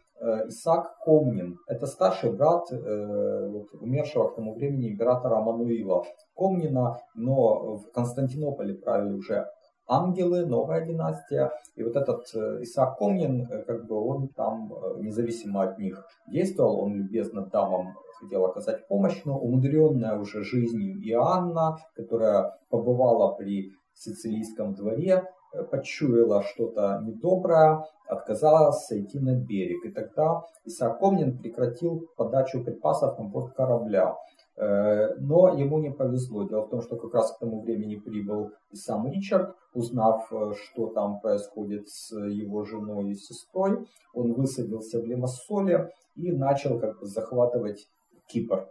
Исаак 0.47 0.97
Комнин. 0.99 1.57
Это 1.67 1.85
старший 1.87 2.31
брат 2.31 2.71
э, 2.71 3.47
вот, 3.47 3.67
умершего 3.73 4.29
к 4.29 4.35
тому 4.35 4.55
времени 4.55 4.89
императора 4.89 5.41
Мануила 5.41 6.03
Комнина, 6.33 6.99
но 7.15 7.77
в 7.77 7.91
Константинополе 7.91 8.75
правили 8.75 9.13
уже 9.13 9.45
ангелы, 9.87 10.45
новая 10.45 10.85
династия. 10.85 11.51
И 11.75 11.83
вот 11.83 11.95
этот 11.95 12.23
э, 12.33 12.61
Исаак 12.61 12.97
Комнин, 12.97 13.47
как 13.67 13.85
бы 13.87 13.95
он 13.95 14.29
там 14.29 14.71
независимо 14.97 15.63
от 15.63 15.77
них 15.79 16.05
действовал, 16.27 16.79
он 16.79 16.93
любезно 16.95 17.45
дамам 17.45 17.93
хотел 18.19 18.45
оказать 18.45 18.87
помощь, 18.87 19.21
но 19.25 19.37
умудренная 19.37 20.17
уже 20.17 20.43
жизнью 20.43 20.97
Иоанна, 21.01 21.77
которая 21.95 22.57
побывала 22.69 23.33
при 23.35 23.71
сицилийском 23.95 24.75
дворе, 24.75 25.23
почуяла 25.63 26.43
что-то 26.43 27.01
недоброе, 27.03 27.85
отказалась 28.07 28.85
сойти 28.85 29.19
на 29.19 29.35
берег. 29.35 29.85
И 29.85 29.91
тогда 29.91 30.43
Исаак 30.65 30.99
Комнин 30.99 31.37
прекратил 31.37 32.07
подачу 32.15 32.63
припасов 32.63 33.17
на 33.17 33.25
борт 33.25 33.53
корабля. 33.55 34.15
Э, 34.57 35.15
но 35.17 35.49
ему 35.49 35.79
не 35.79 35.91
повезло. 35.91 36.43
Дело 36.43 36.61
в 36.61 36.69
том, 36.69 36.81
что 36.81 36.95
как 36.95 37.13
раз 37.13 37.35
к 37.35 37.39
тому 37.39 37.61
времени 37.61 37.97
прибыл 37.97 38.51
и 38.71 38.75
сам 38.75 39.07
Ричард, 39.07 39.55
узнав, 39.73 40.31
э, 40.31 40.53
что 40.53 40.87
там 40.87 41.19
происходит 41.19 41.89
с 41.89 42.15
его 42.15 42.63
женой 42.63 43.11
и 43.11 43.15
сестрой, 43.15 43.85
он 44.13 44.33
высадился 44.33 45.01
в 45.01 45.05
Лимассоле 45.05 45.91
и 46.15 46.31
начал 46.31 46.79
как 46.79 46.99
бы 46.99 47.05
захватывать 47.05 47.89
Кипр. 48.27 48.69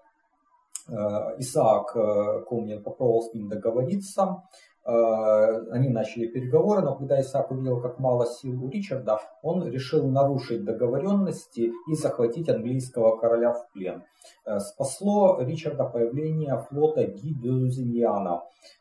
Э, 0.88 1.38
Исаак 1.38 2.46
Комнин 2.46 2.82
попробовал 2.82 3.22
с 3.22 3.34
ним 3.34 3.48
договориться, 3.48 4.42
Э, 4.73 4.73
они 4.87 5.89
начали 5.89 6.26
переговоры, 6.26 6.82
но 6.82 6.95
когда 6.95 7.18
Исаак 7.20 7.51
увидел, 7.51 7.80
как 7.80 7.99
мало 7.99 8.26
сил 8.26 8.62
у 8.62 8.68
Ричарда, 8.68 9.18
он 9.43 9.66
решил 9.66 10.07
нарушить 10.09 10.64
договоренности 10.64 11.72
и 11.91 11.95
захватить 11.95 12.51
английского 12.51 13.16
короля 13.16 13.53
в 13.53 13.72
плен. 13.72 14.05
Э, 14.47 14.59
спасло 14.59 15.39
Ричарда 15.41 15.85
появление 15.85 16.59
флота 16.68 17.05
Ги 17.07 17.35
де 17.35 18.07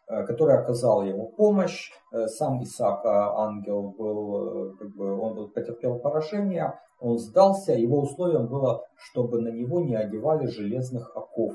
э, 0.08 0.26
который 0.26 0.58
оказал 0.58 1.04
ему 1.04 1.32
помощь. 1.32 1.91
Сам 2.12 2.62
Исаак 2.64 3.06
Ангел 3.06 3.93
был, 3.97 4.76
как 4.78 4.95
бы, 4.95 5.18
он 5.20 5.51
потерпел 5.51 5.99
поражение, 5.99 6.80
он 6.99 7.18
сдался, 7.18 7.74
его 7.74 8.01
условием 8.01 8.47
было, 8.47 8.86
чтобы 8.95 9.41
на 9.41 9.49
него 9.49 9.82
не 9.82 9.95
одевали 9.95 10.47
железных 10.47 11.16
оков. 11.16 11.54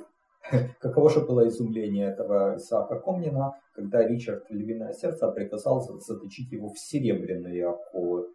Каково 0.81 1.11
же 1.11 1.21
было 1.21 1.47
изумление 1.49 2.09
этого 2.09 2.57
Исаака 2.57 2.99
Комнина, 2.99 3.55
когда 3.73 4.07
Ричард 4.07 4.51
Львиное 4.51 4.93
Сердце 4.93 5.31
приказал 5.31 5.81
заточить 5.81 6.53
его 6.53 6.69
в 6.69 6.79
серебряные 6.79 7.69
оковы. 7.69 8.29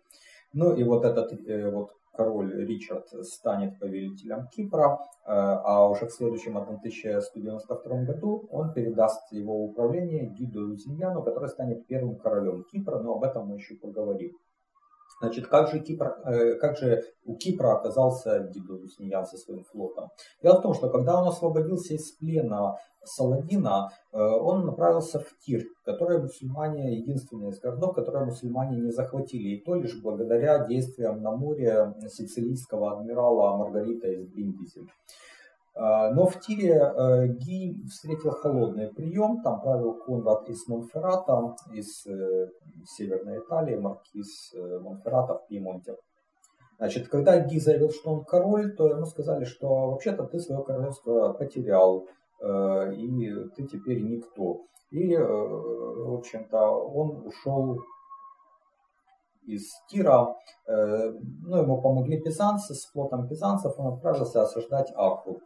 Ну 0.53 0.75
и 0.75 0.83
вот 0.83 1.03
этот 1.05 1.33
э, 1.47 1.71
вот 1.71 1.91
король 2.13 2.53
Ричард 2.65 3.07
станет 3.25 3.79
повелителем 3.79 4.47
Кипра, 4.47 4.99
э, 5.25 5.31
а 5.31 5.89
уже 5.89 6.05
в 6.05 6.11
следующем 6.11 6.57
1192 6.57 8.03
году 8.03 8.47
он 8.51 8.73
передаст 8.73 9.31
его 9.31 9.65
управление 9.65 10.27
Гиду 10.27 10.67
Лузиньяну, 10.67 11.23
который 11.23 11.49
станет 11.49 11.87
первым 11.87 12.15
королем 12.17 12.63
Кипра, 12.71 12.99
но 12.99 13.15
об 13.15 13.23
этом 13.23 13.47
мы 13.47 13.55
еще 13.55 13.75
поговорим. 13.75 14.37
Значит, 15.21 15.47
как 15.47 15.69
же, 15.69 15.79
Кипр, 15.79 16.15
э, 16.25 16.55
как 16.55 16.77
же 16.77 17.01
у 17.25 17.35
Кипра 17.35 17.77
оказался 17.77 18.39
Дидулуснян 18.53 19.25
со 19.25 19.37
своим 19.37 19.63
флотом? 19.63 20.09
Дело 20.41 20.59
в 20.59 20.61
том, 20.61 20.73
что 20.73 20.89
когда 20.89 21.21
он 21.21 21.27
освободился 21.27 21.93
из 21.93 22.11
плена 22.17 22.75
Саладина, 23.05 23.89
э, 24.11 24.17
он 24.17 24.65
направился 24.65 25.19
в 25.19 25.37
Тир, 25.39 25.63
который 25.85 26.21
мусульмане, 26.21 26.97
единственный 26.99 27.49
из 27.49 27.59
городов, 27.59 27.95
который 27.95 28.25
мусульмане 28.25 28.77
не 28.77 28.91
захватили, 28.91 29.55
и 29.55 29.63
то 29.63 29.75
лишь 29.75 30.01
благодаря 30.01 30.65
действиям 30.65 31.21
на 31.21 31.35
море 31.35 31.93
сицилийского 32.07 32.97
адмирала 32.97 33.57
Маргарита 33.57 34.07
из 34.07 34.27
Бриндизи. 34.27 34.81
А, 35.75 36.11
но 36.11 36.27
в 36.27 36.39
Тире 36.39 36.73
э, 36.73 37.27
Ги 37.29 37.83
встретил 37.89 38.31
холодный 38.31 38.89
прием, 38.93 39.41
там 39.41 39.59
правил 39.59 39.95
Конрад 39.95 40.47
из 40.47 40.67
Монферрата, 40.67 41.55
из 41.71 42.05
э, 42.05 42.49
Северной 42.85 43.39
Италии, 43.39 43.75
маркиз 43.75 44.53
э, 44.53 44.79
Монферрата 44.79 45.35
в 45.35 45.47
Пьемонте. 45.47 45.95
Значит, 46.77 47.07
когда 47.07 47.39
Ги 47.39 47.59
заявил, 47.59 47.89
что 47.89 48.11
он 48.11 48.23
король, 48.23 48.75
то 48.75 48.87
ему 48.87 49.05
сказали, 49.05 49.45
что 49.45 49.67
вообще-то 49.91 50.25
ты 50.25 50.39
свое 50.39 50.63
королевство 50.63 51.31
потерял, 51.33 52.07
и 52.41 53.33
ты 53.55 53.67
теперь 53.67 54.01
никто. 54.01 54.65
И, 54.89 55.15
в 55.15 56.13
общем-то, 56.17 56.59
он 56.59 57.25
ушел 57.25 57.77
из 59.45 59.71
Тира, 59.89 60.35
э, 60.67 61.11
ну, 61.41 61.57
ему 61.57 61.81
помогли 61.81 62.19
пизанцы, 62.19 62.73
с 62.73 62.85
флотом 62.91 63.27
пизанцев 63.27 63.73
он 63.77 63.93
отправился 63.93 64.41
осаждать 64.41 64.91
Акру. 64.95 65.41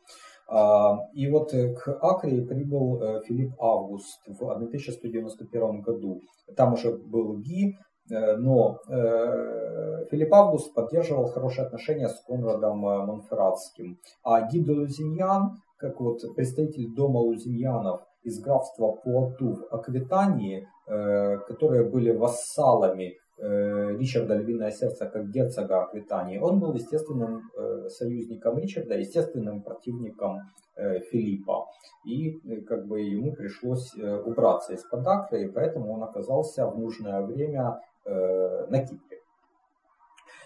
А, 0.49 0.97
и 1.13 1.29
вот 1.29 1.53
э, 1.53 1.73
к 1.73 1.97
Акре 2.01 2.41
прибыл 2.41 3.01
э, 3.01 3.21
Филипп 3.25 3.61
Август 3.61 4.21
в 4.27 4.49
1191 4.49 5.81
году. 5.81 6.21
Там 6.55 6.73
уже 6.73 6.95
был 6.95 7.37
Ги, 7.39 7.77
но 8.09 8.79
Филипп 8.87 10.33
Август 10.33 10.73
поддерживал 10.73 11.25
хорошие 11.25 11.65
отношения 11.65 12.07
с 12.07 12.23
Конрадом 12.23 12.79
Монферратским, 12.79 13.99
а 14.23 14.47
Гидо 14.47 14.71
Лузиньян, 14.71 15.57
как 15.77 15.99
вот 15.99 16.21
представитель 16.37 16.95
дома 16.95 17.17
Лузиньянов 17.17 18.03
из 18.23 18.39
графства 18.39 18.93
Пуату 18.93 19.55
в 19.55 19.73
Аквитании, 19.73 20.65
которые 20.85 21.83
были 21.83 22.11
вассалами 22.11 23.17
Ричарда 23.39 24.35
Львиное 24.35 24.71
Сердце 24.71 25.05
как 25.05 25.29
герцога 25.29 25.83
Аквитании, 25.83 26.39
он 26.39 26.59
был 26.59 26.73
естественным 26.73 27.51
э, 27.55 27.87
союзником 27.89 28.57
Ричарда, 28.57 28.95
естественным 28.95 29.61
противником 29.61 30.39
э, 30.75 30.99
Филиппа. 30.99 31.67
И 32.05 32.39
как 32.67 32.87
бы 32.87 33.01
ему 33.01 33.33
пришлось 33.33 33.93
убраться 33.95 34.73
из-под 34.73 35.05
Акры, 35.05 35.43
и 35.43 35.49
поэтому 35.49 35.93
он 35.93 36.03
оказался 36.03 36.65
в 36.67 36.79
нужное 36.79 37.21
время 37.21 37.81
на 38.05 38.85
Кипре. 38.85 39.17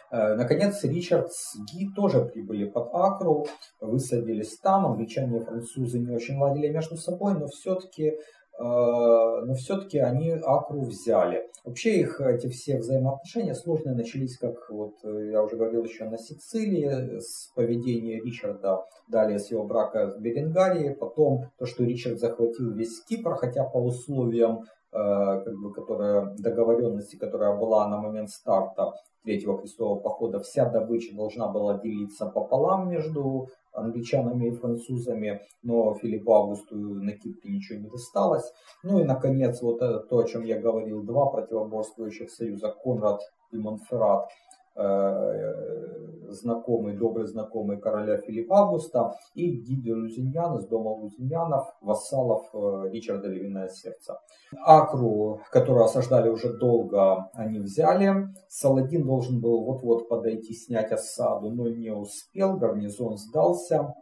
Наконец, 0.10 0.84
Ричард 0.84 1.32
с 1.32 1.56
Ги 1.72 1.88
тоже 1.96 2.26
прибыли 2.26 2.66
под 2.66 2.90
Акру, 2.92 3.46
высадились 3.80 4.58
там. 4.58 4.88
Англичане 4.88 5.38
и 5.38 5.44
французы 5.44 6.00
не 6.00 6.16
очень 6.16 6.38
ладили 6.38 6.70
между 6.70 6.98
собой, 6.98 7.36
но 7.36 7.48
все-таки 7.48 8.16
Э, 8.16 8.41
но 8.64 9.54
все-таки 9.56 10.00
они 10.00 10.32
Акру 10.32 10.82
взяли. 10.82 11.52
Вообще 11.64 12.00
их 12.00 12.20
эти 12.20 12.48
все 12.48 12.80
взаимоотношения 12.80 13.54
сложные 13.54 13.96
начались, 13.96 14.38
как 14.38 14.56
вот 14.70 14.96
э, 15.04 15.30
я 15.32 15.44
уже 15.44 15.58
говорил 15.58 15.84
еще 15.84 16.06
на 16.06 16.18
Сицилии, 16.18 17.20
с 17.20 17.52
поведения 17.56 18.20
Ричарда, 18.20 18.84
далее 19.08 19.38
с 19.38 19.52
его 19.52 19.64
брака 19.64 20.10
с 20.10 20.18
Беренгарией, 20.18 20.96
потом 20.96 21.52
то, 21.60 21.68
что 21.68 21.84
Ричард 21.84 22.20
захватил 22.20 22.72
весь 22.72 23.04
Кипр, 23.04 23.36
хотя 23.36 23.64
по 23.64 23.78
условиям 23.78 24.62
э, 24.62 24.66
как 24.92 25.56
бы, 25.58 25.74
которая, 25.74 26.36
договоренности, 26.38 27.16
которая 27.16 27.58
была 27.58 27.88
на 27.88 27.98
момент 27.98 28.30
старта 28.30 28.94
Третьего 29.24 29.58
крестового 29.58 30.00
похода, 30.00 30.40
вся 30.40 30.68
добыча 30.68 31.16
должна 31.16 31.48
была 31.48 31.78
делиться 31.78 32.26
пополам 32.26 32.90
между 32.90 33.48
англичанами 33.72 34.48
и 34.48 34.52
французами, 34.52 35.42
но 35.64 35.94
Филиппу 35.94 36.34
Августу 36.34 36.76
на 36.76 37.12
Кипре 37.12 37.54
ничего 37.54 37.80
не 37.80 37.88
досталось. 37.88 38.52
Ну 38.84 39.00
и, 39.00 39.04
наконец, 39.04 39.62
вот 39.62 39.80
то, 39.80 40.18
о 40.18 40.24
чем 40.24 40.44
я 40.44 40.60
говорил, 40.60 41.04
два 41.04 41.28
противоборствующих 41.28 42.32
союза, 42.32 42.76
Конрад 42.84 43.22
и 43.52 43.58
Монферрат, 43.58 44.28
Э, 44.74 46.01
знакомый, 46.34 46.98
добрый 46.98 47.28
знакомый 47.28 47.80
короля 47.80 48.18
Филиппа 48.18 48.60
Августа 48.60 49.14
и 49.34 49.52
Гиди 49.52 49.92
Лузиньян 49.92 50.58
из 50.58 50.68
дома 50.68 50.90
Лузиньянов, 50.90 51.68
вассалов 51.82 52.50
э, 52.54 52.90
Ричарда 52.92 53.28
Львиное 53.28 53.70
Сердце. 53.70 54.20
Акру, 54.64 55.42
которую 55.52 55.86
осаждали 55.86 56.30
уже 56.30 56.54
долго, 56.58 57.30
они 57.34 57.60
взяли. 57.60 58.28
Саладин 58.50 59.06
должен 59.06 59.42
был 59.42 59.64
вот-вот 59.64 60.10
подойти, 60.10 60.54
снять 60.54 60.92
осаду, 60.92 61.52
но 61.52 61.68
не 61.70 61.92
успел, 61.92 62.58
гарнизон 62.58 63.18
сдался. 63.18 63.94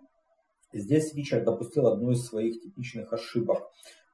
Здесь 0.71 1.13
Ричард 1.13 1.45
допустил 1.45 1.87
одну 1.87 2.11
из 2.11 2.25
своих 2.25 2.61
типичных 2.61 3.11
ошибок. 3.11 3.63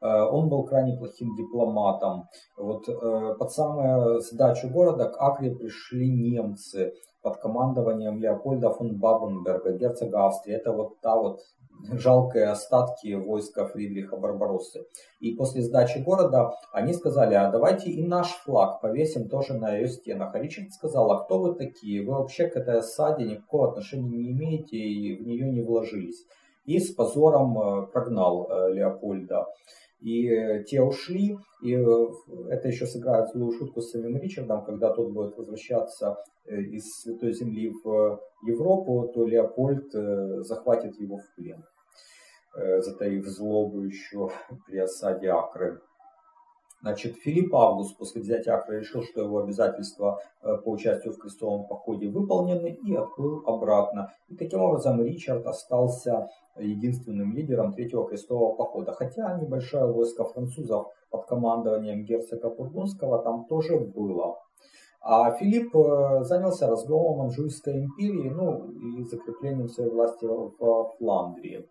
Э, 0.02 0.24
он 0.24 0.50
был 0.50 0.64
крайне 0.64 0.98
плохим 0.98 1.36
дипломатом. 1.36 2.26
Вот 2.58 2.88
э, 2.88 3.36
под 3.38 3.52
самую 3.52 4.20
сдачу 4.22 4.70
города 4.70 5.10
к 5.10 5.18
Акре 5.20 5.56
пришли 5.56 6.10
немцы 6.10 6.94
под 7.26 7.38
командованием 7.38 8.20
Леопольда 8.20 8.70
фон 8.70 9.00
Бабенберга, 9.00 9.72
герцога 9.72 10.28
Австрии. 10.28 10.56
Это 10.56 10.72
вот 10.72 11.02
та 11.02 11.16
вот 11.18 11.40
жалкие 11.92 12.46
остатки 12.46 13.16
войска 13.16 13.66
Фридриха 13.66 14.16
Барбароссы. 14.16 14.86
И 15.20 15.34
после 15.34 15.64
сдачи 15.64 15.98
города 15.98 16.52
они 16.72 16.94
сказали, 16.94 17.34
а 17.34 17.50
давайте 17.50 17.90
и 17.90 18.06
наш 18.06 18.28
флаг 18.46 18.80
повесим 18.80 19.28
тоже 19.28 19.56
на 19.56 19.76
ее 19.76 19.88
стенах. 19.88 20.36
А 20.36 20.40
Ричард 20.40 20.72
сказал, 20.72 21.12
а 21.12 21.24
кто 21.24 21.40
вы 21.40 21.56
такие? 21.56 22.06
Вы 22.06 22.14
вообще 22.14 22.48
к 22.48 22.56
этой 22.58 22.78
осаде 22.78 23.26
никакого 23.26 23.70
отношения 23.70 24.16
не 24.16 24.32
имеете 24.32 24.78
и 24.78 25.16
в 25.18 25.26
нее 25.26 25.50
не 25.50 25.64
вложились. 25.64 26.28
И 26.66 26.80
с 26.80 26.94
позором 26.94 27.58
э, 27.58 27.88
прогнал 27.88 28.48
Леопольда. 28.70 29.48
И 30.06 30.30
э, 30.30 30.64
те 30.66 30.84
ушли, 30.84 31.36
и 31.64 31.74
э, 31.74 32.08
это 32.50 32.68
еще 32.68 32.86
сыграет 32.86 33.30
злую 33.30 33.52
шутку 33.54 33.82
с 33.82 33.90
самим 33.90 34.18
Ричардом, 34.18 34.64
когда 34.64 34.94
тот 34.94 35.12
будет 35.12 35.36
возвращаться 35.36 36.18
э, 36.46 36.62
из 36.62 37.02
Святой 37.02 37.34
Земли 37.34 37.74
в 37.84 38.22
Европу, 38.46 39.12
то 39.12 39.26
Леопольд 39.26 39.92
захватит 40.46 41.00
его 41.00 41.18
в 41.18 41.36
плен, 41.36 41.64
затаив 42.54 43.26
злобу 43.26 43.82
еще 43.82 44.30
при 44.68 44.78
осаде 44.78 45.32
Акры. 45.32 45.82
Значит, 46.86 47.16
Филипп 47.16 47.56
Август 47.56 47.98
после 47.98 48.22
взятия 48.22 48.54
Акры 48.54 48.82
решил, 48.82 49.02
что 49.02 49.22
его 49.22 49.40
обязательства 49.40 50.22
по 50.44 50.70
участию 50.70 51.14
в 51.14 51.18
крестовом 51.18 51.66
походе 51.66 52.08
выполнены 52.08 52.78
и 52.86 52.94
отплыл 52.94 53.42
обратно. 53.48 54.12
И 54.28 54.36
таким 54.36 54.62
образом 54.62 55.02
Ричард 55.02 55.48
остался 55.48 56.30
единственным 56.56 57.34
лидером 57.34 57.74
Третьего 57.74 58.08
крестового 58.08 58.56
похода. 58.56 58.92
Хотя 58.92 59.36
небольшое 59.40 59.92
войско 59.92 60.26
французов 60.26 60.90
под 61.10 61.26
командованием 61.26 62.06
герцога 62.06 62.52
Бургундского 62.52 63.24
там 63.24 63.46
тоже 63.46 63.80
было. 63.80 64.36
А 65.02 65.32
Филипп 65.32 65.76
э, 65.76 66.24
занялся 66.24 66.68
разгромом 66.68 67.18
Манжуйской 67.18 67.80
империи 67.80 68.30
ну, 68.30 68.70
и 68.70 69.04
закреплением 69.06 69.70
своей 69.70 69.90
власти 69.90 70.26
в 70.26 70.92
Фландрии. 71.00 71.68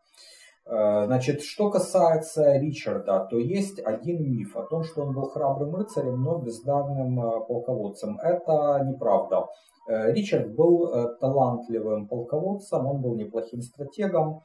Э, 0.67 1.05
значит, 1.07 1.43
что 1.43 1.71
касается 1.71 2.57
Ричарда, 2.57 3.27
то 3.31 3.39
есть 3.39 3.81
один 3.85 4.31
миф 4.31 4.57
о 4.57 4.63
том, 4.63 4.83
что 4.83 5.03
он 5.03 5.13
был 5.15 5.29
храбрым 5.29 5.75
рыцарем, 5.75 6.23
но 6.23 6.39
бездарным 6.39 7.21
э, 7.21 7.41
полководцем. 7.47 8.19
Это 8.19 8.83
неправда. 8.85 9.47
Ричард 9.87 10.55
был 10.55 10.91
талантливым 11.21 12.09
полководцем, 12.09 12.87
он 12.87 13.03
был 13.03 13.17
неплохим 13.17 13.61
стратегом, 13.61 14.41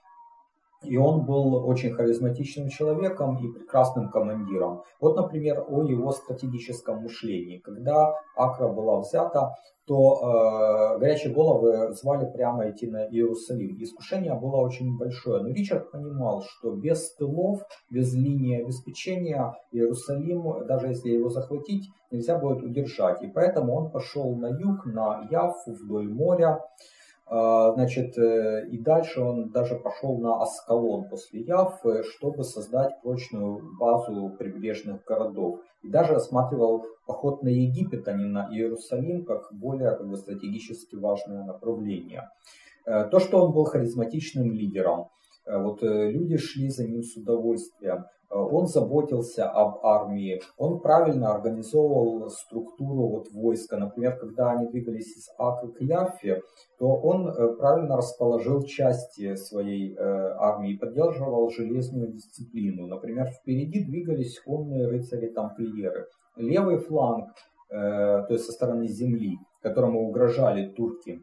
и 0.83 0.97
он 0.97 1.25
был 1.25 1.67
очень 1.67 1.91
харизматичным 1.91 2.69
человеком 2.69 3.37
и 3.37 3.51
прекрасным 3.51 4.09
командиром. 4.09 4.83
Вот, 5.01 5.17
например, 5.17 5.65
о 5.67 5.83
его 5.83 6.11
стратегическом 6.11 7.03
мышлении. 7.03 7.59
Когда 7.59 8.13
Акра 8.35 8.69
была 8.69 8.99
взята, 8.99 9.55
то 9.85 10.93
э, 10.95 10.99
горячие 10.99 11.33
головы 11.33 11.93
звали 11.93 12.31
прямо 12.31 12.69
идти 12.69 12.85
на 12.87 13.07
Иерусалим. 13.07 13.75
Искушение 13.81 14.35
было 14.35 14.57
очень 14.57 14.95
большое. 14.97 15.41
Но 15.41 15.49
Ричард 15.49 15.91
понимал, 15.91 16.43
что 16.43 16.75
без 16.75 17.11
тылов, 17.15 17.61
без 17.89 18.13
линии 18.13 18.61
обеспечения 18.61 19.55
Иерусалим, 19.71 20.67
даже 20.67 20.89
если 20.89 21.09
его 21.09 21.29
захватить, 21.29 21.89
нельзя 22.11 22.37
будет 22.37 22.63
удержать. 22.63 23.23
И 23.23 23.27
поэтому 23.27 23.73
он 23.73 23.89
пошел 23.89 24.35
на 24.35 24.47
юг, 24.47 24.85
на 24.85 25.27
Яфу, 25.31 25.73
вдоль 25.73 26.07
моря. 26.07 26.59
А, 27.31 27.73
значит, 27.73 28.17
э, 28.17 28.67
и 28.71 28.79
дальше 28.79 29.21
он 29.21 29.51
даже 29.51 29.75
пошел 29.75 30.17
на 30.17 30.41
Аскалон 30.41 31.09
после 31.09 31.41
Яффы, 31.41 32.01
чтобы 32.03 32.43
создать 32.43 32.99
прочную 33.03 33.61
базу 33.79 34.35
прибрежных 34.39 35.03
городов. 35.03 35.59
И 35.83 35.89
даже 35.89 36.13
рассматривал 36.13 36.85
поход 37.05 37.43
на 37.43 37.49
Египет, 37.49 38.07
а 38.07 38.13
не 38.13 38.25
на 38.25 38.49
Иерусалим, 38.51 39.25
как 39.25 39.53
более 39.53 39.95
как 39.95 40.09
бы, 40.09 40.17
стратегически 40.17 40.95
важное 40.95 41.43
направление. 41.43 42.29
Э, 42.87 43.05
то, 43.05 43.19
что 43.19 43.45
он 43.45 43.53
был 43.53 43.65
харизматичным 43.65 44.51
лидером, 44.51 45.09
э, 45.45 45.55
вот 45.55 45.83
люди 45.83 46.37
шли 46.37 46.69
за 46.69 46.87
ним 46.87 47.03
с 47.03 47.15
удовольствием. 47.15 48.05
Э, 48.31 48.37
он 48.37 48.67
заботился 48.67 49.49
об 49.49 49.85
армии, 49.85 50.41
он 50.57 50.79
правильно 50.79 51.33
организовывал 51.33 52.29
структуру 52.29 53.07
вот 53.07 53.31
войска. 53.31 53.77
Например, 53.77 54.17
когда 54.17 54.51
они 54.51 54.67
двигались 54.67 55.17
из 55.17 55.29
Акры 55.37 55.71
к 55.71 55.81
Яффе, 55.81 56.41
то 56.77 56.87
он 56.87 57.27
э, 57.27 57.55
правильно 57.55 57.97
расположил 57.97 58.63
части 58.63 59.35
своей 59.35 59.95
э, 59.95 59.97
армии, 59.99 60.77
поддерживал 60.77 61.49
железную 61.49 62.11
дисциплину. 62.11 62.87
Например, 62.87 63.27
впереди 63.27 63.83
двигались 63.83 64.39
конные 64.39 64.87
рыцари-тамплиеры. 64.87 66.05
Левый 66.35 66.77
фланг, 66.77 67.27
то 67.69 68.27
есть 68.29 68.45
со 68.45 68.53
стороны 68.53 68.87
земли, 68.87 69.37
которому 69.61 70.07
угрожали 70.07 70.69
турки, 70.69 71.21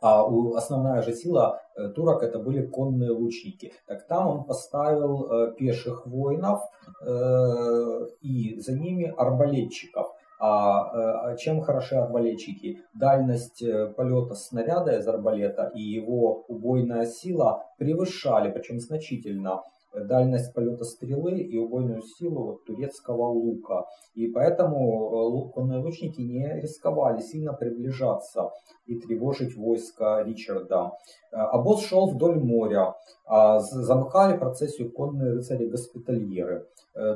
а 0.00 0.24
основная 0.56 1.02
же 1.02 1.14
сила 1.14 1.60
э, 1.76 1.88
турок 1.88 2.22
это 2.22 2.38
были 2.38 2.66
конные 2.66 3.10
лучники. 3.10 3.72
Так 3.86 4.06
там 4.06 4.28
он 4.28 4.44
поставил 4.44 5.30
э, 5.30 5.54
пеших 5.56 6.06
воинов 6.06 6.60
э, 7.00 8.06
и 8.20 8.58
за 8.60 8.72
ними 8.72 9.12
арбалетчиков. 9.16 10.08
А 10.38 11.34
чем 11.36 11.62
хороши 11.62 11.94
арбалетчики? 11.94 12.82
Дальность 12.92 13.64
полета 13.96 14.34
снаряда 14.34 14.98
из 14.98 15.08
арбалета 15.08 15.72
и 15.74 15.80
его 15.80 16.44
убойная 16.48 17.06
сила 17.06 17.64
превышали, 17.78 18.52
причем 18.52 18.78
значительно, 18.78 19.62
дальность 20.04 20.54
полета 20.54 20.84
стрелы 20.84 21.38
и 21.38 21.56
убойную 21.58 22.02
силу 22.02 22.60
турецкого 22.66 23.28
лука. 23.28 23.86
И 24.14 24.28
поэтому 24.28 25.50
конные 25.54 25.80
лучники 25.80 26.20
не 26.20 26.60
рисковали 26.60 27.20
сильно 27.20 27.52
приближаться 27.52 28.50
и 28.86 28.98
тревожить 28.98 29.56
войска 29.56 30.22
Ричарда. 30.22 30.92
Обоз 31.30 31.84
шел 31.84 32.10
вдоль 32.10 32.38
моря, 32.38 32.94
а 33.26 33.58
замыкали 33.60 34.38
процессию 34.38 34.92
конные 34.92 35.32
рыцари-госпитальеры. 35.32 36.66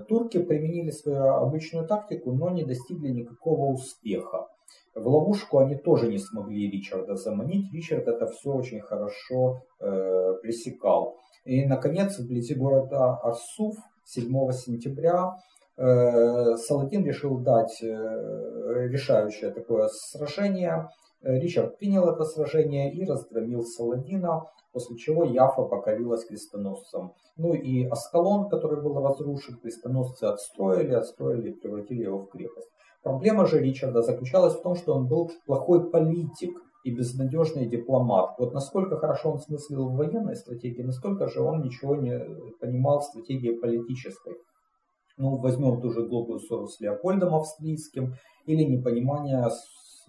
Турки 0.08 0.38
применили 0.38 0.90
свою 0.90 1.22
обычную 1.34 1.86
тактику, 1.86 2.32
но 2.32 2.50
не 2.50 2.64
достигли 2.64 3.08
никакого 3.08 3.72
успеха. 3.72 4.48
В 4.94 5.06
ловушку 5.06 5.58
они 5.58 5.76
тоже 5.76 6.08
не 6.08 6.18
смогли 6.18 6.68
Ричарда 6.70 7.14
заманить. 7.14 7.72
Ричард 7.72 8.08
это 8.08 8.26
все 8.26 8.52
очень 8.52 8.80
хорошо 8.80 9.62
э, 9.78 10.34
пресекал. 10.42 11.16
И, 11.44 11.64
наконец, 11.66 12.18
вблизи 12.18 12.54
города 12.54 13.16
Арсуф 13.22 13.76
7 14.04 14.52
сентября 14.52 15.36
э, 15.76 16.56
Саладин 16.56 17.04
решил 17.04 17.38
дать 17.38 17.82
э, 17.82 17.86
решающее 18.88 19.50
такое 19.50 19.88
сражение. 19.88 20.88
Ричард 21.22 21.78
принял 21.78 22.08
это 22.08 22.24
сражение 22.24 22.92
и 22.92 23.04
разгромил 23.04 23.62
Саладина, 23.62 24.46
после 24.72 24.96
чего 24.96 25.24
Яфа 25.24 25.62
покорилась 25.64 26.24
крестоносцам. 26.24 27.12
Ну 27.36 27.52
и 27.52 27.86
Аскалон, 27.86 28.48
который 28.48 28.82
был 28.82 29.00
разрушен, 29.02 29.58
крестоносцы 29.58 30.24
отстроили, 30.24 30.94
отстроили 30.94 31.50
и 31.50 31.60
превратили 31.60 32.02
его 32.04 32.20
в 32.20 32.30
крепость. 32.30 32.68
Проблема 33.02 33.46
же 33.46 33.60
Ричарда 33.60 34.02
заключалась 34.02 34.54
в 34.54 34.62
том, 34.62 34.76
что 34.76 34.94
он 34.94 35.08
был 35.08 35.30
плохой 35.46 35.90
политик 35.90 36.52
и 36.84 36.94
безнадежный 36.94 37.66
дипломат. 37.66 38.34
Вот 38.38 38.52
насколько 38.52 38.96
хорошо 38.96 39.32
он 39.32 39.38
смыслил 39.38 39.88
в 39.88 39.96
военной 39.96 40.36
стратегии, 40.36 40.82
настолько 40.82 41.28
же 41.28 41.40
он 41.42 41.62
ничего 41.62 41.96
не 41.96 42.18
понимал 42.60 43.00
в 43.00 43.04
стратегии 43.04 43.58
политической. 43.58 44.34
Ну, 45.16 45.36
возьмем 45.36 45.80
ту 45.80 45.90
же 45.90 46.06
глупую 46.06 46.40
ссору 46.40 46.66
с 46.66 46.80
Леопольдом 46.80 47.34
Австрийским 47.34 48.14
или 48.46 48.62
непонимание 48.64 49.48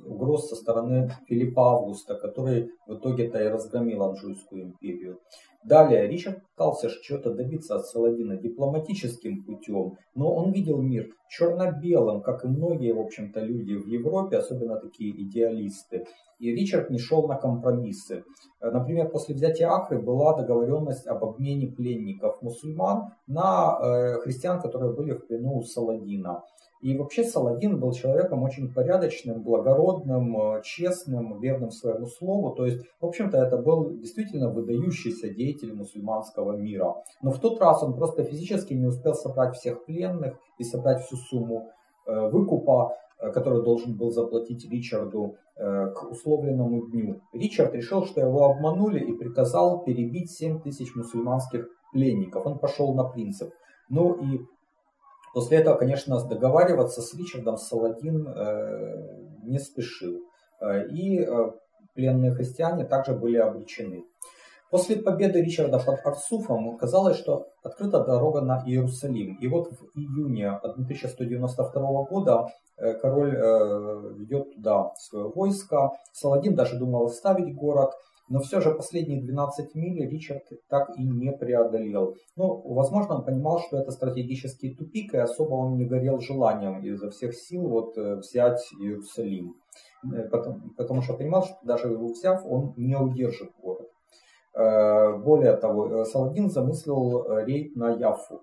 угроз 0.05 0.49
со 0.49 0.55
стороны 0.55 1.11
Филиппа 1.27 1.73
Августа, 1.73 2.15
который 2.15 2.69
в 2.87 2.95
итоге-то 2.95 3.43
и 3.43 3.47
разгромил 3.47 4.03
Анжуйскую 4.03 4.63
империю. 4.63 5.19
Далее 5.63 6.07
Ричард 6.07 6.41
пытался 6.49 6.89
чего-то 7.03 7.33
добиться 7.33 7.75
от 7.75 7.85
Саладина 7.85 8.35
дипломатическим 8.35 9.43
путем, 9.43 9.97
но 10.15 10.33
он 10.33 10.51
видел 10.51 10.81
мир 10.81 11.09
черно-белым, 11.29 12.21
как 12.21 12.43
и 12.43 12.47
многие, 12.47 12.93
в 12.93 12.99
общем-то, 12.99 13.41
люди 13.41 13.73
в 13.73 13.85
Европе, 13.87 14.37
особенно 14.37 14.79
такие 14.79 15.11
идеалисты. 15.23 16.05
И 16.39 16.51
Ричард 16.51 16.89
не 16.89 16.97
шел 16.97 17.27
на 17.27 17.35
компромиссы. 17.35 18.23
Например, 18.59 19.09
после 19.09 19.35
взятия 19.35 19.69
Акры 19.69 20.01
была 20.01 20.35
договоренность 20.35 21.05
об 21.05 21.23
обмене 21.23 21.67
пленников 21.67 22.41
мусульман 22.41 23.13
на 23.27 23.77
э, 23.79 24.13
христиан, 24.21 24.59
которые 24.59 24.93
были 24.93 25.13
в 25.13 25.27
плену 25.27 25.57
у 25.57 25.61
Саладина. 25.61 26.41
И 26.81 26.97
вообще 26.97 27.23
Саладин 27.23 27.79
был 27.79 27.91
человеком 27.91 28.41
очень 28.43 28.73
порядочным, 28.73 29.43
благородным, 29.43 30.55
э, 30.55 30.61
честным, 30.63 31.39
верным 31.39 31.69
своему 31.69 32.07
слову. 32.07 32.55
То 32.55 32.65
есть, 32.65 32.83
в 32.99 33.05
общем-то, 33.05 33.37
это 33.37 33.57
был 33.57 33.97
действительно 33.97 34.49
выдающийся 34.49 35.29
деятель 35.29 35.73
мусульманского 35.73 36.57
мира. 36.57 36.95
Но 37.21 37.31
в 37.31 37.39
тот 37.39 37.59
раз 37.61 37.83
он 37.83 37.95
просто 37.95 38.23
физически 38.23 38.73
не 38.73 38.87
успел 38.87 39.13
собрать 39.13 39.55
всех 39.55 39.85
пленных 39.85 40.39
и 40.57 40.63
собрать 40.63 41.03
всю 41.03 41.17
сумму 41.17 41.69
э, 42.07 42.29
выкупа, 42.29 42.97
э, 43.19 43.31
который 43.31 43.63
должен 43.63 43.95
был 43.95 44.11
заплатить 44.11 44.69
Ричарду 44.69 45.35
к 45.53 46.09
условленному 46.09 46.87
дню. 46.87 47.21
Ричард 47.33 47.75
решил, 47.75 48.03
что 48.05 48.19
его 48.19 48.45
обманули 48.45 48.99
и 48.99 49.15
приказал 49.15 49.83
перебить 49.83 50.31
7 50.31 50.59
тысяч 50.61 50.95
мусульманских 50.95 51.67
пленников. 51.93 52.47
Он 52.47 52.57
пошел 52.57 52.95
на 52.95 53.03
принцип. 53.03 53.53
Ну 53.87 54.13
и 54.13 54.39
После 55.33 55.59
этого, 55.59 55.75
конечно, 55.77 56.19
договариваться 56.27 57.01
с 57.01 57.13
Ричардом 57.13 57.57
Саладин 57.57 58.27
э, 58.27 59.17
не 59.43 59.59
спешил. 59.59 60.19
Э, 60.59 60.87
и 60.87 61.19
э, 61.19 61.51
пленные 61.95 62.31
христиане 62.31 62.85
также 62.85 63.13
были 63.13 63.37
обречены. 63.37 64.03
После 64.69 64.97
победы 64.97 65.41
Ричарда 65.41 65.79
под 65.79 66.05
Арсуфом 66.05 66.77
казалось, 66.77 67.17
что 67.17 67.47
открыта 67.61 68.03
дорога 68.03 68.41
на 68.41 68.63
Иерусалим. 68.65 69.37
И 69.41 69.47
вот 69.47 69.69
в 69.69 69.97
июне 69.97 70.49
1192 70.49 72.03
года 72.03 72.47
король 73.01 73.35
ведет 74.17 74.55
туда 74.55 74.93
свое 74.97 75.27
войско. 75.27 75.91
Саладин 76.13 76.55
даже 76.55 76.77
думал 76.77 77.07
оставить 77.07 77.53
город– 77.53 77.91
но 78.31 78.39
все 78.39 78.61
же 78.61 78.73
последние 78.73 79.21
12 79.21 79.75
миль 79.75 80.09
Ричард 80.09 80.43
так 80.69 80.89
и 80.97 81.03
не 81.03 81.33
преодолел. 81.33 82.15
Ну, 82.37 82.61
возможно, 82.73 83.15
он 83.15 83.25
понимал, 83.25 83.59
что 83.59 83.77
это 83.77 83.91
стратегический 83.91 84.73
тупик, 84.73 85.13
и 85.13 85.17
особо 85.17 85.55
он 85.55 85.75
не 85.75 85.85
горел 85.85 86.21
желанием 86.21 86.81
изо 86.81 87.09
всех 87.09 87.35
сил 87.35 87.67
вот, 87.67 87.97
э, 87.97 88.15
взять 88.15 88.61
Иерусалим. 88.79 89.55
Э, 90.05 90.29
потому, 90.29 90.61
потому 90.77 91.01
что 91.01 91.15
понимал, 91.15 91.43
что 91.43 91.57
даже 91.63 91.89
его 91.89 92.07
взяв, 92.07 92.45
он 92.45 92.73
не 92.77 92.95
удержит 92.95 93.51
город. 93.61 93.89
Э, 94.55 95.17
более 95.17 95.57
того, 95.57 96.05
Саладин 96.05 96.49
замыслил 96.49 97.25
рейд 97.45 97.75
на 97.75 97.89
Яфу 97.89 98.39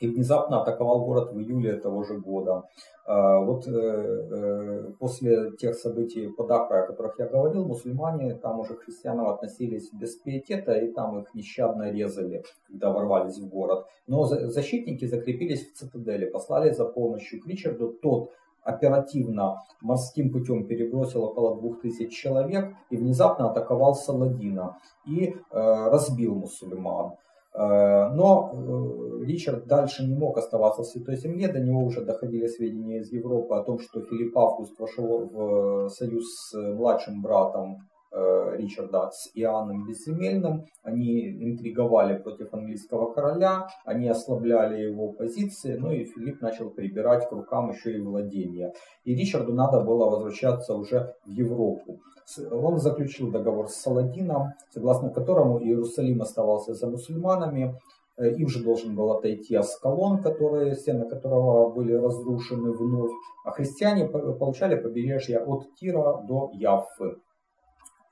и 0.00 0.08
внезапно 0.08 0.62
атаковал 0.62 1.04
город 1.04 1.32
в 1.32 1.38
июле 1.38 1.76
того 1.76 2.02
же 2.02 2.18
года. 2.18 2.64
А, 3.06 3.38
вот 3.40 3.66
э, 3.66 3.70
э, 3.70 4.92
после 4.98 5.52
тех 5.52 5.74
событий 5.74 6.28
под 6.28 6.50
Акрой, 6.50 6.82
о 6.82 6.86
которых 6.86 7.18
я 7.18 7.26
говорил, 7.26 7.66
мусульмане 7.66 8.34
там 8.34 8.60
уже 8.60 8.74
к 8.74 8.84
христианам 8.84 9.28
относились 9.28 9.92
без 9.92 10.16
пиетета, 10.16 10.72
и 10.72 10.92
там 10.92 11.20
их 11.20 11.34
нещадно 11.34 11.90
резали, 11.90 12.44
когда 12.66 12.90
ворвались 12.90 13.38
в 13.38 13.48
город. 13.48 13.86
Но 14.06 14.24
защитники 14.24 15.04
закрепились 15.04 15.70
в 15.70 15.76
цитадели, 15.76 16.26
послали 16.26 16.70
за 16.70 16.84
помощью 16.86 17.42
к 17.42 17.46
Ричарду. 17.46 17.92
Тот 18.02 18.30
оперативно 18.62 19.62
морским 19.80 20.30
путем 20.30 20.66
перебросил 20.66 21.24
около 21.24 21.56
двух 21.56 21.80
тысяч 21.80 22.12
человек 22.12 22.74
и 22.90 22.96
внезапно 22.96 23.50
атаковал 23.50 23.94
Саладина 23.94 24.78
и 25.06 25.26
э, 25.28 25.34
разбил 25.50 26.34
мусульман. 26.34 27.16
Э, 27.54 28.08
но 28.14 28.52
э, 28.52 29.24
Ричард 29.24 29.66
дальше 29.66 30.06
не 30.06 30.14
мог 30.14 30.38
оставаться 30.38 30.82
в 30.82 30.86
Святой 30.86 31.16
Земле, 31.16 31.48
до 31.48 31.60
него 31.60 31.84
уже 31.84 32.02
доходили 32.04 32.46
сведения 32.46 32.98
из 32.98 33.12
Европы 33.12 33.54
о 33.54 33.64
том, 33.64 33.78
что 33.78 34.02
Филипп 34.02 34.36
Август 34.36 34.78
вошел 34.78 35.28
в 35.28 35.88
союз 35.88 36.24
с 36.24 36.54
младшим 36.54 37.22
братом 37.22 37.78
Э, 38.12 38.56
Ричарда 38.56 39.10
с 39.12 39.30
Иоанном 39.34 39.86
Безземельным. 39.86 40.66
Они 40.82 41.30
интриговали 41.30 42.18
против 42.18 42.52
английского 42.52 43.12
короля, 43.12 43.68
они 43.84 44.08
ослабляли 44.08 44.82
его 44.82 45.12
позиции, 45.12 45.76
ну 45.76 45.92
и 45.92 46.04
Филипп 46.04 46.40
начал 46.40 46.70
прибирать 46.70 47.28
к 47.28 47.32
рукам 47.32 47.70
еще 47.70 47.96
и 47.96 48.00
владения. 48.00 48.72
И 49.04 49.14
Ричарду 49.14 49.54
надо 49.54 49.80
было 49.82 50.10
возвращаться 50.10 50.74
уже 50.74 51.14
в 51.24 51.30
Европу. 51.30 52.00
Он 52.38 52.78
заключил 52.78 53.30
договор 53.30 53.68
с 53.68 53.74
Саладином, 53.76 54.54
согласно 54.72 55.10
которому 55.10 55.62
Иерусалим 55.62 56.22
оставался 56.22 56.74
за 56.74 56.86
мусульманами, 56.86 57.78
э, 58.16 58.30
им 58.34 58.48
же 58.48 58.62
должен 58.62 58.94
был 58.94 59.12
отойти 59.12 59.54
Аскалон, 59.54 60.22
которые, 60.22 60.76
стены 60.76 61.08
которого 61.08 61.70
были 61.70 61.92
разрушены 61.92 62.72
вновь, 62.72 63.12
а 63.44 63.50
христиане 63.50 64.06
получали 64.08 64.76
побережье 64.76 65.38
от 65.38 65.74
Тира 65.74 66.22
до 66.28 66.50
Яффы. 66.54 67.16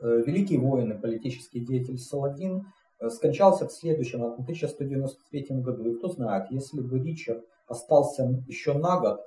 Э, 0.01 0.23
великий 0.27 0.59
воин 0.59 0.93
и 0.93 1.01
политический 1.01 1.61
деятель 1.61 1.99
Саладин 1.99 2.67
э, 3.01 3.09
скончался 3.11 3.67
в 3.67 3.73
следующем, 3.73 4.23
1193 4.23 5.47
году. 5.61 5.91
И 5.91 5.95
кто 5.97 6.09
знает, 6.09 6.51
если 6.51 6.81
бы 6.81 6.99
Ричард 6.99 7.45
остался 7.67 8.25
еще 8.47 8.75
на 8.75 9.01
год, 9.01 9.21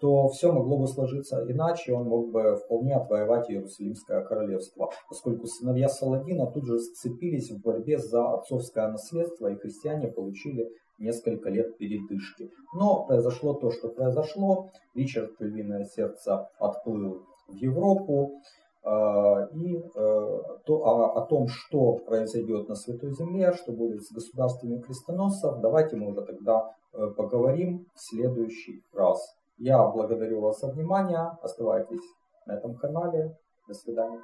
то 0.00 0.28
все 0.28 0.52
могло 0.52 0.78
бы 0.78 0.86
сложиться 0.86 1.44
иначе, 1.48 1.92
он 1.92 2.08
мог 2.08 2.30
бы 2.30 2.56
вполне 2.56 2.94
отвоевать 2.94 3.50
Иерусалимское 3.50 4.22
королевство, 4.22 4.90
поскольку 5.08 5.46
сыновья 5.46 5.88
Саладина 5.88 6.46
тут 6.46 6.66
же 6.66 6.78
сцепились 6.78 7.50
в 7.50 7.60
борьбе 7.62 7.98
за 7.98 8.34
отцовское 8.34 8.88
наследство, 8.88 9.48
и 9.48 9.56
христиане 9.56 10.08
получили 10.08 10.70
несколько 10.98 11.50
лет 11.50 11.76
передышки. 11.78 12.50
Но 12.74 13.04
произошло 13.04 13.54
то, 13.54 13.70
что 13.70 13.88
произошло. 13.88 14.70
Ричард 14.94 15.32
Львиное 15.40 15.84
Сердце 15.84 16.48
отплыл 16.58 17.22
в 17.48 17.54
Европу. 17.54 18.40
А, 18.84 19.48
и 19.52 19.76
э, 19.76 19.82
то, 19.94 20.74
о, 20.84 21.18
о 21.18 21.26
том, 21.26 21.48
что 21.48 21.96
произойдет 22.06 22.68
на 22.68 22.74
Святой 22.74 23.12
Земле, 23.12 23.52
что 23.52 23.72
будет 23.72 24.02
с 24.02 24.12
государствами 24.12 24.80
крестоносцев, 24.80 25.60
давайте 25.60 25.96
мы 25.96 26.10
уже 26.10 26.22
тогда 26.22 26.72
э, 26.94 27.06
поговорим 27.16 27.86
в 27.94 28.00
следующий 28.00 28.82
раз. 28.94 29.20
Я 29.58 29.84
благодарю 29.88 30.40
вас 30.40 30.60
за 30.60 30.68
внимание. 30.68 31.36
Оставайтесь 31.42 32.02
на 32.46 32.54
этом 32.56 32.76
канале. 32.76 33.36
До 33.66 33.74
свидания. 33.74 34.22